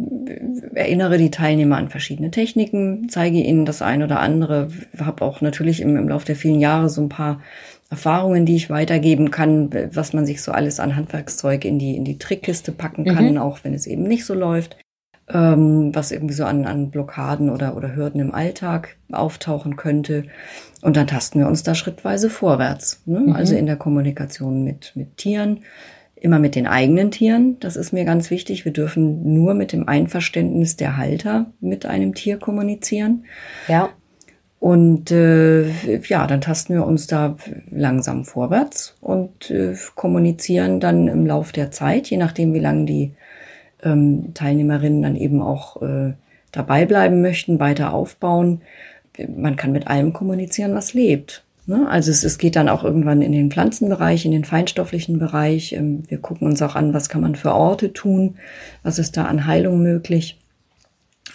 erinnere 0.75 1.19
die 1.19 1.31
Teilnehmer 1.31 1.77
an 1.77 1.89
verschiedene 1.89 2.31
Techniken, 2.31 3.09
zeige 3.09 3.39
ihnen 3.39 3.65
das 3.65 3.83
ein 3.83 4.03
oder 4.03 4.21
andere, 4.21 4.69
habe 4.99 5.25
auch 5.25 5.41
natürlich 5.41 5.81
im, 5.81 5.97
im 5.97 6.09
Laufe 6.09 6.27
der 6.27 6.37
vielen 6.37 6.61
Jahre 6.61 6.89
so 6.89 7.03
ein 7.03 7.09
paar 7.09 7.41
Erfahrungen, 7.91 8.47
die 8.47 8.57
ich 8.57 8.69
weitergeben 8.69 9.31
kann, 9.31 9.71
was 9.93 10.13
man 10.13 10.27
sich 10.27 10.43
so 10.43 10.53
alles 10.53 10.81
an 10.81 10.97
Handwerkszeug 10.97 11.65
in 11.65 11.79
die, 11.79 11.97
in 11.97 12.05
die 12.05 12.19
Trickkiste 12.19 12.73
packen 12.73 13.05
kann, 13.05 13.33
Mhm. 13.33 13.39
auch 13.39 13.61
wenn 13.63 13.75
es 13.75 13.87
eben 13.87 14.03
nicht 14.03 14.25
so 14.25 14.35
läuft. 14.35 14.77
Ähm, 15.29 15.93
was 15.93 16.13
irgendwie 16.13 16.35
so 16.35 16.45
an, 16.45 16.67
an 16.67 16.91
Blockaden 16.93 17.51
oder, 17.51 17.77
oder 17.77 17.97
Hürden 17.97 18.21
im 18.21 18.33
Alltag 18.33 18.97
auftauchen 19.11 19.75
könnte. 19.75 20.27
Und 20.83 20.97
dann 20.97 21.09
tasten 21.09 21.41
wir 21.41 21.49
uns 21.49 21.65
da 21.65 21.75
schrittweise 21.75 22.31
vorwärts. 22.31 23.03
Ne? 23.07 23.19
Mhm. 23.19 23.33
Also 23.33 23.57
in 23.57 23.67
der 23.67 23.75
Kommunikation 23.75 24.63
mit, 24.63 24.93
mit 24.95 25.17
Tieren, 25.17 25.65
immer 26.15 26.39
mit 26.39 26.55
den 26.55 26.69
eigenen 26.69 27.11
Tieren. 27.11 27.57
Das 27.59 27.75
ist 27.75 27.93
mir 27.93 28.05
ganz 28.05 28.31
wichtig. 28.31 28.65
Wir 28.65 28.73
dürfen 28.73 29.35
nur 29.35 29.55
mit 29.55 29.73
dem 29.73 29.89
Einverständnis 29.89 30.77
der 30.77 30.97
Halter 30.97 31.47
mit 31.61 31.87
einem 31.87 32.15
Tier 32.15 32.39
kommunizieren. 32.39 33.25
Ja. 33.67 33.89
Und 34.67 35.13
äh, 35.13 35.71
ja, 36.09 36.27
dann 36.27 36.41
tasten 36.41 36.75
wir 36.75 36.85
uns 36.85 37.07
da 37.07 37.37
langsam 37.71 38.25
vorwärts 38.25 38.97
und 39.01 39.49
äh, 39.49 39.77
kommunizieren 39.95 40.81
dann 40.81 41.07
im 41.07 41.25
Lauf 41.25 41.53
der 41.53 41.71
Zeit, 41.71 42.11
je 42.11 42.17
nachdem, 42.17 42.53
wie 42.53 42.59
lange 42.59 42.85
die 42.85 43.13
ähm, 43.85 44.35
Teilnehmerinnen 44.35 45.03
dann 45.03 45.15
eben 45.15 45.41
auch 45.41 45.81
äh, 45.83 46.15
dabei 46.51 46.85
bleiben 46.85 47.23
möchten, 47.23 47.61
weiter 47.61 47.95
aufbauen. 47.95 48.63
Man 49.37 49.55
kann 49.55 49.71
mit 49.71 49.87
allem 49.87 50.13
kommunizieren, 50.13 50.75
was 50.75 50.95
lebt. 50.95 51.45
Ne? 51.67 51.87
Also 51.89 52.11
es, 52.11 52.25
es 52.25 52.37
geht 52.37 52.57
dann 52.57 52.69
auch 52.69 52.83
irgendwann 52.83 53.23
in 53.23 53.31
den 53.31 53.53
Pflanzenbereich, 53.53 54.25
in 54.25 54.33
den 54.33 54.45
feinstofflichen 54.45 55.21
Bereich. 55.21 55.75
Ähm, 55.75 56.03
wir 56.09 56.19
gucken 56.19 56.49
uns 56.49 56.61
auch 56.61 56.75
an, 56.75 56.93
was 56.93 57.09
kann 57.09 57.21
man 57.21 57.37
für 57.37 57.55
Orte 57.55 57.93
tun, 57.93 58.35
was 58.83 58.99
ist 58.99 59.17
da 59.17 59.27
an 59.27 59.47
Heilung 59.47 59.81
möglich. 59.81 60.41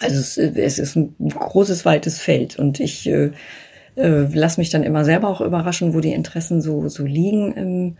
Also 0.00 0.16
es, 0.16 0.36
es 0.36 0.78
ist 0.78 0.96
ein 0.96 1.14
großes, 1.20 1.84
weites 1.84 2.18
Feld 2.18 2.58
und 2.58 2.80
ich 2.80 3.08
äh, 3.08 3.30
äh, 3.96 4.26
lasse 4.34 4.60
mich 4.60 4.70
dann 4.70 4.82
immer 4.82 5.04
selber 5.04 5.28
auch 5.28 5.40
überraschen, 5.40 5.94
wo 5.94 6.00
die 6.00 6.12
Interessen 6.12 6.60
so, 6.60 6.88
so 6.88 7.04
liegen 7.04 7.52
im, 7.52 7.96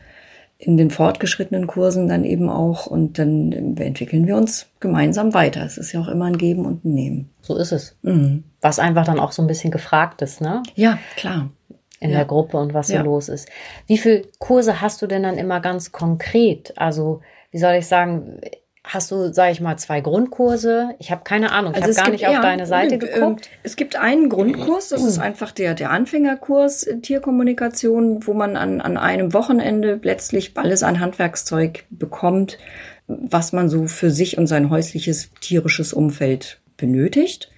in 0.59 0.76
den 0.76 0.90
fortgeschrittenen 0.90 1.66
Kursen 1.66 2.09
dann 2.09 2.24
eben 2.24 2.48
auch 2.48 2.87
und 2.87 3.18
dann 3.18 3.52
äh, 3.76 3.85
entwickeln 3.85 4.26
wir 4.26 4.37
uns 4.37 4.66
gemeinsam 4.81 5.35
weiter. 5.35 5.64
Es 5.64 5.76
ist 5.78 5.92
ja 5.92 6.00
auch 6.00 6.09
immer 6.09 6.24
ein 6.26 6.38
Geben 6.38 6.66
und 6.66 6.85
ein 6.85 6.94
Nehmen. 6.94 7.31
So 7.40 7.57
ist 7.57 7.72
es. 7.72 7.96
Mhm. 8.02 8.44
Was 8.61 8.78
einfach 8.78 9.05
dann 9.05 9.20
auch 9.20 9.33
so 9.33 9.42
ein 9.42 9.48
bisschen 9.48 9.70
gefragt 9.70 10.22
ist, 10.22 10.40
ne? 10.40 10.62
Ja, 10.74 10.98
klar. 11.16 11.50
In 12.00 12.11
Ja. 12.11 12.18
der 12.18 12.26
Gruppe 12.26 12.57
und 12.59 12.74
was 12.74 12.88
so 12.88 12.94
Ja. 12.94 13.02
los 13.02 13.28
ist. 13.28 13.48
Wie 13.87 13.98
viele 13.98 14.22
Kurse 14.38 14.81
hast 14.81 15.02
du 15.02 15.07
denn 15.07 15.22
dann 15.22 15.38
immer 15.38 15.61
ganz 15.61 15.92
konkret? 15.92 16.72
Also, 16.76 17.20
wie 17.52 17.59
soll 17.59 17.74
ich 17.74 17.87
sagen, 17.87 18.40
hast 18.85 19.11
du, 19.11 19.33
sage 19.33 19.53
ich 19.53 19.61
mal, 19.61 19.77
zwei 19.77 20.01
Grundkurse? 20.01 20.95
Ich 20.99 21.11
habe 21.11 21.23
keine 21.25 21.53
Ahnung. 21.53 21.73
Ich 21.77 21.83
Also 21.83 22.01
habe 22.01 22.07
gar 22.07 22.12
nicht 22.12 22.27
auf 22.27 22.40
deine 22.40 22.66
Seite 22.66 22.95
ähm, 22.95 23.01
geguckt. 23.01 23.49
Es 23.62 23.77
gibt 23.77 23.97
einen 23.97 24.29
Grundkurs, 24.29 24.88
das 24.88 25.05
ist 25.05 25.18
einfach 25.18 25.53
der, 25.53 25.75
der 25.75 25.90
Anfängerkurs 25.90 26.83
äh, 26.85 26.99
Tierkommunikation, 26.99 28.27
wo 28.27 28.35
man 28.35 28.57
an, 28.57 28.81
an 28.81 28.97
einem 28.97 29.33
Wochenende 29.33 30.01
letztlich 30.03 30.53
alles 30.57 30.83
an 30.83 31.01
Handwerkszeug 31.01 31.85
bekommt, 31.90 32.59
was 33.07 33.53
man 33.53 33.68
so 33.68 33.87
für 33.87 34.11
sich 34.11 34.37
und 34.37 34.47
sein 34.47 34.71
häusliches 34.71 35.31
tierisches 35.40 35.92
Umfeld 35.92 36.61
benötigt. 36.77 37.51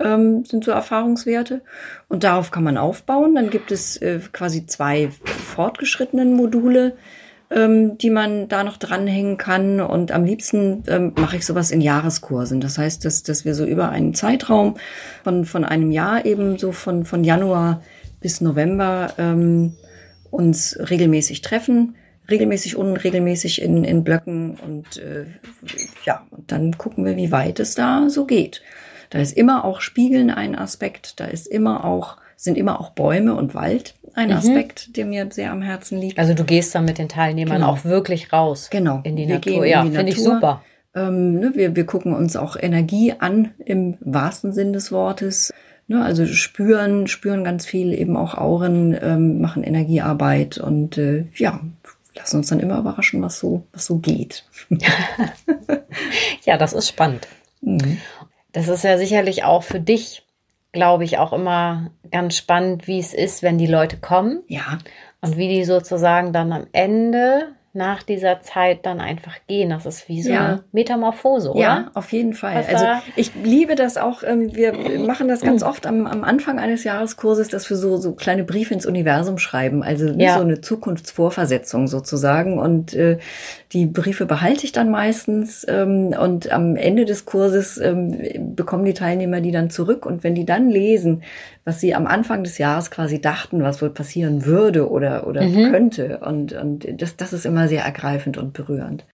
Ähm, 0.00 0.46
sind 0.46 0.64
so 0.64 0.70
Erfahrungswerte. 0.70 1.60
Und 2.08 2.24
darauf 2.24 2.50
kann 2.50 2.64
man 2.64 2.78
aufbauen. 2.78 3.34
Dann 3.34 3.50
gibt 3.50 3.70
es 3.70 3.98
äh, 3.98 4.20
quasi 4.32 4.66
zwei 4.66 5.10
fortgeschrittenen 5.24 6.34
Module, 6.34 6.96
ähm, 7.54 7.98
die 7.98 8.10
man 8.10 8.48
da 8.48 8.64
noch 8.64 8.76
dranhängen 8.76 9.36
kann. 9.36 9.80
Und 9.80 10.12
am 10.12 10.24
liebsten 10.24 10.82
ähm, 10.86 11.12
mache 11.16 11.36
ich 11.36 11.46
sowas 11.46 11.70
in 11.70 11.80
Jahreskursen. 11.80 12.60
Das 12.60 12.78
heißt, 12.78 13.04
dass, 13.04 13.22
dass 13.22 13.44
wir 13.44 13.54
so 13.54 13.64
über 13.64 13.90
einen 13.90 14.14
Zeitraum 14.14 14.76
von, 15.24 15.44
von 15.44 15.64
einem 15.64 15.90
Jahr 15.90 16.24
eben 16.24 16.58
so 16.58 16.72
von, 16.72 17.04
von 17.04 17.24
Januar 17.24 17.82
bis 18.20 18.40
November 18.40 19.12
ähm, 19.18 19.74
uns 20.30 20.78
regelmäßig 20.78 21.42
treffen. 21.42 21.96
Regelmäßig, 22.30 22.76
unregelmäßig 22.76 23.60
in, 23.60 23.82
in 23.84 24.04
Blöcken 24.04 24.54
und 24.54 24.96
äh, 24.98 25.26
ja, 26.04 26.24
und 26.30 26.52
dann 26.52 26.78
gucken 26.78 27.04
wir, 27.04 27.16
wie 27.16 27.32
weit 27.32 27.58
es 27.58 27.74
da 27.74 28.08
so 28.08 28.26
geht. 28.26 28.62
Da 29.10 29.18
ist 29.18 29.36
immer 29.36 29.64
auch 29.64 29.80
Spiegeln 29.80 30.30
ein 30.30 30.56
Aspekt, 30.56 31.18
da 31.18 31.24
ist 31.24 31.48
immer 31.48 31.84
auch, 31.84 32.16
sind 32.36 32.56
immer 32.56 32.80
auch 32.80 32.90
Bäume 32.90 33.34
und 33.34 33.54
Wald 33.54 33.96
ein 34.14 34.28
Mhm. 34.28 34.34
Aspekt, 34.36 34.96
der 34.96 35.06
mir 35.06 35.26
sehr 35.30 35.52
am 35.52 35.62
Herzen 35.62 35.98
liegt. 35.98 36.18
Also 36.18 36.34
du 36.34 36.44
gehst 36.44 36.74
dann 36.74 36.84
mit 36.84 36.98
den 36.98 37.08
Teilnehmern 37.08 37.58
Genau. 37.58 37.70
auch 37.72 37.84
wirklich 37.84 38.32
raus. 38.32 38.68
Genau. 38.70 39.00
In 39.04 39.16
die 39.16 39.26
Wir 39.28 39.34
Natur. 39.36 39.64
ja, 39.66 39.82
finde 39.84 40.08
ich 40.08 40.22
super. 40.22 40.62
Ähm, 40.94 41.38
ne, 41.40 41.52
wir, 41.54 41.74
wir 41.74 41.86
gucken 41.86 42.12
uns 42.14 42.36
auch 42.36 42.56
Energie 42.60 43.14
an 43.18 43.52
im 43.64 43.96
wahrsten 44.00 44.52
Sinn 44.52 44.72
des 44.72 44.92
Wortes. 44.92 45.52
Ne, 45.88 46.04
also 46.04 46.26
spüren, 46.26 47.06
spüren 47.06 47.44
ganz 47.44 47.64
viel, 47.66 47.92
eben 47.92 48.16
auch 48.16 48.34
Auren, 48.34 48.96
ähm, 49.02 49.40
machen 49.40 49.64
Energiearbeit 49.64 50.58
und 50.58 50.98
äh, 50.98 51.24
ja, 51.34 51.60
lassen 52.14 52.36
uns 52.36 52.48
dann 52.48 52.60
immer 52.60 52.78
überraschen, 52.78 53.22
was 53.22 53.38
so, 53.38 53.64
was 53.72 53.86
so 53.86 53.96
geht. 53.98 54.44
Ja, 56.44 56.56
das 56.58 56.72
ist 56.72 56.88
spannend. 56.88 57.28
Das 58.52 58.68
ist 58.68 58.84
ja 58.84 58.98
sicherlich 58.98 59.44
auch 59.44 59.62
für 59.62 59.80
dich, 59.80 60.21
glaube 60.72 61.04
ich, 61.04 61.18
auch 61.18 61.32
immer 61.32 61.90
ganz 62.10 62.36
spannend, 62.36 62.86
wie 62.86 62.98
es 62.98 63.14
ist, 63.14 63.42
wenn 63.42 63.58
die 63.58 63.66
Leute 63.66 63.98
kommen. 63.98 64.42
Ja, 64.48 64.78
und 65.20 65.36
wie 65.36 65.48
die 65.48 65.64
sozusagen 65.64 66.32
dann 66.32 66.52
am 66.52 66.66
Ende 66.72 67.54
nach 67.74 68.02
dieser 68.02 68.42
Zeit 68.42 68.84
dann 68.84 69.00
einfach 69.00 69.34
gehen. 69.46 69.70
Das 69.70 69.86
ist 69.86 70.06
wie 70.06 70.22
so 70.22 70.30
Ja. 70.30 70.40
eine 70.46 70.64
Metamorphose, 70.72 71.50
oder? 71.52 71.60
Ja, 71.60 71.90
auf 71.94 72.12
jeden 72.12 72.34
Fall. 72.34 72.54
Was 72.56 72.68
Also 72.68 72.84
ich 73.16 73.34
liebe 73.34 73.76
das 73.76 73.96
auch. 73.96 74.22
ähm, 74.22 74.54
Wir 74.54 74.74
machen 74.98 75.26
das 75.26 75.40
ganz 75.40 75.62
oft 75.62 75.86
am, 75.86 76.06
am 76.06 76.22
Anfang 76.22 76.58
eines 76.58 76.84
Jahreskurses, 76.84 77.48
dass 77.48 77.70
wir 77.70 77.78
so, 77.78 77.96
so 77.96 78.12
kleine 78.12 78.44
Briefe 78.44 78.74
ins 78.74 78.84
Universum 78.84 79.38
schreiben. 79.38 79.82
Also 79.82 80.06
Ja. 80.08 80.34
so 80.34 80.40
eine 80.40 80.60
Zukunftsvorversetzung 80.60 81.88
sozusagen. 81.88 82.58
Und 82.58 82.92
äh, 82.94 83.18
die 83.72 83.86
Briefe 83.86 84.26
behalte 84.26 84.64
ich 84.66 84.72
dann 84.72 84.90
meistens. 84.90 85.64
ähm, 85.68 86.14
Und 86.20 86.52
am 86.52 86.76
Ende 86.76 87.06
des 87.06 87.24
Kurses 87.24 87.78
ähm, 87.78 88.54
bekommen 88.54 88.84
die 88.84 88.94
Teilnehmer 88.94 89.40
die 89.40 89.50
dann 89.50 89.70
zurück. 89.70 90.04
Und 90.04 90.24
wenn 90.24 90.34
die 90.34 90.44
dann 90.44 90.68
lesen, 90.68 91.22
was 91.64 91.80
sie 91.80 91.94
am 91.94 92.06
Anfang 92.06 92.42
des 92.44 92.58
Jahres 92.58 92.90
quasi 92.90 93.20
dachten, 93.20 93.62
was 93.62 93.80
wohl 93.82 93.90
passieren 93.90 94.44
würde 94.44 94.90
oder, 94.90 95.26
oder 95.26 95.42
Mhm. 95.42 95.70
könnte. 95.70 96.18
Und, 96.18 96.52
und 96.52 97.00
das, 97.00 97.16
das 97.16 97.32
ist 97.32 97.46
immer 97.46 97.68
sehr 97.68 97.84
ergreifend 97.84 98.36
und 98.38 98.52
berührend. 98.52 99.06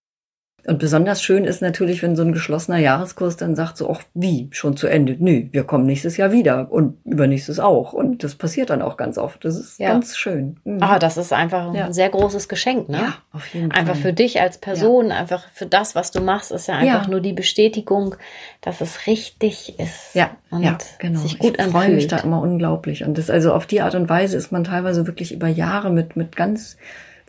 Und 0.69 0.77
besonders 0.77 1.23
schön 1.23 1.45
ist 1.45 1.63
natürlich, 1.63 2.03
wenn 2.03 2.15
so 2.15 2.21
ein 2.21 2.31
geschlossener 2.31 2.77
Jahreskurs 2.77 3.37
dann 3.37 3.55
sagt 3.55 3.75
so, 3.75 3.89
ach, 3.89 4.03
wie, 4.13 4.49
schon 4.51 4.77
zu 4.77 4.85
Ende? 4.85 5.15
Nö, 5.17 5.45
wir 5.51 5.63
kommen 5.63 5.87
nächstes 5.87 6.15
Jahr 6.17 6.31
wieder 6.31 6.71
und 6.71 7.03
übernächstes 7.05 7.59
auch. 7.59 7.91
Und 7.93 8.23
das 8.23 8.35
passiert 8.35 8.69
dann 8.69 8.83
auch 8.83 8.95
ganz 8.95 9.17
oft. 9.17 9.43
Das 9.43 9.55
ist 9.59 9.79
Ja. 9.79 9.89
ganz 9.89 10.15
schön. 10.15 10.57
Mhm. 10.65 10.77
Ah, 10.81 10.99
das 10.99 11.17
ist 11.17 11.33
einfach 11.33 11.73
Ja. 11.73 11.85
ein 11.87 11.93
sehr 11.93 12.09
großes 12.09 12.47
Geschenk, 12.47 12.87
ne? 12.87 12.97
ja, 12.97 13.13
auf 13.33 13.47
jeden 13.47 13.71
Einfach 13.71 13.95
Fall. 13.95 14.01
für 14.03 14.13
dich 14.13 14.41
als 14.41 14.59
Person, 14.59 15.11
einfach 15.11 15.47
für 15.53 15.65
das, 15.65 15.95
was 15.95 16.11
du 16.11 16.21
machst, 16.21 16.51
ist 16.51 16.67
ja 16.67 16.75
einfach 16.75 17.05
Ja. 17.05 17.09
nur 17.09 17.21
die 17.21 17.33
Bestätigung, 17.33 18.13
dass 18.61 18.79
es 18.79 19.07
richtig 19.07 19.79
ist. 19.79 20.13
Ja, 20.13 20.29
und 20.51 20.61
ja, 20.61 20.77
genau. 20.99 21.19
sich 21.19 21.39
gut 21.39 21.57
ich 21.59 21.65
freue 21.65 21.89
mich 21.89 22.05
da 22.07 22.17
immer 22.17 22.43
unglaublich. 22.43 23.03
Und 23.03 23.17
das, 23.17 23.31
also 23.31 23.53
auf 23.53 23.65
die 23.65 23.81
Art 23.81 23.95
und 23.95 24.07
Weise 24.07 24.37
ist 24.37 24.51
man 24.51 24.65
teilweise 24.65 25.07
wirklich 25.07 25.31
über 25.33 25.47
Jahre 25.47 25.89
mit, 25.89 26.15
mit 26.15 26.35
ganz 26.35 26.77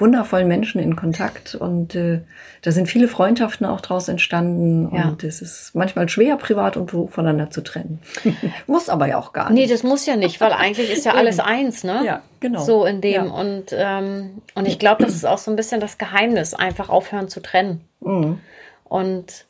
wundervollen 0.01 0.49
Menschen 0.49 0.81
in 0.81 0.97
Kontakt 0.97 1.55
und 1.55 1.95
äh, 1.95 2.21
da 2.63 2.73
sind 2.73 2.89
viele 2.89 3.09
Freundschaften 3.09 3.67
auch 3.67 3.81
draus 3.81 4.09
entstanden 4.09 4.95
Ja. 4.95 5.09
und 5.09 5.25
es 5.25 5.41
ist 5.43 5.75
manchmal 5.75 6.09
schwer, 6.09 6.37
privat 6.37 6.77
und 6.77 6.91
Beruf 6.91 7.13
voneinander 7.13 7.51
zu 7.51 7.61
trennen. 7.63 8.01
Muss 8.67 8.89
aber 8.89 9.07
ja 9.07 9.19
auch 9.19 9.33
gar 9.33 9.51
Nee, 9.51 9.61
nicht. 9.63 9.73
das 9.73 9.83
muss 9.83 10.07
ja 10.07 10.17
nicht, 10.17 10.41
weil 10.41 10.53
eigentlich 10.53 10.91
ist 10.91 11.05
ja 11.07 11.15
alles 11.17 11.39
eins, 11.41 11.85
ne? 11.85 12.03
Ja, 12.05 12.23
genau. 12.41 12.61
So 12.63 12.85
in 12.85 13.01
dem. 13.01 13.27
Ja. 13.27 13.31
Und, 13.31 13.67
ähm, 13.73 14.43
und 14.55 14.67
ich 14.69 14.79
glaube, 14.79 15.05
das 15.05 15.15
ist 15.15 15.27
auch 15.27 15.39
so 15.39 15.51
ein 15.51 15.57
bisschen 15.57 15.81
das 15.81 15.99
Geheimnis, 15.99 16.55
einfach 16.55 16.89
aufhören 16.89 17.29
zu 17.29 17.41
trennen. 17.41 17.81
Mhm. 18.01 18.39
Und 18.85 19.47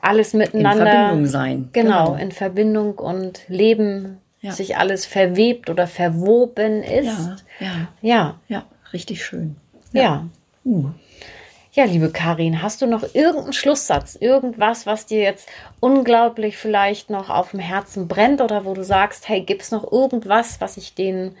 alles 0.00 0.34
In 0.34 0.38
miteinander. 0.38 0.84
Verbindung 0.86 1.26
sein. 1.26 1.68
Genau, 1.72 2.14
in 2.14 2.32
Verbindung 2.32 2.98
und 2.98 3.40
Leben, 3.48 4.18
Ja. 4.40 4.50
sich 4.52 4.76
alles 4.76 5.06
verwebt 5.06 5.70
oder 5.70 5.86
verwoben 5.86 6.82
ist. 6.82 7.06
Ja, 7.60 7.66
ja, 7.66 7.88
Ja, 8.00 8.34
ja, 8.48 8.64
richtig 8.92 9.24
schön. 9.24 9.54
Ja. 9.92 10.26
Mhm. 10.64 10.94
Ja, 11.74 11.84
liebe 11.84 12.10
Karin, 12.10 12.60
hast 12.60 12.82
du 12.82 12.86
noch 12.86 13.14
irgendeinen 13.14 13.54
Schlusssatz, 13.54 14.14
irgendwas, 14.14 14.84
was 14.84 15.06
dir 15.06 15.22
jetzt 15.22 15.48
unglaublich 15.80 16.58
vielleicht 16.58 17.08
noch 17.08 17.30
auf 17.30 17.52
dem 17.52 17.60
Herzen 17.60 18.08
brennt 18.08 18.42
oder 18.42 18.66
wo 18.66 18.74
du 18.74 18.84
sagst, 18.84 19.26
hey, 19.28 19.40
gibt 19.40 19.62
es 19.62 19.70
noch 19.70 19.90
irgendwas, 19.90 20.60
was 20.60 20.76
ich 20.76 20.94
den, 20.94 21.34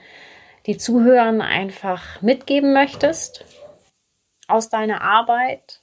die 0.66 0.78
Zuhörern 0.78 1.42
einfach 1.42 2.22
mitgeben 2.22 2.72
möchtest 2.72 3.44
aus 4.48 4.70
deiner 4.70 5.02
Arbeit? 5.02 5.80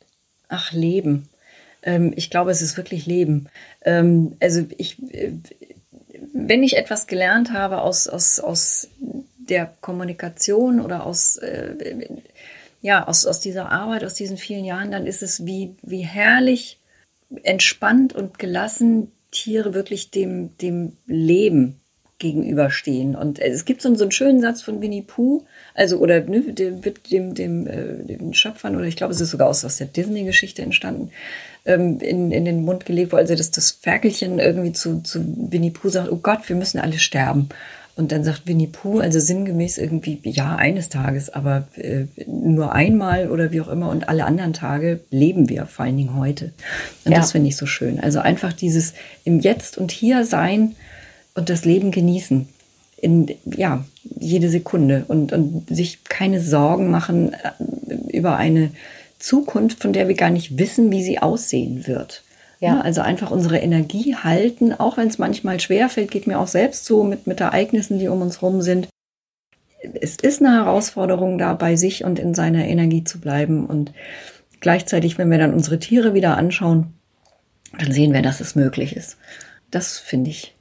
Ach, 0.48 0.72
Leben. 0.72 1.30
Ähm, 1.84 2.12
ich 2.16 2.32
glaube, 2.32 2.50
es 2.50 2.64
ist 2.64 2.76
wirklich 2.76 3.06
Leben. 3.06 3.50
Ähm, 3.84 4.36
also 4.40 4.66
ich, 4.78 4.98
äh, 5.14 5.34
wenn 6.34 6.64
ich 6.64 6.76
etwas 6.76 7.06
gelernt 7.06 7.54
habe 7.54 7.82
aus, 7.82 8.08
aus, 8.08 8.40
aus 8.40 8.88
der 9.38 9.74
Kommunikation 9.82 10.80
oder 10.80 11.06
aus, 11.06 11.38
äh, 11.38 12.08
ja, 12.82 13.08
aus, 13.08 13.26
aus 13.26 13.40
dieser 13.40 13.72
Arbeit, 13.72 14.04
aus 14.04 14.14
diesen 14.14 14.38
vielen 14.38 14.66
Jahren, 14.66 14.92
dann 14.92 15.06
ist 15.06 15.22
es 15.22 15.46
wie, 15.46 15.76
wie 15.82 16.02
herrlich 16.02 16.78
entspannt 17.44 18.14
und 18.14 18.40
gelassen 18.40 19.12
Tiere 19.32 19.74
wirklich 19.74 20.12
dem, 20.12 20.58
dem 20.58 20.94
Leben 21.06 21.80
gegenüberstehen. 22.18 23.16
Und 23.16 23.40
es 23.40 23.64
gibt 23.66 23.82
so, 23.82 23.88
einen- 23.88 23.98
so 23.98 24.04
einen 24.04 24.12
schönen 24.12 24.42
Satz 24.42 24.62
von 24.62 24.82
Winnie 24.82 25.04
Pooh, 25.04 25.46
also 25.74 25.98
oder 26.00 26.20
ne, 26.22 26.44
wird 26.84 27.12
dem, 27.12 27.34
dem, 27.34 27.66
äh, 27.68 28.04
den 28.04 28.34
Schöpfern, 28.34 28.76
oder 28.76 28.86
ich 28.86 28.98
glaube, 28.98 29.14
es 29.14 29.22
ist 29.22 29.30
sogar 29.32 29.48
aus, 29.48 29.64
aus 29.64 29.78
der 29.78 29.88
Disney-Geschichte 29.88 30.62
entstanden, 30.62 31.12
ähm, 31.66 32.00
in, 32.00 32.32
in 32.32 32.44
den 32.46 32.64
Mund 32.64 32.86
gelegt, 32.86 33.14
wo 33.14 33.18
also 33.18 33.36
das, 33.36 33.52
das 33.52 33.72
Ferkelchen 33.72 34.40
irgendwie 34.40 34.74
zu, 34.74 35.02
zu 35.02 35.24
Winnie 35.52 35.72
Pooh 35.72 35.90
sagt, 35.90 36.12
oh 36.12 36.18
Gott, 36.18 36.48
wir 36.50 36.56
müssen 36.56 36.80
alle 36.80 37.00
sterben. 37.00 37.50
Und 38.00 38.14
dann 38.14 38.24
sagt 38.24 38.48
Winnie 38.48 38.68
Pooh, 38.68 39.00
also 39.00 39.20
sinngemäß 39.20 39.78
irgendwie, 39.78 40.22
ja, 40.24 40.56
eines 40.56 40.88
Tages, 40.88 41.30
aber 41.30 41.68
äh, 41.76 42.06
nur 42.28 42.72
einmal 42.72 43.30
oder 43.30 43.52
wie 43.52 43.60
auch 43.60 43.68
immer 43.68 43.90
und 43.90 44.08
alle 44.08 44.24
anderen 44.24 44.54
Tage 44.54 45.02
leben 45.12 45.50
wir, 45.50 45.66
vor 45.66 45.84
allen 45.84 45.98
Dingen 45.98 46.16
heute. 46.16 46.54
Und 47.04 47.12
Ja. 47.12 47.18
das 47.18 47.34
finde 47.34 47.50
ich 47.50 47.58
so 47.58 47.66
schön. 47.66 48.00
Also 48.00 48.20
einfach 48.20 48.54
dieses 48.54 48.94
im 49.26 49.42
Jetzt 49.42 49.78
und 49.78 49.92
Hier 49.92 50.24
sein 50.24 50.76
und 51.36 51.50
das 51.50 51.66
Leben 51.66 51.92
genießen. 51.92 52.48
In, 53.02 53.28
ja, 53.44 53.84
jede 54.18 54.50
Sekunde 54.50 55.04
und, 55.10 55.34
und 55.34 55.68
sich 55.70 56.06
keine 56.06 56.40
Sorgen 56.40 56.90
machen 56.90 57.34
äh, 57.34 58.18
über 58.18 58.38
eine 58.38 58.72
Zukunft, 59.20 59.82
von 59.82 59.92
der 59.92 60.08
wir 60.08 60.16
gar 60.16 60.30
nicht 60.30 60.58
wissen, 60.58 60.90
wie 60.90 61.04
sie 61.04 61.20
aussehen 61.20 61.86
wird. 61.86 62.24
Ja. 62.60 62.76
Ja, 62.76 62.82
also 62.82 63.02
einfach 63.02 63.32
unsere 63.32 63.58
Energie 63.58 64.16
halten, 64.16 64.74
auch 64.74 64.98
wenn 64.98 65.08
es 65.08 65.18
manchmal 65.18 65.60
schwerfällt, 65.60 66.12
geht 66.12 66.28
mir 66.28 66.40
auch 66.40 66.48
selbst 66.48 66.86
so 66.86 67.04
mit, 67.04 67.26
mit 67.26 67.40
Ereignissen, 67.40 68.00
die 68.00 68.10
um 68.10 68.22
uns 68.22 68.42
rum 68.42 68.62
sind. 68.62 68.90
Es 70.02 70.18
ist 70.18 70.42
eine 70.42 70.54
Herausforderung, 70.56 71.38
da 71.38 71.54
bei 71.54 71.78
sich 71.78 72.04
und 72.04 72.20
in 72.20 72.34
seiner 72.34 72.66
Energie 72.66 73.06
zu 73.06 73.22
bleiben. 73.22 73.66
Und 73.66 73.94
gleichzeitig, 74.60 75.18
wenn 75.18 75.32
wir 75.32 75.38
dann 75.38 75.54
unsere 75.54 75.80
Tiere 75.80 76.14
wieder 76.14 76.38
anschauen, 76.38 76.94
dann 77.78 77.94
sehen 77.94 78.14
wir, 78.14 78.22
dass 78.22 78.42
es 78.42 78.56
möglich 78.56 78.96
ist. 78.96 79.18
Das 79.72 79.98
finde 79.98 80.32
ich 80.32 80.54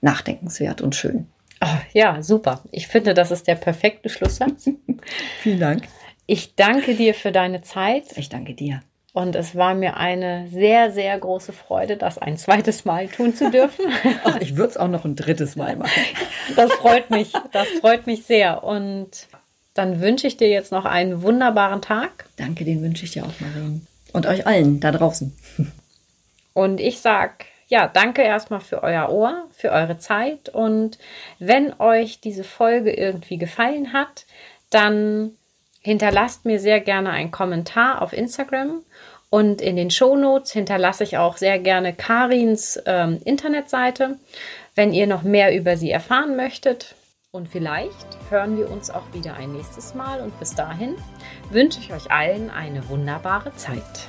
nachdenkenswert 0.00 0.80
und 0.80 0.96
schön. 0.96 1.26
Oh, 1.62 1.78
ja, 1.92 2.22
super. 2.22 2.62
Ich 2.70 2.88
finde, 2.88 3.14
das 3.14 3.30
ist 3.30 3.46
der 3.46 3.54
perfekte 3.54 4.08
Schlusssatz. 4.08 4.68
Vielen 5.42 5.60
Dank. 5.60 5.88
Ich 6.26 6.54
danke 6.56 6.94
dir 6.94 7.14
für 7.14 7.30
deine 7.30 7.62
Zeit 7.62 8.16
Ich 8.16 8.28
danke 8.28 8.54
dir. 8.54 8.80
Und 9.16 9.34
es 9.34 9.56
war 9.56 9.72
mir 9.72 9.96
eine 9.96 10.46
sehr, 10.48 10.92
sehr 10.92 11.18
große 11.18 11.54
Freude, 11.54 11.96
das 11.96 12.18
ein 12.18 12.36
zweites 12.36 12.84
Mal 12.84 13.08
tun 13.08 13.34
zu 13.34 13.50
dürfen. 13.50 13.86
Ach, 14.24 14.36
ich 14.42 14.56
würde 14.56 14.68
es 14.68 14.76
auch 14.76 14.88
noch 14.88 15.06
ein 15.06 15.16
drittes 15.16 15.56
Mal 15.56 15.74
machen. 15.76 16.02
Das 16.54 16.70
freut 16.74 17.08
mich, 17.08 17.32
das 17.50 17.66
freut 17.80 18.06
mich 18.06 18.24
sehr 18.26 18.62
und 18.62 19.08
dann 19.72 20.02
wünsche 20.02 20.26
ich 20.26 20.36
dir 20.36 20.50
jetzt 20.50 20.70
noch 20.70 20.84
einen 20.84 21.22
wunderbaren 21.22 21.80
Tag 21.80 22.26
Danke, 22.36 22.66
den 22.66 22.82
wünsche 22.82 23.06
ich 23.06 23.12
dir 23.12 23.24
auch, 23.24 23.40
Marion. 23.40 23.86
Und 24.12 24.26
euch 24.26 24.46
allen 24.46 24.80
da 24.80 24.92
draußen. 24.92 25.34
und 26.52 26.78
ich 26.78 27.00
sag 27.00 27.46
ja, 27.68 27.88
danke 27.88 28.20
erstmal 28.20 28.60
für 28.60 28.82
euer 28.82 29.08
Ohr, 29.08 29.46
für 29.50 29.70
eure 29.70 29.96
Zeit 29.96 30.50
und 30.50 30.98
wenn 31.38 31.72
euch 31.80 32.20
diese 32.20 32.44
Folge 32.44 32.92
irgendwie 32.92 33.38
gefallen 33.38 33.94
hat, 33.94 34.26
dann 34.68 35.30
hinterlasst 35.80 36.44
mir 36.44 36.60
sehr 36.60 36.80
gerne 36.80 37.10
einen 37.10 37.30
Kommentar 37.30 38.02
auf 38.02 38.12
Instagram 38.12 38.82
und 39.30 39.60
in 39.60 39.76
den 39.76 39.90
Shownotes 39.90 40.52
hinterlasse 40.52 41.04
ich 41.04 41.18
auch 41.18 41.36
sehr 41.36 41.58
gerne 41.58 41.92
Karins 41.92 42.80
ähm, 42.86 43.20
Internetseite, 43.24 44.18
wenn 44.74 44.92
ihr 44.92 45.06
noch 45.06 45.22
mehr 45.22 45.54
über 45.54 45.76
sie 45.76 45.90
erfahren 45.90 46.36
möchtet. 46.36 46.94
Und 47.32 47.48
vielleicht 47.48 48.06
hören 48.30 48.56
wir 48.56 48.70
uns 48.70 48.90
auch 48.90 49.12
wieder 49.12 49.34
ein 49.34 49.52
nächstes 49.52 49.94
Mal 49.94 50.20
und 50.20 50.38
bis 50.38 50.54
dahin 50.54 50.94
wünsche 51.50 51.80
ich 51.80 51.92
euch 51.92 52.10
allen 52.10 52.50
eine 52.50 52.88
wunderbare 52.88 53.54
Zeit. 53.56 54.08